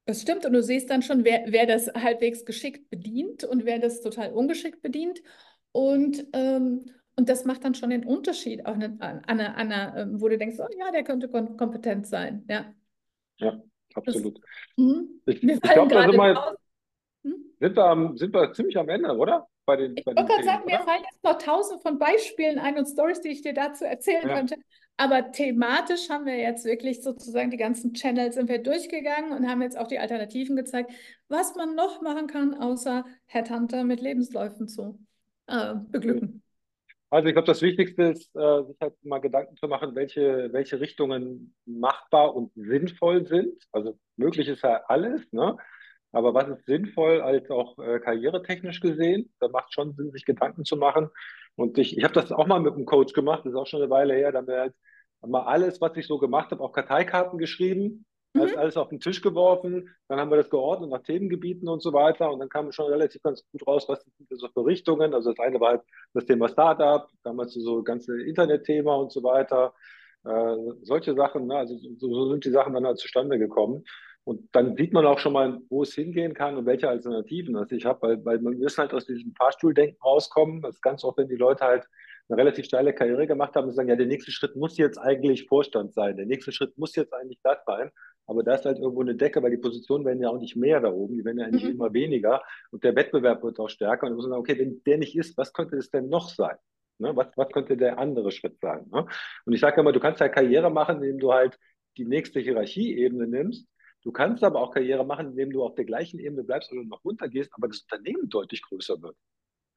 Das 0.06 0.22
stimmt 0.22 0.46
und 0.46 0.52
du 0.54 0.62
siehst 0.62 0.88
dann 0.88 1.02
schon, 1.02 1.24
wer, 1.24 1.44
wer 1.48 1.66
das 1.66 1.88
halbwegs 1.88 2.44
geschickt 2.44 2.88
bedient 2.88 3.44
und 3.44 3.64
wer 3.66 3.78
das 3.78 4.00
total 4.00 4.32
ungeschickt 4.32 4.80
bedient. 4.80 5.22
Und 5.72 6.26
ähm, 6.32 6.86
Und 7.18 7.28
das 7.30 7.46
macht 7.46 7.64
dann 7.64 7.74
schon 7.74 7.90
den 7.90 8.04
Unterschied, 8.04 8.66
auch 8.66 8.74
an 8.74 9.00
einer, 9.00 9.56
einer, 9.56 9.96
ähm, 9.96 10.20
wo 10.20 10.28
du 10.28 10.36
denkst, 10.36 10.58
oh 10.60 10.68
ja, 10.78 10.90
der 10.92 11.02
könnte 11.02 11.28
kompetent 11.28 12.06
sein. 12.06 12.44
Ja, 12.48 12.74
ja 13.38 13.62
absolut. 13.94 14.38
Das, 14.38 14.84
hm? 14.84 15.22
ich, 15.24 15.42
ich 15.42 15.60
glaube, 15.62 15.94
da 15.94 16.02
sind 16.02 16.14
wir, 16.14 16.56
hm? 17.24 17.54
sind, 17.58 17.76
wir 17.76 18.12
sind 18.16 18.34
wir 18.34 18.52
ziemlich 18.52 18.76
am 18.76 18.88
Ende, 18.90 19.16
oder? 19.16 19.48
Bei 19.64 19.76
den, 19.76 19.96
ich 19.96 20.04
wollte 20.04 20.24
gerade 20.24 20.44
sagen, 20.44 20.66
mir 20.66 20.78
fallen 20.80 21.02
jetzt 21.10 21.24
noch 21.24 21.38
tausend 21.38 21.80
von 21.80 21.98
Beispielen 21.98 22.58
ein 22.58 22.76
und 22.76 22.86
Stories, 22.86 23.22
die 23.22 23.30
ich 23.30 23.40
dir 23.40 23.54
dazu 23.54 23.84
erzählen 23.84 24.28
ja. 24.28 24.36
könnte. 24.36 24.56
Aber 24.98 25.30
thematisch 25.30 26.08
haben 26.08 26.24
wir 26.24 26.36
jetzt 26.36 26.64
wirklich 26.64 27.02
sozusagen 27.02 27.50
die 27.50 27.58
ganzen 27.58 27.92
Channels 27.92 28.34
sind 28.34 28.48
wir 28.48 28.62
durchgegangen 28.62 29.32
und 29.32 29.46
haben 29.46 29.60
jetzt 29.60 29.78
auch 29.78 29.88
die 29.88 29.98
Alternativen 29.98 30.56
gezeigt, 30.56 30.90
was 31.28 31.54
man 31.54 31.74
noch 31.74 32.00
machen 32.00 32.26
kann, 32.26 32.54
außer 32.54 33.04
Headhunter 33.26 33.84
mit 33.84 34.00
Lebensläufen 34.00 34.68
zu 34.68 34.98
äh, 35.48 35.74
beglücken. 35.90 36.42
Also 37.10 37.28
ich 37.28 37.34
glaube, 37.34 37.46
das 37.46 37.62
Wichtigste 37.62 38.04
ist, 38.04 38.34
äh, 38.34 38.64
sich 38.64 38.76
halt 38.80 38.94
mal 39.04 39.20
Gedanken 39.20 39.56
zu 39.56 39.68
machen, 39.68 39.94
welche, 39.94 40.48
welche 40.52 40.80
Richtungen 40.80 41.54
machbar 41.64 42.34
und 42.34 42.52
sinnvoll 42.54 43.26
sind. 43.26 43.62
Also 43.72 43.98
möglich 44.16 44.48
ist 44.48 44.62
ja 44.62 44.82
alles, 44.88 45.30
ne? 45.32 45.56
Aber 46.12 46.34
was 46.34 46.48
ist 46.48 46.64
sinnvoll, 46.64 47.20
als 47.20 47.50
auch 47.50 47.78
äh, 47.78 48.00
karrieretechnisch 48.00 48.80
gesehen? 48.80 49.32
Da 49.38 49.48
macht 49.48 49.72
schon 49.74 49.94
Sinn, 49.94 50.10
sich 50.12 50.24
Gedanken 50.24 50.64
zu 50.64 50.76
machen. 50.76 51.10
Und 51.56 51.78
ich, 51.78 51.96
ich 51.96 52.04
habe 52.04 52.14
das 52.14 52.30
auch 52.32 52.46
mal 52.46 52.60
mit 52.60 52.74
einem 52.74 52.84
Coach 52.84 53.12
gemacht, 53.12 53.40
das 53.44 53.52
ist 53.52 53.58
auch 53.58 53.66
schon 53.66 53.80
eine 53.82 53.90
Weile 53.90 54.14
her, 54.14 54.30
da 54.30 54.38
haben 54.38 54.46
wir 54.46 54.60
halt 54.60 54.74
mal 55.26 55.44
alles, 55.44 55.80
was 55.80 55.96
ich 55.96 56.06
so 56.06 56.18
gemacht 56.18 56.50
habe, 56.50 56.62
auf 56.62 56.72
Karteikarten 56.72 57.38
geschrieben, 57.38 58.04
mhm. 58.34 58.42
alles, 58.42 58.56
alles 58.56 58.76
auf 58.76 58.90
den 58.90 59.00
Tisch 59.00 59.22
geworfen, 59.22 59.88
dann 60.08 60.20
haben 60.20 60.30
wir 60.30 60.36
das 60.36 60.50
geordnet 60.50 60.90
nach 60.90 61.02
Themengebieten 61.02 61.68
und 61.68 61.82
so 61.82 61.92
weiter 61.92 62.30
und 62.30 62.38
dann 62.40 62.48
kam 62.48 62.70
schon 62.72 62.90
relativ 62.90 63.22
ganz 63.22 63.42
gut 63.50 63.66
raus, 63.66 63.86
was 63.88 64.04
sind 64.04 64.28
so 64.38 64.48
für 64.48 64.66
Richtungen. 64.66 65.14
Also 65.14 65.32
das 65.32 65.44
eine 65.44 65.58
war 65.58 65.70
halt 65.70 65.82
das 66.12 66.26
Thema 66.26 66.48
Startup, 66.48 67.08
damals 67.24 67.54
so 67.54 67.82
ganze 67.82 68.20
Internetthema 68.22 68.94
und 68.94 69.10
so 69.10 69.22
weiter. 69.22 69.74
Äh, 70.24 70.56
solche 70.82 71.14
Sachen, 71.14 71.46
ne? 71.46 71.56
also 71.56 71.76
so, 71.76 72.12
so 72.12 72.30
sind 72.30 72.44
die 72.44 72.50
Sachen 72.50 72.74
dann 72.74 72.86
halt 72.86 72.98
zustande 72.98 73.38
gekommen. 73.38 73.84
Und 74.26 74.48
dann 74.50 74.74
sieht 74.74 74.92
man 74.92 75.06
auch 75.06 75.20
schon 75.20 75.34
mal, 75.34 75.60
wo 75.68 75.84
es 75.84 75.94
hingehen 75.94 76.34
kann 76.34 76.56
und 76.56 76.66
welche 76.66 76.88
Alternativen 76.88 77.54
das 77.54 77.70
ich 77.70 77.84
habe, 77.86 78.08
weil, 78.08 78.24
weil 78.24 78.40
man 78.40 78.58
müssen 78.58 78.78
halt 78.78 78.92
aus 78.92 79.06
diesem 79.06 79.32
Fahrstuhldenken 79.36 79.96
rauskommen. 80.02 80.62
Das 80.62 80.74
ist 80.74 80.82
ganz 80.82 81.04
oft, 81.04 81.18
wenn 81.18 81.28
die 81.28 81.36
Leute 81.36 81.64
halt 81.64 81.84
eine 82.28 82.36
relativ 82.36 82.64
steile 82.64 82.92
Karriere 82.92 83.28
gemacht 83.28 83.54
haben 83.54 83.68
und 83.68 83.74
sagen, 83.74 83.88
ja, 83.88 83.94
der 83.94 84.08
nächste 84.08 84.32
Schritt 84.32 84.56
muss 84.56 84.78
jetzt 84.78 84.98
eigentlich 84.98 85.46
Vorstand 85.46 85.94
sein, 85.94 86.16
der 86.16 86.26
nächste 86.26 86.50
Schritt 86.50 86.76
muss 86.76 86.96
jetzt 86.96 87.14
eigentlich 87.14 87.38
das 87.44 87.58
sein. 87.66 87.92
Aber 88.26 88.42
da 88.42 88.56
ist 88.56 88.64
halt 88.64 88.80
irgendwo 88.80 89.02
eine 89.02 89.14
Decke, 89.14 89.40
weil 89.44 89.52
die 89.52 89.58
Positionen 89.58 90.04
werden 90.04 90.20
ja 90.20 90.28
auch 90.28 90.40
nicht 90.40 90.56
mehr 90.56 90.80
da 90.80 90.90
oben, 90.90 91.14
die 91.14 91.24
werden 91.24 91.38
ja 91.38 91.46
eigentlich 91.46 91.62
mhm. 91.62 91.70
immer 91.70 91.92
weniger 91.92 92.42
und 92.72 92.82
der 92.82 92.96
Wettbewerb 92.96 93.44
wird 93.44 93.60
auch 93.60 93.68
stärker. 93.68 94.06
Und 94.06 94.10
dann 94.10 94.16
muss 94.16 94.24
man 94.24 94.32
sagen, 94.32 94.40
okay, 94.40 94.58
wenn 94.58 94.82
der 94.84 94.98
nicht 94.98 95.16
ist, 95.16 95.38
was 95.38 95.52
könnte 95.52 95.76
es 95.76 95.92
denn 95.92 96.08
noch 96.08 96.30
sein? 96.30 96.56
Ne? 96.98 97.14
Was, 97.14 97.28
was 97.36 97.48
könnte 97.50 97.76
der 97.76 98.00
andere 98.00 98.32
Schritt 98.32 98.58
sein? 98.60 98.86
Ne? 98.90 99.06
Und 99.44 99.52
ich 99.52 99.60
sage 99.60 99.80
immer, 99.80 99.92
du 99.92 100.00
kannst 100.00 100.20
ja 100.20 100.28
Karriere 100.28 100.68
machen, 100.68 100.96
indem 100.96 101.20
du 101.20 101.32
halt 101.32 101.56
die 101.96 102.06
nächste 102.06 102.40
Hierarchieebene 102.40 103.28
nimmst 103.28 103.68
Du 104.06 104.12
kannst 104.12 104.44
aber 104.44 104.60
auch 104.60 104.70
Karriere 104.70 105.04
machen, 105.04 105.30
indem 105.30 105.50
du 105.50 105.64
auf 105.64 105.74
der 105.74 105.84
gleichen 105.84 106.20
Ebene 106.20 106.44
bleibst 106.44 106.70
oder 106.70 106.84
noch 106.84 107.04
runtergehst, 107.04 107.50
aber 107.54 107.66
das 107.66 107.80
Unternehmen 107.80 108.28
deutlich 108.28 108.62
größer 108.62 109.02
wird. 109.02 109.16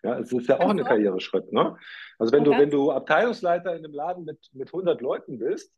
Ja, 0.03 0.19
es 0.19 0.31
ist 0.31 0.47
ja 0.47 0.59
auch 0.59 0.69
ein 0.69 0.83
Karriereschritt. 0.83 1.51
Ne? 1.51 1.75
Also 2.19 2.31
wenn 2.31 2.43
du, 2.43 2.51
wenn 2.51 2.69
du 2.69 2.91
Abteilungsleiter 2.91 3.75
in 3.75 3.83
einem 3.83 3.91
Laden 3.91 4.25
mit, 4.25 4.37
mit 4.53 4.67
100 4.67 5.01
Leuten 5.01 5.39
bist, 5.39 5.73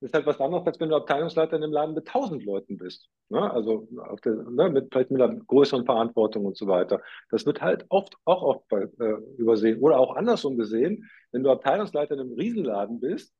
ist 0.00 0.12
halt 0.12 0.26
was 0.26 0.38
anderes, 0.38 0.66
als 0.66 0.78
wenn 0.80 0.90
du 0.90 0.96
Abteilungsleiter 0.96 1.56
in 1.56 1.62
einem 1.62 1.72
Laden 1.72 1.94
mit 1.94 2.06
1000 2.06 2.44
Leuten 2.44 2.76
bist. 2.76 3.08
Ne? 3.30 3.50
Also 3.50 3.88
der, 4.22 4.34
ne, 4.34 4.68
mit, 4.68 4.92
vielleicht 4.92 5.10
mit 5.10 5.22
einer 5.22 5.36
größeren 5.36 5.86
Verantwortung 5.86 6.44
und 6.44 6.58
so 6.58 6.66
weiter. 6.66 7.00
Das 7.30 7.46
wird 7.46 7.62
halt 7.62 7.86
oft 7.88 8.18
auch 8.26 8.42
oft 8.42 8.70
äh, 8.70 9.14
übersehen. 9.38 9.80
Oder 9.80 9.98
auch 9.98 10.14
andersrum 10.14 10.58
gesehen, 10.58 11.08
wenn 11.32 11.42
du 11.42 11.50
Abteilungsleiter 11.50 12.12
in 12.12 12.20
einem 12.20 12.34
Riesenladen 12.34 13.00
bist, 13.00 13.32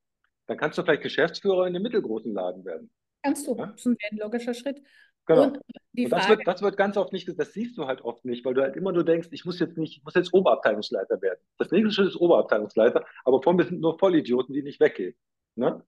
dann 0.47 0.57
kannst 0.57 0.79
du 0.79 0.83
vielleicht 0.83 1.03
Geschäftsführer 1.03 1.67
in 1.67 1.77
einem 1.77 1.83
mittelgroßen 1.83 2.33
Laden 2.33 2.65
werden. 2.65 2.91
Kannst 3.25 3.47
du. 3.47 3.55
Das 3.55 3.87
ist 3.87 3.87
ein 3.87 4.18
logischer 4.18 4.53
Schritt. 4.53 4.83
Genau. 5.27 5.45
Und, 5.45 5.57
und 5.57 6.12
das, 6.12 6.29
wird, 6.29 6.47
das 6.47 6.61
wird 6.61 6.77
ganz 6.77 6.99
oft 6.99 7.12
nicht, 7.14 7.27
das 7.39 7.55
siehst 7.55 7.79
du 7.79 7.87
halt 7.87 8.03
oft 8.03 8.27
nicht, 8.27 8.45
weil 8.45 8.53
du 8.53 8.61
halt 8.61 8.77
immer 8.77 8.93
nur 8.93 9.05
denkst, 9.05 9.29
ich 9.31 9.47
muss 9.47 9.59
jetzt 9.59 9.79
nicht, 9.79 9.97
ich 9.97 10.05
muss 10.05 10.14
jetzt 10.14 10.35
Oberabteilungsleiter 10.35 11.22
werden. 11.22 11.41
Das 11.57 11.70
nächste 11.70 11.93
Schritt 11.93 12.09
ist 12.09 12.16
Oberabteilungsleiter, 12.16 13.07
aber 13.25 13.43
vor 13.43 13.55
mir 13.55 13.64
sind 13.64 13.81
nur 13.81 13.99
Vollidioten, 13.99 14.55
die 14.55 14.62
nicht 14.62 14.81
weggehen. 14.81 15.14
Ne? 15.55 15.83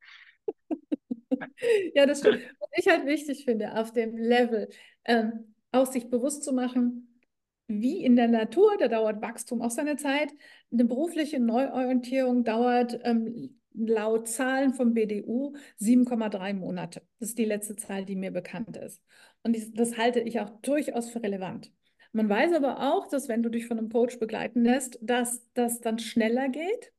ja, 1.94 2.06
das 2.06 2.20
stimmt. 2.20 2.40
Was 2.60 2.70
ich 2.76 2.88
halt 2.88 3.04
wichtig 3.04 3.44
finde, 3.44 3.78
auf 3.78 3.92
dem 3.92 4.16
Level, 4.16 4.70
ähm, 5.04 5.54
auch 5.72 5.86
sich 5.86 6.08
bewusst 6.08 6.42
zu 6.42 6.54
machen, 6.54 7.20
wie 7.68 8.02
in 8.02 8.16
der 8.16 8.28
Natur, 8.28 8.76
da 8.78 8.88
dauert 8.88 9.20
Wachstum 9.20 9.60
auch 9.60 9.70
seine 9.70 9.96
Zeit. 9.96 10.32
Eine 10.72 10.86
berufliche 10.86 11.40
Neuorientierung 11.40 12.44
dauert 12.44 12.98
ähm, 13.02 13.60
laut 13.76 14.28
Zahlen 14.28 14.74
vom 14.74 14.94
BDU 14.94 15.54
7,3 15.80 16.54
Monate. 16.54 17.02
Das 17.18 17.30
ist 17.30 17.38
die 17.38 17.44
letzte 17.44 17.76
Zahl, 17.76 18.04
die 18.04 18.16
mir 18.16 18.30
bekannt 18.30 18.76
ist. 18.76 19.02
Und 19.42 19.56
das 19.78 19.96
halte 19.96 20.20
ich 20.20 20.40
auch 20.40 20.50
durchaus 20.62 21.10
für 21.10 21.22
relevant. 21.22 21.72
Man 22.12 22.28
weiß 22.28 22.54
aber 22.54 22.92
auch, 22.92 23.06
dass 23.08 23.28
wenn 23.28 23.42
du 23.42 23.50
dich 23.50 23.66
von 23.66 23.78
einem 23.78 23.90
Coach 23.90 24.18
begleiten 24.18 24.64
lässt, 24.64 24.98
dass 25.02 25.44
das 25.52 25.80
dann 25.80 25.98
schneller 25.98 26.48
geht. 26.48 26.92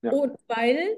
Ja. 0.00 0.10
Und 0.12 0.36
weil, 0.48 0.96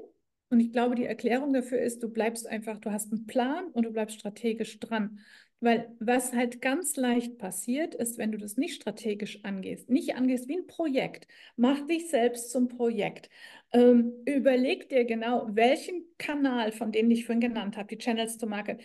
und 0.49 0.59
ich 0.59 0.71
glaube, 0.71 0.95
die 0.95 1.05
Erklärung 1.05 1.53
dafür 1.53 1.81
ist, 1.81 2.01
du 2.01 2.09
bleibst 2.09 2.47
einfach, 2.47 2.77
du 2.77 2.91
hast 2.91 3.11
einen 3.11 3.27
Plan 3.27 3.67
und 3.73 3.83
du 3.83 3.91
bleibst 3.91 4.19
strategisch 4.19 4.79
dran. 4.79 5.19
Weil 5.59 5.91
was 5.99 6.33
halt 6.33 6.61
ganz 6.61 6.95
leicht 6.97 7.39
passiert, 7.39 7.95
ist, 7.95 8.19
wenn 8.19 8.31
du 8.31 8.37
das 8.37 8.57
nicht 8.57 8.75
strategisch 8.75 9.43
angehst, 9.43 9.89
nicht 9.89 10.15
angehst 10.15 10.47
wie 10.47 10.57
ein 10.57 10.67
Projekt, 10.67 11.27
mach 11.55 11.81
dich 11.87 12.09
selbst 12.09 12.51
zum 12.51 12.67
Projekt. 12.67 13.29
Ähm, 13.71 14.13
überleg 14.25 14.89
dir 14.89 15.05
genau, 15.05 15.47
welchen 15.51 16.05
Kanal, 16.17 16.71
von 16.71 16.91
denen 16.91 17.11
ich 17.11 17.25
vorhin 17.25 17.41
genannt 17.41 17.77
habe, 17.77 17.87
die 17.87 17.97
Channels 17.97 18.37
to 18.37 18.47
Market, 18.47 18.81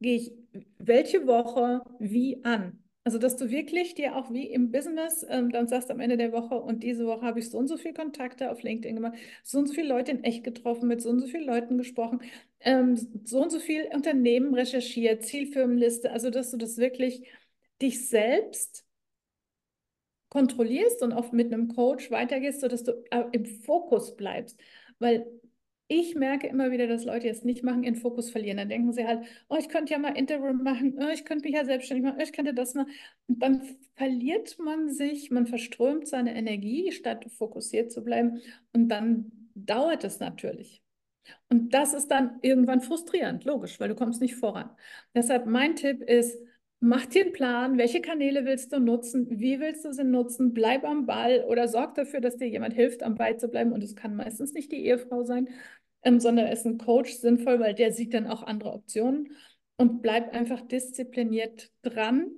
gehe 0.00 0.16
ich 0.16 0.32
welche 0.78 1.26
Woche 1.26 1.82
wie 1.98 2.44
an. 2.44 2.80
Also, 3.04 3.18
dass 3.18 3.36
du 3.36 3.50
wirklich 3.50 3.94
dir 3.94 4.16
auch 4.16 4.32
wie 4.32 4.46
im 4.50 4.70
Business 4.72 5.24
ähm, 5.28 5.50
dann 5.50 5.68
sagst 5.68 5.90
am 5.90 6.00
Ende 6.00 6.16
der 6.16 6.32
Woche 6.32 6.54
und 6.54 6.82
diese 6.82 7.06
Woche 7.06 7.20
habe 7.22 7.38
ich 7.38 7.50
so 7.50 7.58
und 7.58 7.68
so 7.68 7.76
viele 7.76 7.92
Kontakte 7.94 8.50
auf 8.50 8.62
LinkedIn 8.62 8.96
gemacht, 8.96 9.18
so 9.42 9.58
und 9.58 9.66
so 9.66 9.74
viele 9.74 9.88
Leute 9.88 10.10
in 10.12 10.24
echt 10.24 10.42
getroffen, 10.42 10.88
mit 10.88 11.02
so 11.02 11.10
und 11.10 11.20
so 11.20 11.26
vielen 11.26 11.44
Leuten 11.44 11.76
gesprochen, 11.76 12.20
ähm, 12.60 12.96
so 13.24 13.42
und 13.42 13.52
so 13.52 13.58
viel 13.60 13.88
Unternehmen 13.92 14.54
recherchiert, 14.54 15.22
Zielfirmenliste, 15.22 16.10
also 16.12 16.30
dass 16.30 16.50
du 16.50 16.56
das 16.56 16.78
wirklich 16.78 17.28
dich 17.82 18.08
selbst 18.08 18.83
kontrollierst 20.34 21.02
und 21.02 21.12
oft 21.12 21.32
mit 21.32 21.52
einem 21.52 21.68
Coach 21.68 22.10
weitergehst, 22.10 22.60
sodass 22.60 22.82
du 22.82 22.92
äh, 23.10 23.24
im 23.32 23.46
Fokus 23.46 24.16
bleibst. 24.16 24.60
Weil 24.98 25.26
ich 25.86 26.14
merke 26.14 26.48
immer 26.48 26.70
wieder, 26.70 26.86
dass 26.86 27.04
Leute 27.04 27.26
jetzt 27.26 27.44
nicht 27.44 27.62
machen, 27.62 27.84
ihren 27.84 27.94
Fokus 27.94 28.30
verlieren. 28.30 28.56
Dann 28.56 28.68
denken 28.68 28.92
sie 28.92 29.06
halt, 29.06 29.26
oh, 29.48 29.56
ich 29.58 29.68
könnte 29.68 29.92
ja 29.92 29.98
mal 29.98 30.16
Interim 30.16 30.62
machen, 30.62 30.98
oh, 30.98 31.10
ich 31.12 31.24
könnte 31.24 31.44
mich 31.44 31.54
ja 31.54 31.64
selbstständig 31.64 32.04
machen, 32.04 32.16
oh, 32.18 32.22
ich 32.22 32.32
könnte 32.32 32.54
das 32.54 32.74
mal. 32.74 32.86
Und 33.28 33.40
dann 33.40 33.62
verliert 33.96 34.58
man 34.58 34.88
sich, 34.88 35.30
man 35.30 35.46
verströmt 35.46 36.08
seine 36.08 36.34
Energie, 36.34 36.90
statt 36.90 37.26
fokussiert 37.30 37.92
zu 37.92 38.02
bleiben. 38.02 38.40
Und 38.72 38.88
dann 38.88 39.30
dauert 39.54 40.04
es 40.04 40.20
natürlich. 40.20 40.82
Und 41.48 41.74
das 41.74 41.94
ist 41.94 42.08
dann 42.08 42.38
irgendwann 42.42 42.80
frustrierend, 42.80 43.44
logisch, 43.44 43.78
weil 43.78 43.88
du 43.88 43.94
kommst 43.94 44.20
nicht 44.20 44.36
voran. 44.36 44.70
Deshalb 45.14 45.46
mein 45.46 45.76
Tipp 45.76 46.02
ist, 46.02 46.38
Mach 46.80 47.06
dir 47.06 47.24
einen 47.24 47.32
Plan, 47.32 47.78
welche 47.78 48.02
Kanäle 48.02 48.44
willst 48.44 48.72
du 48.72 48.78
nutzen, 48.78 49.26
wie 49.30 49.58
willst 49.58 49.84
du 49.84 49.92
sie 49.92 50.04
nutzen, 50.04 50.52
bleib 50.52 50.84
am 50.84 51.06
Ball 51.06 51.44
oder 51.48 51.66
sorg 51.66 51.94
dafür, 51.94 52.20
dass 52.20 52.36
dir 52.36 52.48
jemand 52.48 52.74
hilft, 52.74 53.02
am 53.02 53.14
Ball 53.14 53.38
zu 53.38 53.48
bleiben. 53.48 53.72
Und 53.72 53.82
es 53.82 53.96
kann 53.96 54.16
meistens 54.16 54.52
nicht 54.52 54.70
die 54.70 54.84
Ehefrau 54.84 55.24
sein, 55.24 55.48
ähm, 56.02 56.20
sondern 56.20 56.48
ist 56.48 56.66
ein 56.66 56.78
Coach 56.78 57.12
sinnvoll, 57.14 57.58
weil 57.58 57.74
der 57.74 57.92
sieht 57.92 58.12
dann 58.12 58.26
auch 58.26 58.42
andere 58.42 58.72
Optionen 58.72 59.32
und 59.76 60.02
bleib 60.02 60.34
einfach 60.34 60.60
diszipliniert 60.60 61.70
dran 61.82 62.30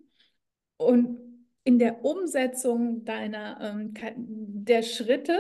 und 0.77 1.19
in 1.65 1.81
der 1.81 2.05
Umsetzung 2.05 3.05
deiner 3.05 3.59
ähm, 3.61 3.93
der 4.65 4.83
Schritte 4.83 5.37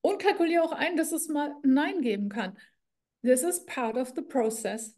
und 0.00 0.20
kalkuliere 0.20 0.62
auch 0.62 0.72
ein, 0.72 0.96
dass 0.96 1.10
es 1.12 1.28
mal 1.28 1.54
Nein 1.64 2.00
geben 2.00 2.28
kann. 2.28 2.56
This 3.22 3.42
is 3.42 3.64
part 3.66 3.96
of 3.96 4.12
the 4.14 4.22
process. 4.22 4.96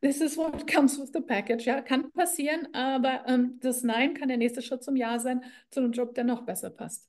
This 0.00 0.20
is 0.20 0.36
what 0.36 0.66
comes 0.66 0.98
with 0.98 1.10
the 1.12 1.20
package. 1.20 1.64
Ja, 1.66 1.80
kann 1.80 2.10
passieren, 2.12 2.68
aber 2.72 3.24
ähm, 3.26 3.58
das 3.60 3.82
Nein 3.82 4.14
kann 4.14 4.28
der 4.28 4.36
nächste 4.36 4.62
Schritt 4.62 4.82
zum 4.82 4.96
Ja 4.96 5.18
sein, 5.18 5.42
zu 5.70 5.80
einem 5.80 5.92
Job, 5.92 6.14
der 6.14 6.24
noch 6.24 6.44
besser 6.44 6.70
passt. 6.70 7.08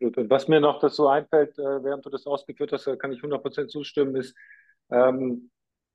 Und 0.00 0.16
was 0.30 0.48
mir 0.48 0.60
noch 0.60 0.80
dazu 0.80 1.08
einfällt, 1.08 1.58
äh, 1.58 1.84
während 1.84 2.04
du 2.04 2.10
das 2.10 2.26
ausgeführt 2.26 2.72
hast, 2.72 2.84
kann 2.98 3.12
ich 3.12 3.22
100% 3.22 3.68
zustimmen, 3.68 4.16
ist, 4.16 4.36
ähm, 4.90 5.50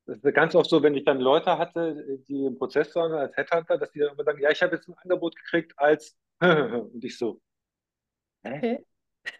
das 0.05 0.17
ist 0.23 0.33
ganz 0.33 0.55
oft 0.55 0.69
so, 0.69 0.81
wenn 0.83 0.95
ich 0.95 1.03
dann 1.03 1.19
Leute 1.19 1.57
hatte, 1.57 2.19
die 2.27 2.45
im 2.45 2.57
Prozess 2.57 2.95
waren 2.95 3.11
als 3.11 3.35
Headhunter, 3.35 3.77
dass 3.77 3.91
die 3.91 3.99
dann 3.99 4.13
immer 4.13 4.23
sagen, 4.23 4.41
ja, 4.41 4.49
ich 4.49 4.61
habe 4.63 4.75
jetzt 4.75 4.87
ein 4.87 4.95
Angebot 5.03 5.35
gekriegt 5.35 5.73
als 5.77 6.17
und 6.39 7.03
ich 7.03 7.17
so, 7.17 7.41
hä? 8.43 8.79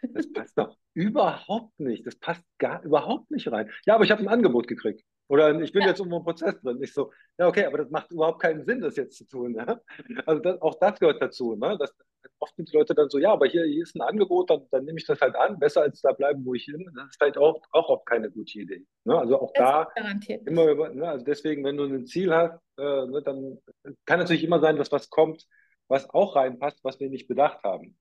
Das 0.02 0.30
passt 0.32 0.58
doch 0.58 0.76
überhaupt 0.92 1.78
nicht. 1.80 2.06
Das 2.06 2.16
passt 2.16 2.44
gar 2.58 2.82
überhaupt 2.82 3.30
nicht 3.30 3.50
rein. 3.50 3.70
Ja, 3.86 3.94
aber 3.94 4.04
ich 4.04 4.10
habe 4.10 4.20
ein 4.22 4.28
Angebot 4.28 4.68
gekriegt. 4.68 5.02
Oder 5.28 5.60
ich 5.60 5.72
bin 5.72 5.82
ja. 5.82 5.88
jetzt 5.88 5.98
irgendwo 5.98 6.18
im 6.18 6.24
Prozess 6.24 6.58
drin. 6.60 6.78
Ich 6.82 6.92
so, 6.94 7.12
ja, 7.38 7.46
okay, 7.46 7.66
aber 7.66 7.78
das 7.78 7.90
macht 7.90 8.10
überhaupt 8.10 8.40
keinen 8.40 8.64
Sinn, 8.64 8.80
das 8.80 8.96
jetzt 8.96 9.16
zu 9.16 9.24
tun. 9.26 9.54
Ja? 9.54 9.80
Also 10.26 10.40
das, 10.40 10.60
auch 10.62 10.74
das 10.80 10.98
gehört 10.98 11.20
dazu. 11.20 11.54
Ne? 11.54 11.76
Das, 11.78 11.94
oft 12.38 12.56
sind 12.56 12.70
die 12.70 12.76
Leute 12.76 12.94
dann 12.94 13.10
so, 13.10 13.18
ja, 13.18 13.32
aber 13.32 13.46
hier, 13.46 13.64
hier 13.64 13.82
ist 13.82 13.94
ein 13.94 14.00
Angebot, 14.00 14.50
dann, 14.50 14.66
dann 14.70 14.84
nehme 14.84 14.98
ich 14.98 15.06
das 15.06 15.20
halt 15.20 15.36
an, 15.36 15.58
besser 15.58 15.82
als 15.82 16.00
da 16.00 16.12
bleiben, 16.12 16.44
wo 16.44 16.54
ich 16.54 16.66
bin. 16.66 16.90
Das 16.94 17.10
ist 17.10 17.20
halt 17.20 17.36
auch, 17.36 17.60
auch 17.72 17.88
oft 17.90 18.06
keine 18.06 18.30
gute 18.30 18.58
Idee. 18.58 18.86
Ne? 19.04 19.18
Also 19.18 19.40
auch 19.40 19.52
das 19.52 19.86
da 19.94 20.36
immer 20.46 20.66
über, 20.66 20.88
ne? 20.88 21.08
also 21.08 21.24
deswegen, 21.24 21.62
wenn 21.64 21.76
du 21.76 21.84
ein 21.84 22.06
Ziel 22.06 22.34
hast, 22.34 22.58
äh, 22.78 23.06
ne, 23.06 23.22
dann 23.22 23.58
kann 24.06 24.18
natürlich 24.20 24.44
immer 24.44 24.60
sein, 24.60 24.76
dass 24.76 24.92
was 24.92 25.10
kommt, 25.10 25.46
was 25.88 26.08
auch 26.10 26.36
reinpasst, 26.36 26.82
was 26.82 27.00
wir 27.00 27.10
nicht 27.10 27.28
bedacht 27.28 27.62
haben. 27.64 27.98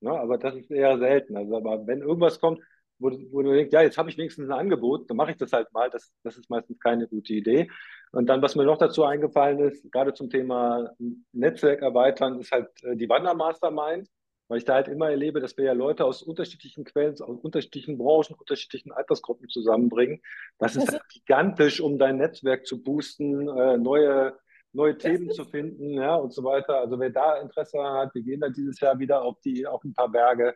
Ne? 0.00 0.10
Aber 0.10 0.38
das 0.38 0.54
ist 0.56 0.70
eher 0.70 0.98
selten. 0.98 1.36
Also 1.36 1.56
aber 1.56 1.86
wenn 1.86 2.00
irgendwas 2.00 2.40
kommt, 2.40 2.60
wo, 3.04 3.10
wo 3.30 3.42
du 3.42 3.52
denkst, 3.52 3.72
ja, 3.72 3.82
jetzt 3.82 3.98
habe 3.98 4.08
ich 4.08 4.16
wenigstens 4.16 4.48
ein 4.48 4.58
Angebot, 4.58 5.10
dann 5.10 5.18
mache 5.18 5.32
ich 5.32 5.36
das 5.36 5.52
halt 5.52 5.70
mal. 5.72 5.90
Das, 5.90 6.12
das 6.22 6.38
ist 6.38 6.48
meistens 6.48 6.80
keine 6.80 7.06
gute 7.06 7.34
Idee. 7.34 7.68
Und 8.12 8.26
dann, 8.26 8.40
was 8.40 8.56
mir 8.56 8.64
noch 8.64 8.78
dazu 8.78 9.04
eingefallen 9.04 9.58
ist, 9.58 9.90
gerade 9.92 10.14
zum 10.14 10.30
Thema 10.30 10.90
Netzwerk 11.32 11.82
erweitern, 11.82 12.40
ist 12.40 12.50
halt 12.50 12.68
äh, 12.82 12.96
die 12.96 13.08
Wandermastermind, 13.08 14.08
weil 14.48 14.58
ich 14.58 14.64
da 14.64 14.74
halt 14.74 14.88
immer 14.88 15.10
erlebe, 15.10 15.40
dass 15.40 15.56
wir 15.58 15.66
ja 15.66 15.72
Leute 15.72 16.04
aus 16.06 16.22
unterschiedlichen 16.22 16.84
Quellen, 16.84 17.12
aus 17.20 17.40
unterschiedlichen 17.42 17.98
Branchen, 17.98 18.36
unterschiedlichen 18.38 18.92
Altersgruppen 18.92 19.48
zusammenbringen. 19.48 20.22
Das 20.58 20.74
ist 20.74 20.90
halt 20.90 21.06
gigantisch, 21.10 21.82
um 21.82 21.98
dein 21.98 22.16
Netzwerk 22.16 22.66
zu 22.66 22.82
boosten, 22.82 23.48
äh, 23.48 23.76
neue 23.76 24.38
neue 24.76 24.98
Themen 24.98 25.30
zu 25.30 25.44
finden, 25.44 25.90
ja, 25.90 26.16
und 26.16 26.32
so 26.32 26.42
weiter. 26.42 26.80
Also 26.80 26.98
wer 26.98 27.10
da 27.10 27.36
Interesse 27.36 27.80
hat, 27.80 28.12
wir 28.12 28.22
gehen 28.22 28.40
dann 28.40 28.52
dieses 28.52 28.80
Jahr 28.80 28.98
wieder 28.98 29.22
auf 29.22 29.38
die, 29.38 29.64
auf 29.68 29.84
ein 29.84 29.94
paar 29.94 30.08
Berge 30.08 30.52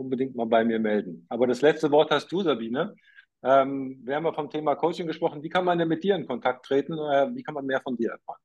unbedingt 0.00 0.34
mal 0.34 0.46
bei 0.46 0.64
mir 0.64 0.80
melden. 0.80 1.26
Aber 1.28 1.46
das 1.46 1.60
letzte 1.60 1.90
Wort 1.90 2.10
hast 2.10 2.32
du, 2.32 2.42
Sabine. 2.42 2.94
Ähm, 3.42 4.00
wir 4.02 4.16
haben 4.16 4.24
ja 4.24 4.32
vom 4.32 4.50
Thema 4.50 4.74
Coaching 4.74 5.06
gesprochen. 5.06 5.42
Wie 5.42 5.48
kann 5.48 5.64
man 5.64 5.78
denn 5.78 5.88
mit 5.88 6.02
dir 6.02 6.14
in 6.14 6.26
Kontakt 6.26 6.66
treten? 6.66 6.94
Äh, 6.94 7.34
wie 7.34 7.42
kann 7.42 7.54
man 7.54 7.66
mehr 7.66 7.80
von 7.80 7.96
dir 7.96 8.10
erfahren? 8.10 8.40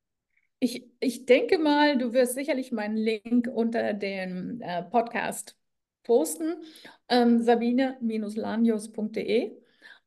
Ich, 0.59 0.85
ich 0.99 1.25
denke 1.25 1.57
mal, 1.57 1.97
du 1.97 2.13
wirst 2.13 2.35
sicherlich 2.35 2.71
meinen 2.71 2.95
Link 2.95 3.49
unter 3.53 3.93
dem 3.93 4.61
äh, 4.61 4.83
Podcast 4.83 5.57
posten, 6.03 6.55
ähm, 7.09 7.41
sabine-lanius.de 7.41 9.51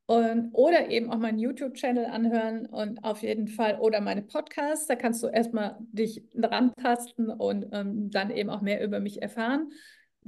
oder 0.06 0.88
eben 0.88 1.10
auch 1.10 1.18
meinen 1.18 1.38
YouTube-Channel 1.38 2.06
anhören 2.06 2.64
und 2.64 3.04
auf 3.04 3.20
jeden 3.20 3.46
Fall 3.46 3.78
oder 3.78 4.00
meine 4.00 4.22
Podcasts. 4.22 4.86
Da 4.86 4.96
kannst 4.96 5.22
du 5.22 5.26
erstmal 5.26 5.76
dich 5.80 6.22
rantasten 6.34 7.28
und 7.28 7.66
ähm, 7.72 8.10
dann 8.10 8.30
eben 8.30 8.48
auch 8.48 8.62
mehr 8.62 8.82
über 8.82 9.00
mich 9.00 9.20
erfahren 9.20 9.70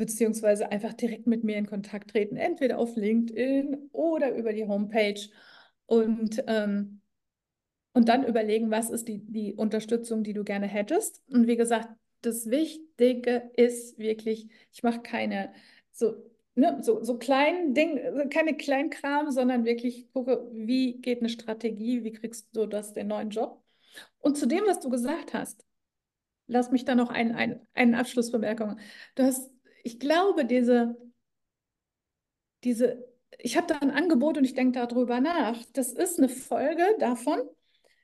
beziehungsweise 0.01 0.73
einfach 0.73 0.95
direkt 0.95 1.27
mit 1.27 1.45
mir 1.45 1.57
in 1.59 1.67
Kontakt 1.67 2.11
treten, 2.11 2.37
entweder 2.37 2.79
auf 2.79 2.97
LinkedIn 2.97 3.91
oder 3.93 4.35
über 4.35 4.55
die 4.55 4.67
Homepage 4.67 5.21
und, 5.85 6.43
ähm, 6.47 7.03
und 7.93 8.09
dann 8.09 8.25
überlegen, 8.25 8.71
was 8.71 8.89
ist 8.89 9.09
die, 9.09 9.19
die 9.19 9.55
Unterstützung, 9.55 10.23
die 10.23 10.33
du 10.33 10.43
gerne 10.43 10.67
hättest. 10.67 11.23
Und 11.29 11.47
wie 11.47 11.57
gesagt, 11.57 11.91
das 12.23 12.49
Wichtige 12.49 13.51
ist 13.57 13.99
wirklich, 13.99 14.49
ich 14.73 14.83
mache 14.83 15.01
keine 15.01 15.53
so, 15.93 16.15
ne, 16.55 16.79
so, 16.81 17.05
so 17.05 17.19
kleinen 17.19 17.75
Ding, 17.75 18.01
keine 18.31 18.57
Kleinkram, 18.57 19.31
sondern 19.31 19.67
wirklich 19.67 20.11
gucke, 20.15 20.49
wie 20.55 20.99
geht 21.01 21.19
eine 21.21 21.29
Strategie, 21.29 22.05
wie 22.05 22.13
kriegst 22.13 22.49
du 22.57 22.65
das, 22.65 22.95
den 22.95 23.09
neuen 23.09 23.29
Job. 23.29 23.63
Und 24.21 24.39
zu 24.39 24.47
dem, 24.47 24.65
was 24.67 24.81
du 24.81 24.89
gesagt 24.89 25.35
hast, 25.35 25.63
lass 26.47 26.71
mich 26.71 26.87
da 26.87 26.95
noch 26.95 27.11
ein, 27.11 27.35
ein, 27.35 27.61
einen 27.75 27.95
Abschlussbemerkung. 27.95 28.79
Du 29.15 29.23
hast 29.25 29.51
ich 29.83 29.99
glaube, 29.99 30.45
diese, 30.45 30.97
diese, 32.65 33.09
ich 33.39 33.57
habe 33.57 33.67
da 33.67 33.77
ein 33.79 33.91
Angebot 33.91 34.39
und 34.39 34.45
ich 34.45 34.55
denke 34.55 34.79
darüber 34.79 35.21
nach. 35.21 35.59
Das 35.73 35.93
ist 35.93 36.19
eine 36.19 36.29
Folge 36.29 36.85
davon, 36.99 37.41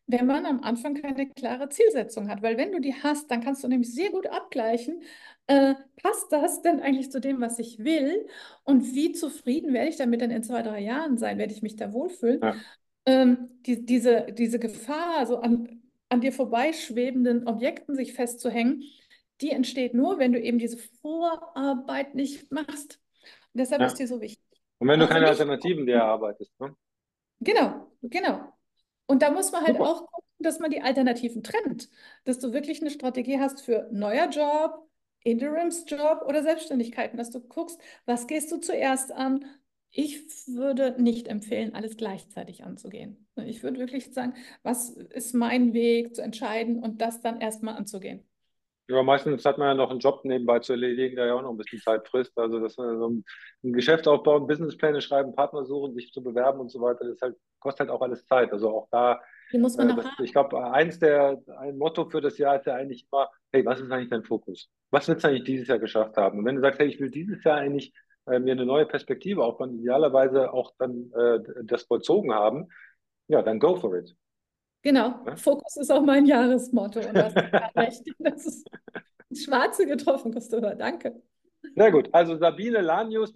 wenn 0.06 0.26
man 0.26 0.46
am 0.46 0.60
Anfang 0.60 0.94
keine 0.94 1.28
klare 1.28 1.68
Zielsetzung 1.68 2.28
hat. 2.28 2.42
Weil 2.42 2.56
wenn 2.56 2.72
du 2.72 2.80
die 2.80 2.94
hast, 2.94 3.30
dann 3.30 3.42
kannst 3.42 3.64
du 3.64 3.68
nämlich 3.68 3.92
sehr 3.92 4.10
gut 4.10 4.26
abgleichen, 4.26 5.02
äh, 5.48 5.74
passt 6.02 6.32
das 6.32 6.62
denn 6.62 6.80
eigentlich 6.80 7.10
zu 7.10 7.20
dem, 7.20 7.40
was 7.40 7.58
ich 7.58 7.78
will? 7.78 8.26
Und 8.64 8.94
wie 8.94 9.12
zufrieden 9.12 9.72
werde 9.72 9.88
ich 9.88 9.96
damit 9.96 10.20
dann 10.20 10.30
in 10.30 10.42
zwei, 10.42 10.62
drei 10.62 10.80
Jahren 10.80 11.18
sein? 11.18 11.38
Werde 11.38 11.52
ich 11.52 11.62
mich 11.62 11.76
da 11.76 11.92
wohlfühlen? 11.92 12.40
Ja. 12.42 12.54
Ähm, 13.04 13.50
die, 13.66 13.84
diese, 13.84 14.26
diese 14.32 14.58
Gefahr, 14.58 15.26
so 15.26 15.38
an, 15.38 15.82
an 16.08 16.20
dir 16.20 16.32
vorbeischwebenden 16.32 17.46
Objekten 17.46 17.94
sich 17.94 18.14
festzuhängen, 18.14 18.82
die 19.40 19.50
entsteht 19.50 19.94
nur, 19.94 20.18
wenn 20.18 20.32
du 20.32 20.40
eben 20.40 20.58
diese 20.58 20.78
Vorarbeit 21.00 22.14
nicht 22.14 22.50
machst. 22.50 23.00
Und 23.52 23.60
deshalb 23.60 23.80
ja. 23.80 23.86
ist 23.86 23.98
die 23.98 24.06
so 24.06 24.20
wichtig. 24.20 24.44
Und 24.78 24.88
wenn 24.88 25.00
du 25.00 25.06
also 25.06 25.14
keine 25.14 25.28
Alternativen 25.28 25.86
dir 25.86 25.96
erarbeitest. 25.96 26.52
Ne? 26.60 26.74
Genau, 27.40 27.86
genau. 28.02 28.52
Und 29.06 29.22
da 29.22 29.30
muss 29.30 29.52
man 29.52 29.62
halt 29.62 29.76
Super. 29.76 29.88
auch 29.88 30.06
gucken, 30.10 30.32
dass 30.38 30.58
man 30.58 30.70
die 30.70 30.82
Alternativen 30.82 31.42
trennt. 31.42 31.88
Dass 32.24 32.38
du 32.38 32.52
wirklich 32.52 32.80
eine 32.80 32.90
Strategie 32.90 33.38
hast 33.38 33.62
für 33.62 33.88
neuer 33.92 34.28
Job, 34.28 34.88
Interimsjob 35.22 36.22
oder 36.26 36.42
Selbstständigkeiten, 36.42 37.16
dass 37.16 37.30
du 37.30 37.40
guckst, 37.40 37.80
was 38.04 38.26
gehst 38.26 38.52
du 38.52 38.58
zuerst 38.58 39.12
an. 39.12 39.44
Ich 39.90 40.46
würde 40.46 41.00
nicht 41.02 41.28
empfehlen, 41.28 41.74
alles 41.74 41.96
gleichzeitig 41.96 42.64
anzugehen. 42.64 43.26
Ich 43.36 43.62
würde 43.62 43.78
wirklich 43.78 44.12
sagen, 44.12 44.34
was 44.62 44.90
ist 44.90 45.34
mein 45.34 45.72
Weg 45.72 46.14
zu 46.14 46.22
entscheiden 46.22 46.82
und 46.82 47.00
das 47.00 47.20
dann 47.20 47.40
erstmal 47.40 47.76
anzugehen. 47.76 48.28
Ja, 48.88 49.02
meistens 49.02 49.44
hat 49.44 49.58
man 49.58 49.68
ja 49.68 49.74
noch 49.74 49.90
einen 49.90 49.98
Job 49.98 50.24
nebenbei 50.24 50.60
zu 50.60 50.72
erledigen, 50.74 51.16
der 51.16 51.26
ja 51.26 51.34
auch 51.34 51.42
noch 51.42 51.50
ein 51.50 51.56
bisschen 51.56 51.80
Zeit 51.80 52.06
frisst. 52.06 52.38
Also 52.38 52.60
das 52.60 52.74
so 52.74 52.82
ein, 52.82 53.24
ein 53.64 53.72
Geschäft 53.72 54.06
aufbauen, 54.06 54.46
Businesspläne 54.46 55.00
schreiben, 55.00 55.34
Partner 55.34 55.64
suchen, 55.64 55.94
sich 55.94 56.12
zu 56.12 56.22
bewerben 56.22 56.60
und 56.60 56.70
so 56.70 56.80
weiter, 56.80 57.04
das 57.04 57.20
halt, 57.20 57.36
kostet 57.58 57.80
halt 57.80 57.90
auch 57.90 58.02
alles 58.02 58.24
Zeit. 58.26 58.52
Also 58.52 58.70
auch 58.70 58.88
da, 58.92 59.20
man 59.52 59.90
äh, 59.90 59.96
das, 59.96 60.06
ich 60.22 60.32
glaube, 60.32 60.72
eins 60.72 61.00
der, 61.00 61.42
ein 61.58 61.78
Motto 61.78 62.08
für 62.08 62.20
das 62.20 62.38
Jahr 62.38 62.56
ist 62.56 62.66
ja 62.66 62.74
eigentlich 62.74 63.08
immer, 63.10 63.28
hey, 63.52 63.64
was 63.64 63.80
ist 63.80 63.90
eigentlich 63.90 64.10
dein 64.10 64.24
Fokus? 64.24 64.68
Was 64.90 65.08
willst 65.08 65.24
du 65.24 65.28
eigentlich 65.28 65.44
dieses 65.44 65.66
Jahr 65.66 65.80
geschafft 65.80 66.16
haben? 66.16 66.38
Und 66.38 66.44
wenn 66.44 66.54
du 66.54 66.60
sagst, 66.60 66.78
hey, 66.78 66.86
ich 66.86 67.00
will 67.00 67.10
dieses 67.10 67.42
Jahr 67.42 67.56
eigentlich 67.58 67.92
äh, 68.26 68.38
mir 68.38 68.52
eine 68.52 68.66
neue 68.66 68.86
Perspektive 68.86 69.44
aufbauen, 69.44 69.80
idealerweise 69.80 70.52
auch 70.52 70.72
dann 70.78 71.10
äh, 71.16 71.40
das 71.64 71.84
vollzogen 71.84 72.32
haben, 72.32 72.68
ja, 73.28 73.42
dann 73.42 73.58
go 73.58 73.74
for 73.74 73.96
it. 73.96 74.14
Genau, 74.86 75.20
ja? 75.26 75.34
Fokus 75.34 75.76
ist 75.78 75.90
auch 75.90 76.04
mein 76.04 76.26
Jahresmotto 76.26 77.00
und 77.00 77.12
das 77.12 77.34
ist 77.34 77.42
recht. 77.76 78.04
Das 78.20 78.46
ist 78.46 78.70
ins 79.28 79.42
Schwarze 79.42 79.84
getroffen, 79.84 80.30
Christopher. 80.30 80.76
Danke. 80.76 81.20
Sehr 81.74 81.90
gut. 81.90 82.08
Also 82.12 82.36
Sabine 82.36 82.82
Lanius, 82.82 83.34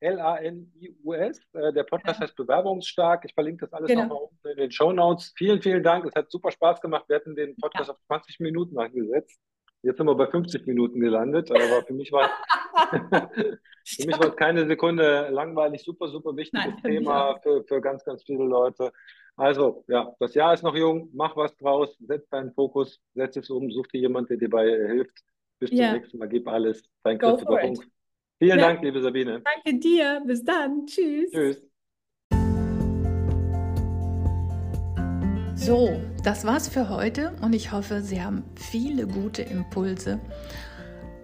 L-A-N-I-U-S. 0.00 1.38
Äh, 1.52 1.74
der 1.74 1.82
Podcast 1.82 2.18
ja. 2.18 2.24
heißt 2.24 2.34
Bewerbungsstark. 2.34 3.26
Ich 3.26 3.34
verlinke 3.34 3.66
das 3.66 3.74
alles 3.74 3.88
genau. 3.88 4.04
nochmal 4.04 4.22
unten 4.22 4.48
in 4.48 4.56
den 4.56 4.70
Show 4.72 4.90
Notes. 4.90 5.34
Vielen, 5.36 5.60
vielen 5.60 5.82
Dank. 5.82 6.06
Es 6.06 6.14
hat 6.14 6.30
super 6.30 6.50
Spaß 6.50 6.80
gemacht. 6.80 7.04
Wir 7.08 7.16
hatten 7.16 7.36
den 7.36 7.54
Podcast 7.56 7.88
ja. 7.88 7.94
auf 7.94 8.00
20 8.06 8.40
Minuten 8.40 8.78
angesetzt. 8.78 9.38
Jetzt 9.82 9.96
sind 9.96 10.06
wir 10.06 10.14
bei 10.14 10.26
50 10.26 10.66
Minuten 10.66 11.00
gelandet. 11.00 11.50
Aber 11.50 11.82
für 11.84 11.92
mich 11.92 12.12
war, 12.12 12.30
für 13.84 14.06
mich 14.06 14.18
war 14.18 14.28
es 14.28 14.36
keine 14.36 14.66
Sekunde 14.66 15.28
langweilig. 15.30 15.82
Super, 15.82 16.08
super 16.08 16.36
wichtiges 16.36 16.66
Nein, 16.66 16.82
Thema 16.82 17.38
für, 17.42 17.64
für 17.64 17.80
ganz, 17.80 18.04
ganz 18.04 18.22
viele 18.22 18.44
Leute. 18.44 18.92
Also, 19.36 19.84
ja, 19.88 20.14
das 20.20 20.34
Jahr 20.34 20.54
ist 20.54 20.62
noch 20.62 20.76
jung, 20.76 21.08
mach 21.14 21.36
was 21.36 21.56
draus, 21.56 21.96
setz 22.00 22.28
deinen 22.28 22.52
Fokus, 22.52 23.00
setz 23.14 23.36
es 23.36 23.50
um, 23.50 23.70
such 23.70 23.86
dir 23.88 24.00
jemanden, 24.02 24.28
der 24.28 24.36
dir 24.36 24.48
dabei 24.48 24.66
hilft. 24.66 25.24
Bis 25.58 25.70
zum 25.70 25.78
yeah. 25.78 25.92
nächsten 25.92 26.18
Mal, 26.18 26.28
gib 26.28 26.46
alles. 26.48 26.82
Dein 27.02 27.18
Christopher 27.18 27.60
Funk. 27.60 27.86
Vielen 28.38 28.58
ja. 28.58 28.66
Dank, 28.66 28.82
liebe 28.82 29.00
Sabine. 29.00 29.40
Danke 29.40 29.78
dir. 29.78 30.22
Bis 30.26 30.44
dann. 30.44 30.86
Tschüss. 30.86 31.30
Tschüss. 31.30 31.71
So, 35.64 36.02
das 36.24 36.44
war's 36.44 36.66
für 36.66 36.88
heute 36.88 37.34
und 37.40 37.52
ich 37.52 37.70
hoffe, 37.70 38.02
Sie 38.02 38.20
haben 38.20 38.42
viele 38.56 39.06
gute 39.06 39.42
Impulse 39.42 40.18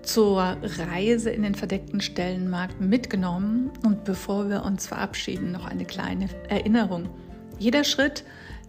zur 0.03 0.57
Reise 0.63 1.31
in 1.31 1.43
den 1.43 1.57
verdeckten 1.57 2.01
Stellenmarkt 2.01 2.81
mitgenommen. 2.81 3.73
Und 3.85 4.05
bevor 4.05 4.49
wir 4.49 4.63
uns 4.63 4.87
verabschieden, 4.87 5.51
noch 5.51 5.67
eine 5.67 5.85
kleine 5.85 6.29
Erinnerung. 6.49 7.09
Jeder 7.59 7.83
Schritt, 7.83 8.23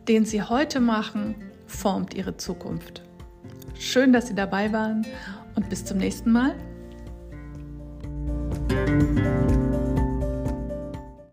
den 0.08 0.26
Sie 0.26 0.42
heute 0.42 0.80
machen, 0.80 1.36
formt 1.68 2.16
Ihre 2.16 2.36
Zukunft. 2.36 3.04
Schön, 3.78 4.12
dass 4.12 4.28
Sie 4.28 4.36
dabei 4.36 4.74
waren 4.74 5.06
und 5.54 5.70
bis 5.70 5.86
zum 5.86 6.00
nächsten 6.00 6.32
Mal. 6.32 6.56